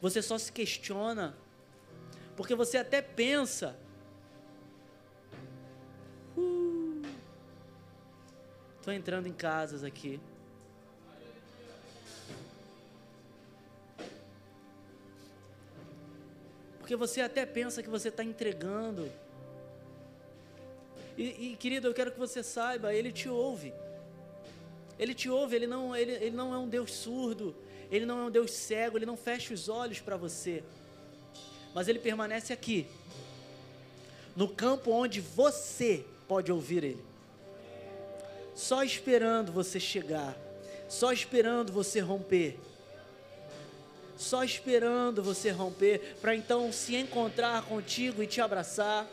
Você 0.00 0.20
só 0.20 0.36
se 0.36 0.52
questiona. 0.52 1.36
Porque 2.36 2.54
você 2.54 2.76
até 2.76 3.00
pensa. 3.00 3.76
Estou 8.76 8.92
uh, 8.92 8.96
entrando 8.96 9.28
em 9.28 9.32
casas 9.32 9.84
aqui. 9.84 10.20
Porque 16.84 16.96
você 16.96 17.22
até 17.22 17.46
pensa 17.46 17.82
que 17.82 17.88
você 17.88 18.10
está 18.10 18.22
entregando. 18.22 19.10
E, 21.16 21.52
e, 21.52 21.56
querido, 21.56 21.88
eu 21.88 21.94
quero 21.94 22.12
que 22.12 22.18
você 22.18 22.42
saiba, 22.42 22.92
Ele 22.92 23.10
te 23.10 23.26
ouve. 23.26 23.72
Ele 24.98 25.14
te 25.14 25.30
ouve, 25.30 25.56
ele 25.56 25.66
não, 25.66 25.96
ele, 25.96 26.12
ele 26.12 26.36
não 26.36 26.52
é 26.52 26.58
um 26.58 26.68
Deus 26.68 26.92
surdo, 26.92 27.56
Ele 27.90 28.04
não 28.04 28.18
é 28.18 28.22
um 28.24 28.30
Deus 28.30 28.50
cego, 28.50 28.98
Ele 28.98 29.06
não 29.06 29.16
fecha 29.16 29.54
os 29.54 29.66
olhos 29.66 29.98
para 30.00 30.18
você. 30.18 30.62
Mas 31.74 31.88
Ele 31.88 31.98
permanece 31.98 32.52
aqui, 32.52 32.86
no 34.36 34.46
campo 34.46 34.90
onde 34.90 35.22
você 35.22 36.04
pode 36.28 36.52
ouvir 36.52 36.84
Ele. 36.84 37.04
Só 38.54 38.84
esperando 38.84 39.50
você 39.50 39.80
chegar, 39.80 40.36
só 40.86 41.14
esperando 41.14 41.72
você 41.72 41.98
romper, 42.00 42.60
só 44.16 44.44
esperando 44.44 45.22
você 45.22 45.50
romper, 45.50 46.16
para 46.20 46.34
então 46.34 46.72
se 46.72 46.96
encontrar 46.96 47.62
contigo 47.64 48.22
e 48.22 48.26
te 48.26 48.40
abraçar. 48.40 49.06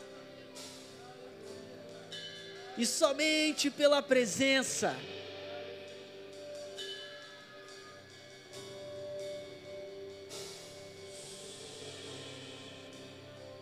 E 2.76 2.86
somente 2.86 3.70
pela 3.70 4.02
presença, 4.02 4.96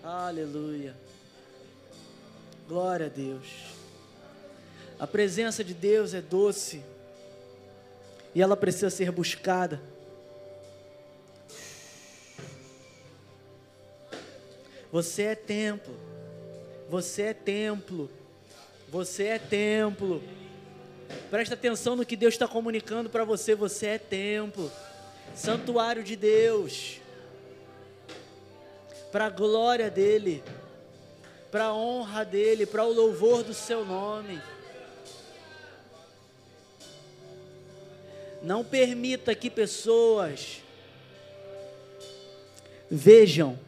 Aleluia. 0.03 0.95
Glória 2.69 3.07
a 3.07 3.09
Deus. 3.09 3.47
A 4.99 5.07
presença 5.07 5.63
de 5.63 5.73
Deus 5.73 6.15
é 6.15 6.21
doce 6.21 6.83
e 8.35 8.43
ela 8.43 8.57
precisa 8.57 8.91
ser 8.91 9.11
buscada. 9.11 9.81
Você 14.93 15.23
é 15.23 15.35
templo. 15.35 15.95
Você 16.89 17.23
é 17.23 17.35
templo. 17.35 18.11
Você 18.89 19.25
é 19.25 19.39
templo. 19.39 20.23
Presta 21.31 21.55
atenção 21.55 21.97
no 21.97 22.07
que 22.07 22.17
Deus 22.17 22.35
está 22.35 22.49
comunicando 22.49 23.09
para 23.09 23.25
você. 23.25 23.55
Você 23.55 23.87
é 23.87 23.99
templo. 23.99 24.71
Santuário 25.35 26.03
de 26.03 26.17
Deus 26.17 27.01
para 29.11 29.27
a 29.27 29.31
glória 29.31 29.91
dEle, 29.91 30.43
para 31.51 31.65
a 31.65 31.75
honra 31.75 32.25
dEle, 32.25 32.65
para 32.65 32.85
o 32.85 32.93
louvor 32.93 33.43
do 33.43 33.53
Seu 33.53 33.85
nome. 33.85 34.41
Não 38.43 38.65
permita 38.65 39.35
que 39.35 39.51
pessoas 39.51 40.63
vejam 42.91 43.59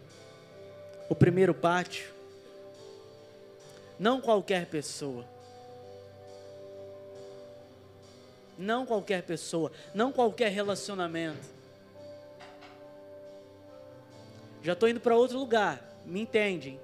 o 1.12 1.14
primeiro 1.14 1.52
pátio. 1.52 2.10
Não 3.98 4.18
qualquer 4.18 4.64
pessoa. 4.64 5.26
Não 8.56 8.86
qualquer 8.86 9.22
pessoa, 9.22 9.70
não 9.94 10.10
qualquer 10.10 10.50
relacionamento. 10.50 11.46
Já 14.62 14.72
estou 14.72 14.88
indo 14.88 15.00
para 15.00 15.16
outro 15.16 15.38
lugar. 15.38 15.82
Me 16.06 16.20
entendem? 16.20 16.80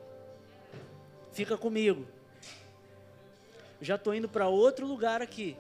Fica 1.33 1.57
comigo. 1.57 2.07
Já 3.81 3.95
estou 3.95 4.15
indo 4.15 4.29
para 4.29 4.49
outro 4.49 4.87
lugar 4.87 5.23
aqui. 5.23 5.57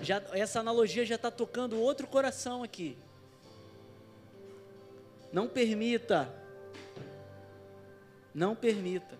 Já, 0.00 0.22
essa 0.32 0.60
analogia 0.60 1.04
já 1.04 1.16
está 1.16 1.30
tocando 1.30 1.80
outro 1.80 2.06
coração 2.06 2.62
aqui. 2.62 2.96
Não 5.32 5.48
permita. 5.48 6.43
Não 8.34 8.56
permita. 8.56 9.16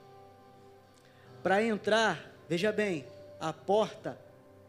Para 1.42 1.62
entrar, 1.62 2.34
veja 2.48 2.72
bem, 2.72 3.06
a 3.38 3.52
porta, 3.52 4.18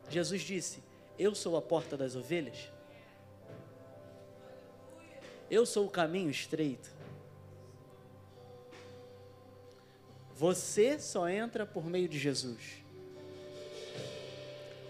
Jesus 0.10 0.42
disse: 0.42 0.84
Eu 1.18 1.34
sou 1.34 1.58
a 1.58 1.62
porta 1.62 1.98
das 1.98 2.16
ovelhas. 2.16 2.70
Eu 5.50 5.66
sou 5.66 5.86
o 5.86 5.90
caminho 5.90 6.30
estreito. 6.30 6.90
Você 10.36 11.00
só 11.00 11.30
entra 11.30 11.66
por 11.66 11.86
meio 11.86 12.10
de 12.10 12.20
Jesus. 12.20 12.84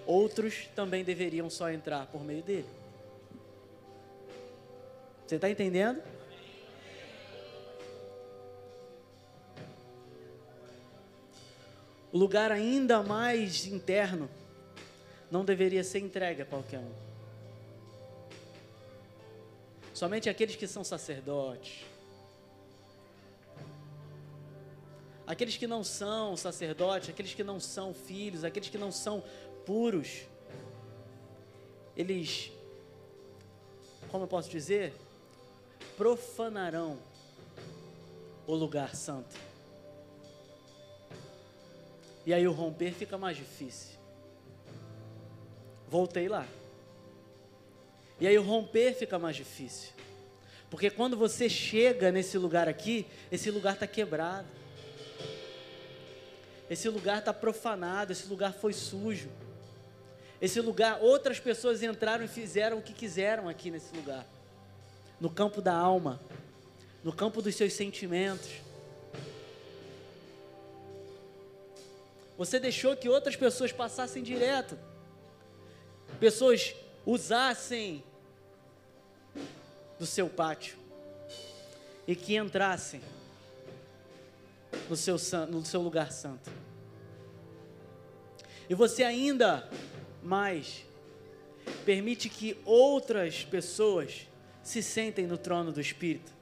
Outros 0.05 0.67
também 0.75 1.03
deveriam 1.03 1.49
só 1.49 1.69
entrar 1.69 2.07
por 2.07 2.23
meio 2.23 2.41
dele. 2.41 2.69
Você 5.25 5.35
está 5.35 5.49
entendendo? 5.49 6.01
O 12.15 12.17
lugar 12.17 12.49
ainda 12.49 13.03
mais 13.03 13.65
interno 13.65 14.29
não 15.29 15.43
deveria 15.43 15.83
ser 15.83 15.99
entregue 15.99 16.43
a 16.43 16.45
qualquer 16.45 16.79
um. 16.79 16.93
Somente 19.93 20.29
aqueles 20.29 20.55
que 20.55 20.65
são 20.65 20.81
sacerdotes. 20.81 21.83
Aqueles 25.27 25.57
que 25.57 25.67
não 25.67 25.83
são 25.83 26.37
sacerdotes, 26.37 27.09
aqueles 27.09 27.33
que 27.33 27.43
não 27.43 27.59
são 27.59 27.93
filhos, 27.93 28.45
aqueles 28.45 28.69
que 28.69 28.77
não 28.77 28.93
são 28.93 29.21
puros, 29.65 30.21
eles, 31.97 32.49
como 34.09 34.23
eu 34.23 34.27
posso 34.29 34.49
dizer, 34.49 34.93
profanarão 35.97 36.97
o 38.47 38.55
lugar 38.55 38.95
santo. 38.95 39.35
E 42.25 42.33
aí 42.33 42.47
o 42.47 42.51
romper 42.51 42.91
fica 42.91 43.17
mais 43.17 43.37
difícil. 43.37 43.95
Voltei 45.87 46.27
lá. 46.27 46.45
E 48.19 48.25
aí 48.25 48.37
o 48.37 48.41
romper 48.41 48.93
fica 48.93 49.19
mais 49.19 49.35
difícil. 49.35 49.91
Porque 50.69 50.89
quando 50.89 51.15
você 51.15 51.47
chega 51.47 52.11
nesse 52.11 52.37
lugar 52.37 52.67
aqui, 52.67 53.05
esse 53.31 53.51
lugar 53.51 53.75
está 53.75 53.85
quebrado. 53.85 54.47
Esse 56.69 56.89
lugar 56.89 57.19
está 57.19 57.31
profanado, 57.31 58.11
esse 58.11 58.27
lugar 58.27 58.53
foi 58.53 58.73
sujo. 58.73 59.29
Esse 60.41 60.59
lugar, 60.59 60.99
outras 61.01 61.39
pessoas 61.39 61.83
entraram 61.83 62.25
e 62.25 62.27
fizeram 62.27 62.79
o 62.79 62.81
que 62.81 62.93
quiseram 62.93 63.47
aqui 63.47 63.69
nesse 63.69 63.95
lugar. 63.95 64.25
No 65.19 65.29
campo 65.29 65.61
da 65.61 65.73
alma, 65.73 66.19
no 67.03 67.13
campo 67.13 67.41
dos 67.41 67.55
seus 67.55 67.73
sentimentos. 67.73 68.49
Você 72.37 72.59
deixou 72.59 72.95
que 72.95 73.07
outras 73.07 73.35
pessoas 73.35 73.71
passassem 73.71 74.21
direto. 74.21 74.77
Pessoas 76.19 76.75
usassem 77.05 78.03
do 79.97 80.05
seu 80.05 80.27
pátio 80.27 80.77
e 82.07 82.15
que 82.15 82.35
entrassem 82.35 83.01
no 84.89 84.95
seu, 84.95 85.17
no 85.49 85.65
seu 85.65 85.81
lugar 85.81 86.11
santo. 86.11 86.49
E 88.69 88.75
você 88.75 89.03
ainda 89.03 89.69
mais 90.21 90.85
permite 91.85 92.29
que 92.29 92.57
outras 92.65 93.43
pessoas 93.43 94.27
se 94.63 94.81
sentem 94.81 95.27
no 95.27 95.37
trono 95.37 95.71
do 95.71 95.79
Espírito, 95.79 96.33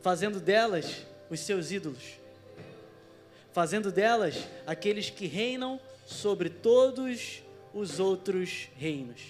fazendo 0.00 0.40
delas 0.40 1.06
os 1.30 1.40
seus 1.40 1.70
ídolos, 1.70 2.18
fazendo 3.58 3.90
delas 3.90 4.46
aqueles 4.68 5.10
que 5.10 5.26
reinam 5.26 5.80
sobre 6.06 6.48
todos 6.48 7.42
os 7.74 7.98
outros 7.98 8.68
reinos. 8.76 9.20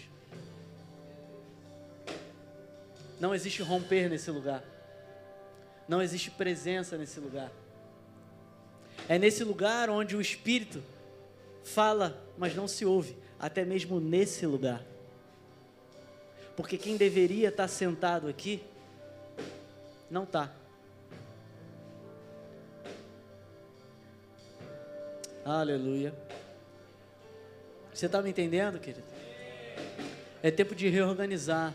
Não 3.18 3.34
existe 3.34 3.62
romper 3.62 4.10
nesse 4.10 4.30
lugar. 4.30 4.62
Não 5.88 6.02
existe 6.02 6.30
presença 6.30 6.98
nesse 6.98 7.18
lugar. 7.18 7.50
É 9.08 9.18
nesse 9.18 9.42
lugar 9.44 9.88
onde 9.88 10.14
o 10.14 10.20
Espírito 10.20 10.82
fala, 11.64 12.22
mas 12.36 12.54
não 12.54 12.68
se 12.68 12.84
ouve, 12.84 13.16
até 13.40 13.64
mesmo 13.64 13.98
nesse 13.98 14.44
lugar. 14.44 14.84
Porque 16.54 16.76
quem 16.76 16.98
deveria 16.98 17.48
estar 17.48 17.66
sentado 17.66 18.28
aqui, 18.28 18.62
não 20.10 20.24
está. 20.24 20.52
Aleluia. 25.48 26.12
Você 27.94 28.04
está 28.04 28.20
me 28.20 28.28
entendendo, 28.28 28.78
querido? 28.78 29.02
É 30.42 30.50
tempo 30.50 30.74
de 30.74 30.90
reorganizar. 30.90 31.74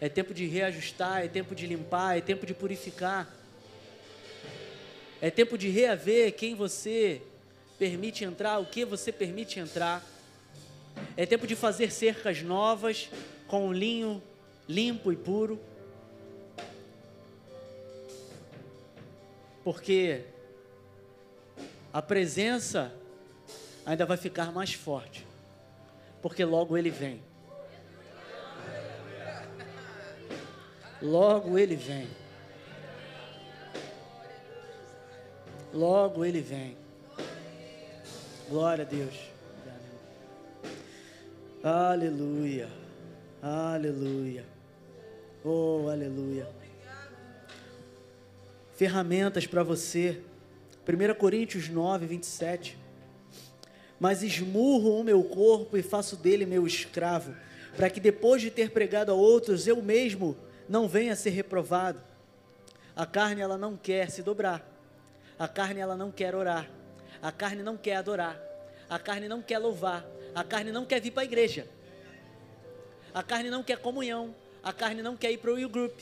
É 0.00 0.08
tempo 0.08 0.34
de 0.34 0.46
reajustar, 0.46 1.24
é 1.24 1.28
tempo 1.28 1.54
de 1.54 1.68
limpar, 1.68 2.18
é 2.18 2.20
tempo 2.20 2.44
de 2.44 2.54
purificar. 2.54 3.32
É 5.22 5.30
tempo 5.30 5.56
de 5.56 5.68
reaver 5.68 6.34
quem 6.34 6.56
você 6.56 7.22
permite 7.78 8.24
entrar, 8.24 8.58
o 8.58 8.66
que 8.66 8.84
você 8.84 9.12
permite 9.12 9.60
entrar. 9.60 10.04
É 11.16 11.24
tempo 11.24 11.46
de 11.46 11.54
fazer 11.54 11.92
cercas 11.92 12.42
novas 12.42 13.08
com 13.46 13.72
linho 13.72 14.20
limpo 14.68 15.12
e 15.12 15.16
puro. 15.16 15.60
Porque 19.62 20.33
a 21.94 22.02
presença 22.02 22.92
ainda 23.86 24.04
vai 24.04 24.18
ficar 24.18 24.52
mais 24.52 24.74
forte, 24.74 25.26
porque 26.20 26.44
logo 26.44 26.76
ele 26.76 26.90
vem. 26.90 27.22
Logo 31.00 31.58
ele 31.58 31.76
vem. 31.76 32.06
logo 35.74 36.24
ele 36.24 36.40
vem. 36.40 36.76
Glória 38.48 38.84
a 38.84 38.88
Deus. 38.88 39.14
Aleluia. 41.62 42.68
Aleluia. 43.42 44.44
Oh, 45.44 45.88
aleluia. 45.90 46.48
Ferramentas 48.76 49.46
para 49.46 49.62
você. 49.62 50.22
1 50.86 51.14
Coríntios 51.14 51.68
9, 51.68 52.06
27. 52.06 52.78
Mas 53.98 54.22
esmurro 54.22 55.00
o 55.00 55.04
meu 55.04 55.22
corpo 55.24 55.76
e 55.76 55.82
faço 55.82 56.16
dele 56.16 56.44
meu 56.44 56.66
escravo, 56.66 57.34
para 57.76 57.88
que 57.88 58.00
depois 58.00 58.42
de 58.42 58.50
ter 58.50 58.70
pregado 58.70 59.10
a 59.10 59.14
outros, 59.14 59.66
eu 59.66 59.80
mesmo 59.82 60.36
não 60.68 60.86
venha 60.86 61.12
a 61.12 61.16
ser 61.16 61.30
reprovado. 61.30 62.00
A 62.94 63.06
carne 63.06 63.40
ela 63.40 63.58
não 63.58 63.76
quer 63.76 64.10
se 64.10 64.22
dobrar. 64.22 64.64
A 65.38 65.48
carne 65.48 65.80
ela 65.80 65.96
não 65.96 66.12
quer 66.12 66.34
orar. 66.34 66.68
A 67.20 67.32
carne 67.32 67.62
não 67.62 67.76
quer 67.76 67.96
adorar. 67.96 68.38
A 68.88 68.98
carne 68.98 69.26
não 69.26 69.42
quer 69.42 69.58
louvar. 69.58 70.06
A 70.34 70.44
carne 70.44 70.70
não 70.70 70.84
quer 70.84 71.00
vir 71.00 71.10
para 71.10 71.22
a 71.22 71.24
igreja. 71.24 71.66
A 73.12 73.22
carne 73.22 73.50
não 73.50 73.62
quer 73.62 73.78
comunhão. 73.78 74.34
A 74.62 74.72
carne 74.72 75.02
não 75.02 75.16
quer 75.16 75.32
ir 75.32 75.38
para 75.38 75.52
o 75.52 75.68
group. 75.68 75.98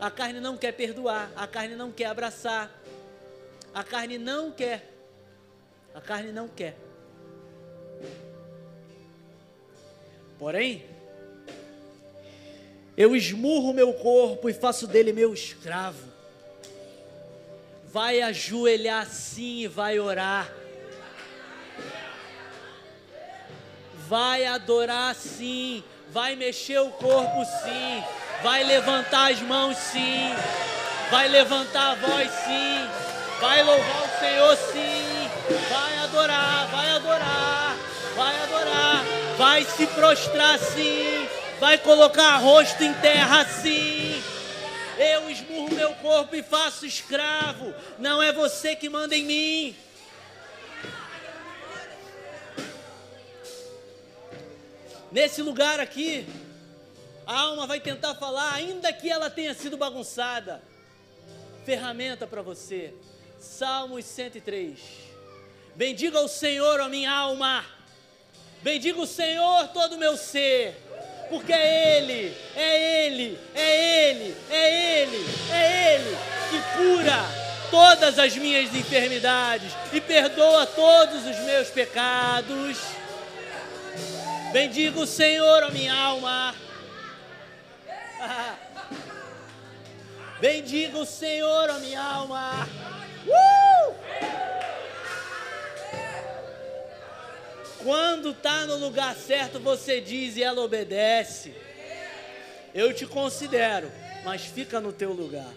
A 0.00 0.10
carne 0.10 0.40
não 0.40 0.56
quer 0.56 0.72
perdoar. 0.72 1.30
A 1.36 1.46
carne 1.46 1.76
não 1.76 1.92
quer 1.92 2.06
abraçar. 2.06 2.70
A 3.74 3.82
carne 3.82 4.18
não 4.18 4.52
quer. 4.52 4.88
A 5.92 6.00
carne 6.00 6.30
não 6.30 6.46
quer. 6.46 6.76
Porém, 10.38 10.84
eu 12.96 13.16
esmurro 13.16 13.72
meu 13.72 13.92
corpo 13.94 14.48
e 14.48 14.54
faço 14.54 14.86
dele 14.86 15.12
meu 15.12 15.34
escravo. 15.34 16.06
Vai 17.86 18.22
ajoelhar 18.22 19.08
sim 19.08 19.62
e 19.62 19.68
vai 19.68 19.98
orar. 19.98 20.52
Vai 24.06 24.44
adorar 24.44 25.14
sim, 25.14 25.82
vai 26.10 26.36
mexer 26.36 26.78
o 26.78 26.90
corpo 26.90 27.44
sim, 27.44 28.04
vai 28.42 28.62
levantar 28.62 29.32
as 29.32 29.40
mãos 29.40 29.76
sim, 29.78 30.28
vai 31.10 31.26
levantar 31.26 31.92
a 31.92 31.94
voz 31.94 32.30
sim, 32.30 33.03
vai 33.44 33.62
louvar 33.62 34.04
o 34.04 34.18
Senhor 34.18 34.56
sim, 34.56 35.30
vai 35.68 35.98
adorar, 35.98 36.66
vai 36.68 36.90
adorar, 36.90 37.76
vai 38.16 38.42
adorar, 38.42 39.04
vai 39.36 39.64
se 39.64 39.86
prostrar 39.88 40.58
sim 40.58 41.28
vai 41.60 41.78
colocar 41.78 42.36
rosto 42.36 42.82
em 42.82 42.92
terra 42.94 43.40
assim. 43.40 44.22
Eu 44.98 45.30
esmurro 45.30 45.74
meu 45.74 45.94
corpo 45.94 46.36
e 46.36 46.42
faço 46.42 46.86
escravo. 46.86 47.74
Não 47.98 48.22
é 48.22 48.32
você 48.32 48.76
que 48.76 48.88
manda 48.88 49.16
em 49.16 49.24
mim. 49.24 49.76
Nesse 55.10 55.42
lugar 55.42 55.80
aqui, 55.80 56.26
a 57.26 57.40
alma 57.40 57.66
vai 57.66 57.80
tentar 57.80 58.14
falar, 58.16 58.52
ainda 58.52 58.92
que 58.92 59.10
ela 59.10 59.30
tenha 59.30 59.54
sido 59.54 59.76
bagunçada. 59.76 60.62
Ferramenta 61.64 62.26
para 62.26 62.42
você. 62.42 62.92
Salmos 63.44 64.04
103. 64.04 64.78
Bendiga 65.74 66.20
o 66.20 66.28
Senhor, 66.28 66.80
a 66.80 66.88
minha 66.88 67.10
alma. 67.10 67.64
Bendiga 68.62 69.00
o 69.00 69.06
Senhor, 69.06 69.68
todo 69.68 69.94
o 69.94 69.98
meu 69.98 70.16
ser 70.16 70.84
porque 71.28 71.52
é 71.52 71.98
Ele, 71.98 72.36
é 72.54 73.06
Ele, 73.06 73.38
é 73.54 74.10
Ele, 74.10 74.36
é 74.50 75.02
Ele, 75.02 75.26
é 75.50 75.94
Ele 75.94 76.16
que 76.50 76.60
cura 76.76 77.24
todas 77.70 78.18
as 78.18 78.36
minhas 78.36 78.74
enfermidades 78.74 79.72
e 79.92 80.00
perdoa 80.00 80.66
todos 80.66 81.26
os 81.26 81.38
meus 81.40 81.68
pecados. 81.70 82.78
Bendiga 84.52 85.00
o 85.00 85.06
Senhor, 85.06 85.64
a 85.64 85.70
minha 85.70 85.94
alma. 85.94 86.54
Bendiga 90.40 90.98
o 90.98 91.06
Senhor, 91.06 91.70
a 91.70 91.78
minha 91.78 92.02
alma. 92.02 92.68
Quando 97.84 98.30
está 98.30 98.64
no 98.66 98.76
lugar 98.76 99.14
certo, 99.14 99.60
você 99.60 100.00
diz 100.00 100.38
e 100.38 100.42
ela 100.42 100.62
obedece. 100.62 101.54
Eu 102.74 102.94
te 102.94 103.06
considero, 103.06 103.92
mas 104.24 104.46
fica 104.46 104.80
no 104.80 104.90
teu 104.90 105.12
lugar. 105.12 105.52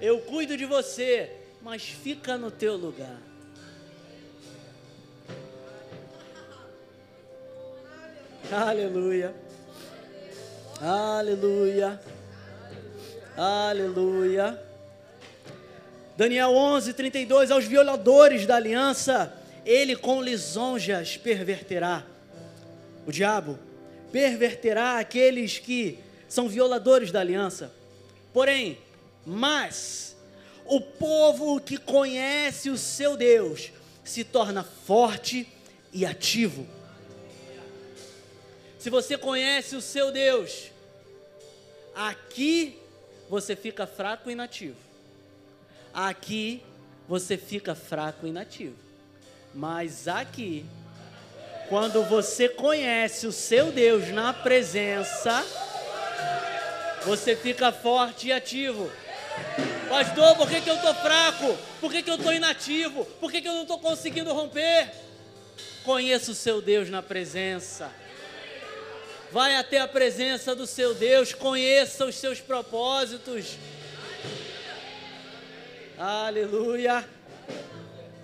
Eu 0.00 0.20
cuido 0.20 0.56
de 0.56 0.64
você, 0.64 1.30
mas 1.60 1.82
fica 1.82 2.38
no 2.38 2.50
teu 2.50 2.76
lugar. 2.76 3.18
Aleluia. 8.52 9.34
Aleluia. 10.80 12.00
Aleluia. 13.36 14.67
Daniel 16.18 16.50
11, 16.50 16.94
32. 16.94 17.52
Aos 17.52 17.64
violadores 17.64 18.44
da 18.44 18.56
aliança 18.56 19.32
ele 19.64 19.94
com 19.94 20.20
lisonjas 20.20 21.16
perverterá. 21.16 22.04
O 23.06 23.12
diabo 23.12 23.56
perverterá 24.10 24.98
aqueles 24.98 25.60
que 25.60 26.00
são 26.28 26.48
violadores 26.48 27.12
da 27.12 27.20
aliança. 27.20 27.72
Porém, 28.32 28.78
mas 29.24 30.16
o 30.64 30.80
povo 30.80 31.60
que 31.60 31.76
conhece 31.76 32.68
o 32.68 32.76
seu 32.76 33.16
Deus 33.16 33.70
se 34.02 34.24
torna 34.24 34.64
forte 34.64 35.46
e 35.92 36.04
ativo. 36.04 36.66
Se 38.76 38.90
você 38.90 39.16
conhece 39.16 39.76
o 39.76 39.80
seu 39.80 40.10
Deus, 40.10 40.72
aqui 41.94 42.76
você 43.30 43.54
fica 43.54 43.86
fraco 43.86 44.28
e 44.28 44.32
inativo. 44.32 44.87
Aqui 46.00 46.62
você 47.08 47.36
fica 47.36 47.74
fraco 47.74 48.24
e 48.24 48.28
inativo. 48.28 48.76
Mas 49.52 50.06
aqui, 50.06 50.64
quando 51.68 52.04
você 52.04 52.48
conhece 52.48 53.26
o 53.26 53.32
seu 53.32 53.72
Deus 53.72 54.08
na 54.10 54.32
presença, 54.32 55.44
você 57.04 57.34
fica 57.34 57.72
forte 57.72 58.28
e 58.28 58.32
ativo. 58.32 58.88
Pastor, 59.88 60.36
por 60.36 60.48
que, 60.48 60.60
que 60.60 60.70
eu 60.70 60.76
estou 60.76 60.94
fraco? 60.94 61.58
Por 61.80 61.90
que, 61.90 62.00
que 62.00 62.10
eu 62.10 62.14
estou 62.14 62.32
inativo? 62.32 63.04
Por 63.18 63.32
que, 63.32 63.42
que 63.42 63.48
eu 63.48 63.54
não 63.54 63.62
estou 63.62 63.80
conseguindo 63.80 64.32
romper? 64.32 64.92
Conheça 65.82 66.30
o 66.30 66.34
seu 66.34 66.62
Deus 66.62 66.88
na 66.88 67.02
presença. 67.02 67.90
Vai 69.32 69.56
até 69.56 69.80
a 69.80 69.88
presença 69.88 70.54
do 70.54 70.64
seu 70.64 70.94
Deus, 70.94 71.34
conheça 71.34 72.04
os 72.04 72.14
seus 72.14 72.40
propósitos. 72.40 73.58
Aleluia. 75.98 77.04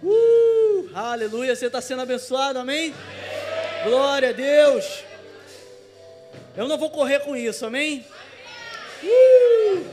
Uh, 0.00 0.90
aleluia, 0.94 1.56
você 1.56 1.66
está 1.66 1.80
sendo 1.80 2.02
abençoado, 2.02 2.60
amém? 2.60 2.94
Glória 3.82 4.28
a 4.28 4.32
Deus. 4.32 5.02
Eu 6.56 6.68
não 6.68 6.78
vou 6.78 6.88
correr 6.88 7.18
com 7.20 7.34
isso, 7.34 7.66
amém? 7.66 8.06
Uh, 9.02 9.84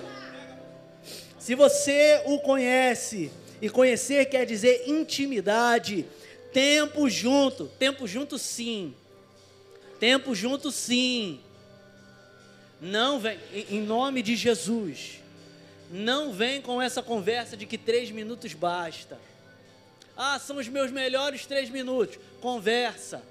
se 1.40 1.56
você 1.56 2.22
o 2.26 2.38
conhece, 2.38 3.32
e 3.60 3.68
conhecer 3.68 4.26
quer 4.26 4.46
dizer 4.46 4.84
intimidade, 4.86 6.06
tempo 6.54 7.10
junto, 7.10 7.66
tempo 7.80 8.08
junto 8.08 8.38
sim, 8.38 8.94
tempo 10.00 10.36
junto 10.36 10.72
sim. 10.72 11.40
Não 12.80 13.20
vem, 13.20 13.40
em 13.52 13.82
nome 13.82 14.22
de 14.22 14.36
Jesus, 14.36 15.21
não 15.92 16.32
vem 16.32 16.62
com 16.62 16.82
essa 16.82 17.04
conversa 17.04 17.58
de 17.58 17.66
que 17.66 17.78
três 17.78 18.10
minutos 18.10 18.54
basta. 18.54 19.20
Ah, 20.16 20.40
são 20.40 20.58
os 20.58 20.68
meus 20.68 20.92
melhores 20.92 21.46
três 21.46 21.70
minutos. 21.70 22.18
Conversa. 22.40 23.22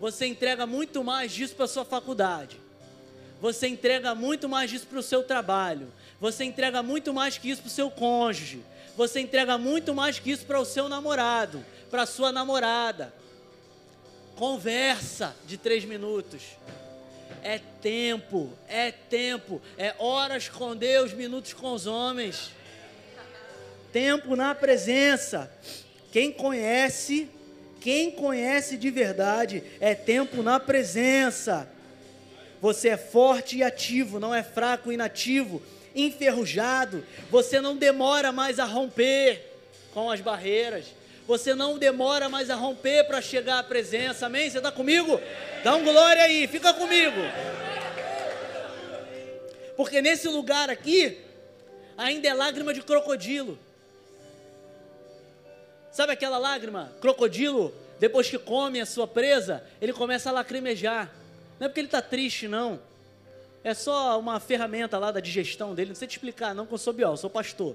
Você 0.00 0.26
entrega 0.26 0.66
muito 0.66 1.04
mais 1.04 1.32
disso 1.32 1.54
para 1.54 1.64
a 1.64 1.68
sua 1.68 1.84
faculdade. 1.84 2.58
Você 3.40 3.68
entrega 3.68 4.14
muito 4.14 4.48
mais 4.48 4.70
disso 4.70 4.86
para 4.86 4.98
o 4.98 5.02
seu 5.02 5.22
trabalho. 5.22 5.92
Você 6.20 6.44
entrega 6.44 6.82
muito 6.82 7.12
mais 7.14 7.38
que 7.38 7.50
isso 7.50 7.62
para 7.62 7.68
o 7.68 7.72
seu 7.72 7.90
cônjuge. 7.90 8.62
Você 8.96 9.20
entrega 9.20 9.58
muito 9.58 9.94
mais 9.94 10.18
que 10.18 10.30
isso 10.30 10.46
para 10.46 10.58
o 10.58 10.64
seu 10.64 10.88
namorado, 10.88 11.64
para 11.90 12.02
a 12.02 12.06
sua 12.06 12.32
namorada. 12.32 13.14
Conversa 14.36 15.36
de 15.46 15.58
três 15.58 15.84
minutos. 15.84 16.42
É 17.46 17.60
tempo, 17.80 18.52
é 18.68 18.90
tempo, 18.90 19.62
é 19.78 19.94
horas 19.98 20.48
com 20.48 20.74
Deus, 20.74 21.12
minutos 21.12 21.52
com 21.52 21.72
os 21.72 21.86
homens 21.86 22.50
tempo 23.96 24.36
na 24.36 24.54
presença. 24.54 25.50
Quem 26.12 26.30
conhece, 26.30 27.30
quem 27.80 28.10
conhece 28.10 28.76
de 28.76 28.90
verdade, 28.90 29.62
é 29.80 29.94
tempo 29.94 30.42
na 30.42 30.60
presença. 30.60 31.66
Você 32.60 32.90
é 32.90 32.98
forte 32.98 33.56
e 33.56 33.62
ativo, 33.62 34.20
não 34.20 34.34
é 34.34 34.42
fraco 34.42 34.90
e 34.90 34.94
inativo. 34.94 35.62
enferrujado, 35.94 37.02
você 37.30 37.58
não 37.58 37.74
demora 37.74 38.30
mais 38.30 38.58
a 38.58 38.66
romper 38.66 39.40
com 39.94 40.10
as 40.10 40.20
barreiras. 40.20 40.84
Você 41.26 41.54
não 41.54 41.76
demora 41.76 42.28
mais 42.28 42.50
a 42.50 42.54
romper 42.54 43.04
para 43.04 43.20
chegar 43.20 43.58
à 43.58 43.62
presença. 43.62 44.26
Amém? 44.26 44.48
Você 44.48 44.58
está 44.58 44.70
comigo? 44.70 45.20
Dá 45.64 45.74
um 45.74 45.82
glória 45.82 46.22
aí, 46.22 46.46
fica 46.46 46.72
comigo. 46.72 47.20
Porque 49.76 50.00
nesse 50.00 50.28
lugar 50.28 50.70
aqui 50.70 51.18
ainda 51.96 52.28
é 52.28 52.34
lágrima 52.34 52.72
de 52.72 52.82
crocodilo. 52.82 53.58
Sabe 55.90 56.12
aquela 56.12 56.38
lágrima? 56.38 56.92
Crocodilo, 57.00 57.74
depois 57.98 58.28
que 58.28 58.38
come 58.38 58.80
a 58.80 58.86
sua 58.86 59.08
presa, 59.08 59.64
ele 59.80 59.92
começa 59.92 60.28
a 60.28 60.32
lacrimejar. 60.32 61.10
Não 61.58 61.66
é 61.66 61.68
porque 61.68 61.80
ele 61.80 61.88
está 61.88 62.02
triste, 62.02 62.46
não. 62.46 62.78
É 63.64 63.74
só 63.74 64.18
uma 64.20 64.38
ferramenta 64.38 64.98
lá 64.98 65.10
da 65.10 65.20
digestão 65.20 65.74
dele. 65.74 65.88
Não 65.88 65.96
sei 65.96 66.06
te 66.06 66.12
explicar, 66.12 66.54
não, 66.54 66.66
que 66.66 66.74
eu 66.74 66.78
sou 66.78 66.92
biólogo, 66.92 67.18
sou 67.18 67.30
pastor. 67.30 67.74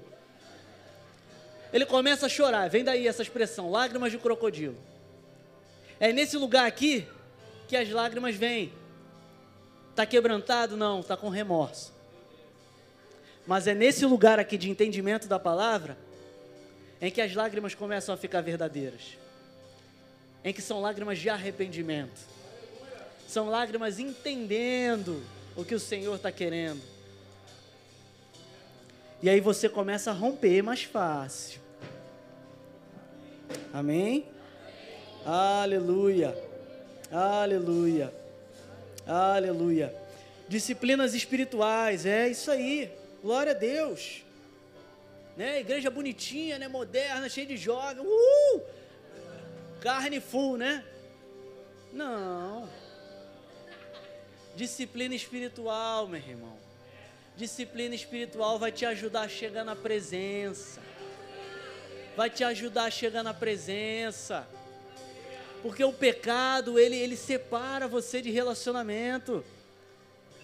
Ele 1.72 1.86
começa 1.86 2.26
a 2.26 2.28
chorar, 2.28 2.68
vem 2.68 2.84
daí 2.84 3.08
essa 3.08 3.22
expressão, 3.22 3.70
lágrimas 3.70 4.12
de 4.12 4.18
crocodilo. 4.18 4.76
É 5.98 6.12
nesse 6.12 6.36
lugar 6.36 6.66
aqui 6.66 7.06
que 7.66 7.76
as 7.76 7.88
lágrimas 7.88 8.34
vêm. 8.34 8.72
Está 9.90 10.04
quebrantado? 10.04 10.76
Não, 10.76 11.00
está 11.00 11.16
com 11.16 11.28
remorso. 11.28 11.92
Mas 13.46 13.66
é 13.66 13.74
nesse 13.74 14.04
lugar 14.04 14.38
aqui 14.38 14.58
de 14.58 14.68
entendimento 14.68 15.26
da 15.26 15.38
palavra 15.38 15.96
em 17.00 17.10
que 17.10 17.20
as 17.20 17.34
lágrimas 17.34 17.74
começam 17.74 18.14
a 18.14 18.18
ficar 18.18 18.40
verdadeiras. 18.42 19.16
Em 20.44 20.52
que 20.52 20.60
são 20.60 20.80
lágrimas 20.80 21.18
de 21.18 21.30
arrependimento. 21.30 22.20
São 23.26 23.48
lágrimas 23.48 23.98
entendendo 23.98 25.22
o 25.56 25.64
que 25.64 25.74
o 25.74 25.80
Senhor 25.80 26.14
está 26.16 26.30
querendo. 26.30 26.82
E 29.22 29.30
aí 29.30 29.40
você 29.40 29.68
começa 29.68 30.10
a 30.10 30.14
romper 30.14 30.62
mais 30.62 30.82
fácil. 30.82 31.61
Amém? 33.72 34.26
Aleluia. 35.24 36.36
Aleluia. 37.10 38.12
Aleluia. 39.06 39.94
Disciplinas 40.48 41.14
espirituais, 41.14 42.04
é 42.06 42.28
isso 42.28 42.50
aí. 42.50 42.90
Glória 43.22 43.52
a 43.52 43.54
Deus. 43.54 44.22
Né? 45.36 45.60
Igreja 45.60 45.90
bonitinha, 45.90 46.58
né? 46.58 46.68
Moderna, 46.68 47.28
cheia 47.28 47.46
de 47.46 47.56
jovens. 47.56 48.04
Uh! 48.04 48.60
Carne 49.80 50.20
full, 50.20 50.56
né? 50.56 50.84
Não. 51.92 52.68
Disciplina 54.54 55.14
espiritual, 55.14 56.06
meu 56.06 56.20
irmão. 56.20 56.56
Disciplina 57.36 57.94
espiritual 57.94 58.58
vai 58.58 58.70
te 58.70 58.84
ajudar 58.84 59.22
a 59.22 59.28
chegar 59.28 59.64
na 59.64 59.74
presença. 59.74 60.80
Vai 62.16 62.28
te 62.28 62.44
ajudar 62.44 62.84
a 62.84 62.90
chegar 62.90 63.22
na 63.22 63.32
presença. 63.32 64.46
Porque 65.62 65.82
o 65.84 65.92
pecado, 65.92 66.78
ele, 66.78 66.96
ele 66.96 67.16
separa 67.16 67.86
você 67.86 68.20
de 68.20 68.30
relacionamento. 68.30 69.44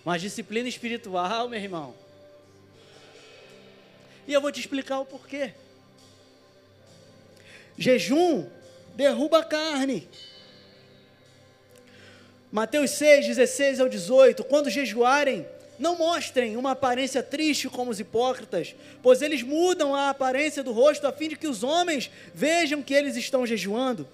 Mas 0.04 0.22
disciplina 0.22 0.68
espiritual, 0.68 1.48
meu 1.48 1.60
irmão. 1.60 1.94
E 4.26 4.32
eu 4.32 4.40
vou 4.40 4.52
te 4.52 4.60
explicar 4.60 5.00
o 5.00 5.06
porquê. 5.06 5.54
Jejum 7.76 8.48
derruba 8.94 9.38
a 9.38 9.44
carne. 9.44 10.08
Mateus 12.50 12.90
6, 12.92 13.26
16 13.26 13.80
ao 13.80 13.88
18. 13.88 14.42
Quando 14.44 14.70
jejuarem, 14.70 15.46
não 15.78 15.96
mostrem 15.96 16.56
uma 16.56 16.72
aparência 16.72 17.22
triste 17.22 17.68
como 17.68 17.90
os 17.90 18.00
hipócritas, 18.00 18.74
pois 19.02 19.22
eles 19.22 19.42
mudam 19.42 19.94
a 19.94 20.10
aparência 20.10 20.62
do 20.62 20.72
rosto 20.72 21.06
a 21.06 21.12
fim 21.12 21.28
de 21.28 21.36
que 21.36 21.46
os 21.46 21.62
homens 21.62 22.10
vejam 22.34 22.82
que 22.82 22.94
eles 22.94 23.16
estão 23.16 23.46
jejuando. 23.46 24.06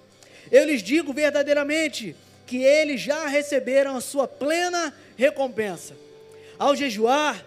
Eu 0.51 0.65
lhes 0.65 0.83
digo 0.83 1.11
verdadeiramente 1.11 2.15
que 2.45 2.57
eles 2.57 3.01
já 3.01 3.27
receberam 3.27 3.95
a 3.95 4.01
sua 4.01 4.27
plena 4.27 4.93
recompensa. 5.17 5.95
Ao 6.59 6.75
jejuar, 6.75 7.43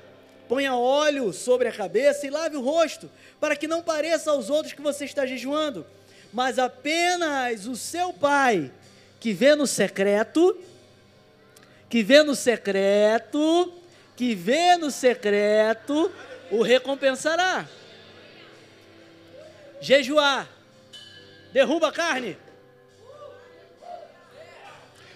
ponha 0.49 0.75
óleo 0.75 1.33
sobre 1.33 1.69
a 1.69 1.73
cabeça 1.73 2.27
e 2.27 2.31
lave 2.31 2.57
o 2.57 2.61
rosto, 2.63 3.09
para 3.39 3.55
que 3.55 3.69
não 3.69 3.83
pareça 3.83 4.31
aos 4.31 4.51
outros 4.51 4.73
que 4.73 4.83
você 4.83 5.05
está 5.05 5.25
jejuando, 5.25 5.87
mas 6.33 6.59
apenas 6.59 7.67
o 7.67 7.77
seu 7.77 8.13
pai, 8.13 8.71
que 9.21 9.33
vê 9.33 9.55
no 9.55 9.67
secreto, 9.67 10.59
que 11.89 12.03
vê 12.03 12.23
no 12.23 12.35
secreto, 12.35 13.73
que 14.19 14.35
vê 14.35 14.77
no 14.77 14.91
secreto, 14.91 16.13
o 16.51 16.61
recompensará. 16.61 17.69
Jejuar, 19.81 20.49
derruba 21.53 21.91
a 21.91 21.93
carne, 21.93 22.37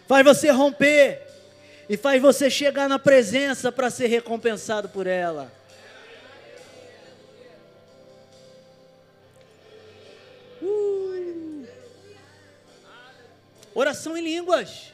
faz 0.07 0.25
você 0.25 0.53
romper, 0.53 1.21
e 1.89 1.97
faz 1.97 2.23
você 2.23 2.49
chegar 2.49 2.89
na 2.89 2.97
presença 2.97 3.73
para 3.73 3.91
ser 3.91 4.07
recompensado 4.07 4.89
por 4.89 5.09
ela. 5.09 5.53
Uh. 10.63 11.67
Oração 13.75 14.17
em 14.17 14.23
línguas. 14.23 14.92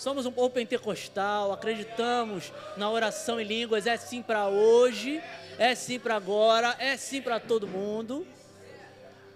Somos 0.00 0.24
um 0.24 0.32
povo 0.32 0.48
pentecostal, 0.48 1.52
acreditamos 1.52 2.50
na 2.74 2.90
oração 2.90 3.38
em 3.38 3.44
línguas, 3.44 3.86
é 3.86 3.98
sim 3.98 4.22
para 4.22 4.48
hoje, 4.48 5.22
é 5.58 5.74
sim 5.74 5.98
para 5.98 6.16
agora, 6.16 6.74
é 6.78 6.96
sim 6.96 7.20
para 7.20 7.38
todo 7.38 7.68
mundo. 7.68 8.26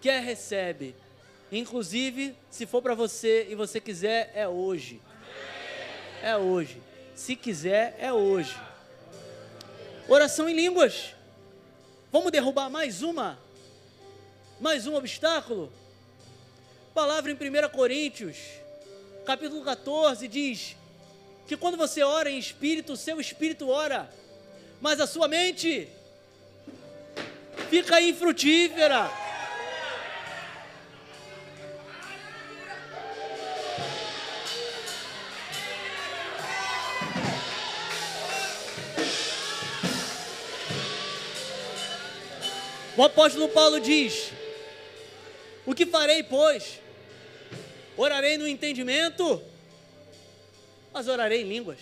Quer 0.00 0.22
recebe. 0.22 0.94
Inclusive, 1.52 2.34
se 2.48 2.64
for 2.64 2.80
para 2.80 2.94
você 2.94 3.46
e 3.50 3.54
você 3.54 3.78
quiser, 3.78 4.32
é 4.34 4.48
hoje. 4.48 5.02
É 6.22 6.34
hoje. 6.34 6.80
Se 7.14 7.36
quiser, 7.36 7.94
é 8.00 8.10
hoje. 8.10 8.58
Oração 10.08 10.48
em 10.48 10.54
línguas. 10.54 11.14
Vamos 12.10 12.32
derrubar 12.32 12.70
mais 12.70 13.02
uma? 13.02 13.38
Mais 14.58 14.86
um 14.86 14.94
obstáculo? 14.94 15.70
Palavra 16.94 17.30
em 17.30 17.34
1 17.34 17.68
Coríntios 17.68 18.63
capítulo 19.24 19.64
14 19.64 20.28
diz 20.28 20.76
que 21.46 21.56
quando 21.56 21.78
você 21.78 22.02
ora 22.02 22.30
em 22.30 22.38
espírito, 22.38 22.96
seu 22.96 23.18
espírito 23.20 23.68
ora, 23.68 24.08
mas 24.80 25.00
a 25.00 25.06
sua 25.06 25.26
mente 25.26 25.88
fica 27.70 28.00
infrutífera. 28.02 29.10
O 42.96 43.02
apóstolo 43.02 43.48
Paulo 43.48 43.80
diz: 43.80 44.30
O 45.66 45.74
que 45.74 45.84
farei, 45.86 46.22
pois? 46.22 46.83
Orarei 47.96 48.36
no 48.36 48.46
entendimento, 48.46 49.42
mas 50.92 51.06
orarei 51.06 51.42
em 51.42 51.48
línguas. 51.48 51.78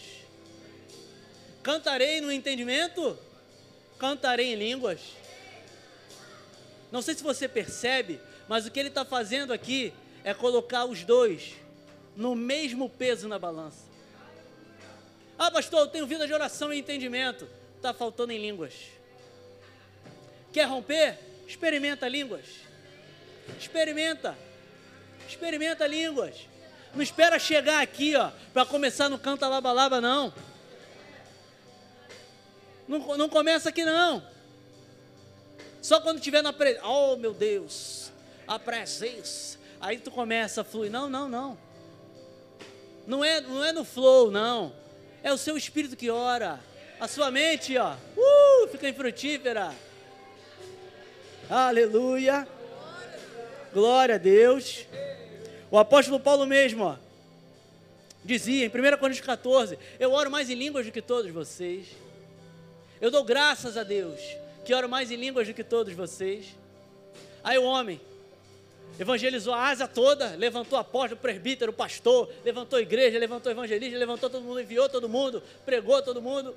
Cantarei 1.62 2.20
no 2.20 2.30
entendimento, 2.30 3.18
cantarei 3.98 4.52
em 4.52 4.56
línguas. 4.56 5.00
Não 6.90 7.00
sei 7.00 7.14
se 7.14 7.22
você 7.22 7.48
percebe, 7.48 8.20
mas 8.48 8.66
o 8.66 8.70
que 8.70 8.78
ele 8.78 8.88
está 8.88 9.04
fazendo 9.04 9.52
aqui 9.52 9.92
é 10.24 10.34
colocar 10.34 10.84
os 10.84 11.04
dois 11.04 11.54
no 12.14 12.34
mesmo 12.34 12.88
peso 12.90 13.28
na 13.28 13.38
balança. 13.38 13.84
Ah, 15.38 15.50
pastor, 15.50 15.80
eu 15.80 15.86
tenho 15.86 16.06
vida 16.06 16.26
de 16.26 16.34
oração 16.34 16.72
e 16.72 16.78
entendimento. 16.78 17.48
Está 17.76 17.94
faltando 17.94 18.32
em 18.32 18.38
línguas. 18.38 18.74
Quer 20.52 20.64
romper? 20.64 21.18
Experimenta 21.48 22.06
línguas. 22.06 22.44
Experimenta. 23.58 24.36
Experimenta 25.32 25.86
línguas. 25.86 26.46
Não 26.94 27.02
espera 27.02 27.38
chegar 27.38 27.82
aqui, 27.82 28.14
ó, 28.14 28.30
para 28.52 28.66
começar 28.66 29.08
no 29.08 29.18
canta 29.18 29.48
laba 29.48 29.72
laba 29.72 29.98
não. 29.98 30.32
não. 32.86 33.16
Não 33.16 33.28
começa 33.30 33.70
aqui 33.70 33.82
não. 33.82 34.22
Só 35.80 36.00
quando 36.00 36.20
tiver 36.20 36.42
na 36.42 36.52
presença. 36.52 36.86
Oh, 36.86 37.16
meu 37.16 37.32
Deus, 37.32 38.12
a 38.46 38.58
presença. 38.58 39.58
Aí 39.80 39.98
tu 39.98 40.10
começa 40.10 40.60
a 40.60 40.64
fluir. 40.64 40.92
Não, 40.92 41.08
não, 41.08 41.30
não. 41.30 41.58
Não 43.06 43.24
é, 43.24 43.40
não 43.40 43.64
é 43.64 43.72
no 43.72 43.84
flow, 43.84 44.30
não. 44.30 44.74
É 45.22 45.32
o 45.32 45.38
seu 45.38 45.56
espírito 45.56 45.96
que 45.96 46.10
ora. 46.10 46.60
A 47.00 47.08
sua 47.08 47.30
mente, 47.30 47.76
ó, 47.78 47.94
uh, 47.94 48.68
fica 48.68 48.86
infrutífera. 48.86 49.74
Aleluia. 51.48 52.46
Glória 53.72 54.16
a 54.16 54.18
Deus. 54.18 54.86
O 55.72 55.78
apóstolo 55.78 56.20
Paulo 56.20 56.44
mesmo, 56.46 56.84
ó, 56.84 56.96
dizia 58.22 58.66
em 58.66 58.68
1 58.68 58.98
Coríntios 58.98 59.24
14: 59.24 59.78
Eu 59.98 60.12
oro 60.12 60.30
mais 60.30 60.50
em 60.50 60.54
línguas 60.54 60.84
do 60.84 60.92
que 60.92 61.00
todos 61.00 61.32
vocês. 61.32 61.86
Eu 63.00 63.10
dou 63.10 63.24
graças 63.24 63.78
a 63.78 63.82
Deus, 63.82 64.20
que 64.66 64.74
oro 64.74 64.86
mais 64.86 65.10
em 65.10 65.16
línguas 65.16 65.48
do 65.48 65.54
que 65.54 65.64
todos 65.64 65.94
vocês. 65.94 66.54
Aí 67.42 67.56
o 67.56 67.64
homem 67.64 67.98
evangelizou 69.00 69.54
a 69.54 69.70
asa 69.70 69.88
toda, 69.88 70.36
levantou 70.36 70.78
apóstolo, 70.78 71.18
presbítero, 71.18 71.72
pastor, 71.72 72.30
levantou 72.44 72.78
igreja, 72.78 73.18
levantou 73.18 73.50
evangelista, 73.50 73.96
levantou 73.96 74.28
todo 74.28 74.42
mundo, 74.42 74.60
enviou 74.60 74.90
todo 74.90 75.08
mundo, 75.08 75.42
pregou 75.64 76.02
todo 76.02 76.20
mundo. 76.20 76.54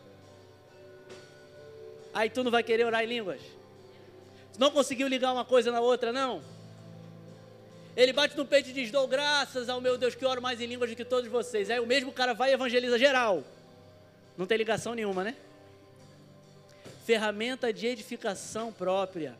Aí 2.13 2.29
tu 2.29 2.43
não 2.43 2.51
vai 2.51 2.63
querer 2.63 2.83
orar 2.83 3.01
em 3.01 3.07
línguas? 3.07 3.39
Não 4.59 4.71
conseguiu 4.71 5.07
ligar 5.07 5.31
uma 5.31 5.45
coisa 5.45 5.71
na 5.71 5.79
outra, 5.79 6.11
não? 6.11 6.54
Ele 7.95 8.11
bate 8.11 8.35
no 8.35 8.45
peito 8.45 8.69
e 8.69 8.73
diz: 8.73 8.91
Dou 8.91 9.07
graças 9.07 9.69
ao 9.69 9.79
meu 9.79 9.97
Deus 9.97 10.15
que 10.15 10.25
oro 10.25 10.41
mais 10.41 10.59
em 10.59 10.65
línguas 10.65 10.89
do 10.89 10.95
que 10.95 11.05
todos 11.05 11.29
vocês. 11.29 11.69
Aí 11.69 11.79
o 11.79 11.87
mesmo 11.87 12.11
cara 12.11 12.33
vai 12.33 12.51
e 12.51 12.53
evangeliza 12.53 12.99
geral. 12.99 13.43
Não 14.37 14.45
tem 14.45 14.57
ligação 14.57 14.93
nenhuma, 14.93 15.23
né? 15.23 15.35
Ferramenta 17.05 17.71
de 17.71 17.87
edificação 17.87 18.73
própria 18.73 19.37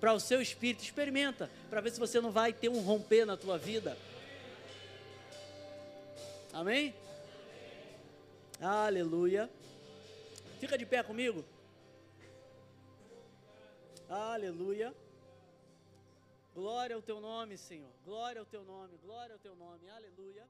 para 0.00 0.14
o 0.14 0.20
seu 0.20 0.40
espírito. 0.40 0.82
Experimenta 0.82 1.50
para 1.68 1.80
ver 1.80 1.90
se 1.90 2.00
você 2.00 2.20
não 2.20 2.30
vai 2.30 2.52
ter 2.52 2.70
um 2.70 2.80
romper 2.80 3.26
na 3.26 3.36
tua 3.36 3.58
vida. 3.58 3.96
Amém? 6.52 6.94
Aleluia. 8.58 9.50
Fica 10.58 10.78
de 10.78 10.86
pé 10.86 11.02
comigo. 11.02 11.44
Aleluia. 14.08 14.94
Glória 16.56 16.96
ao 16.96 17.02
teu 17.02 17.20
nome, 17.20 17.58
Senhor. 17.58 17.92
Glória 18.02 18.40
ao 18.40 18.46
teu 18.46 18.64
nome. 18.64 18.96
Glória 18.96 19.34
ao 19.34 19.38
teu 19.38 19.54
nome. 19.54 19.90
Aleluia. 19.90 20.48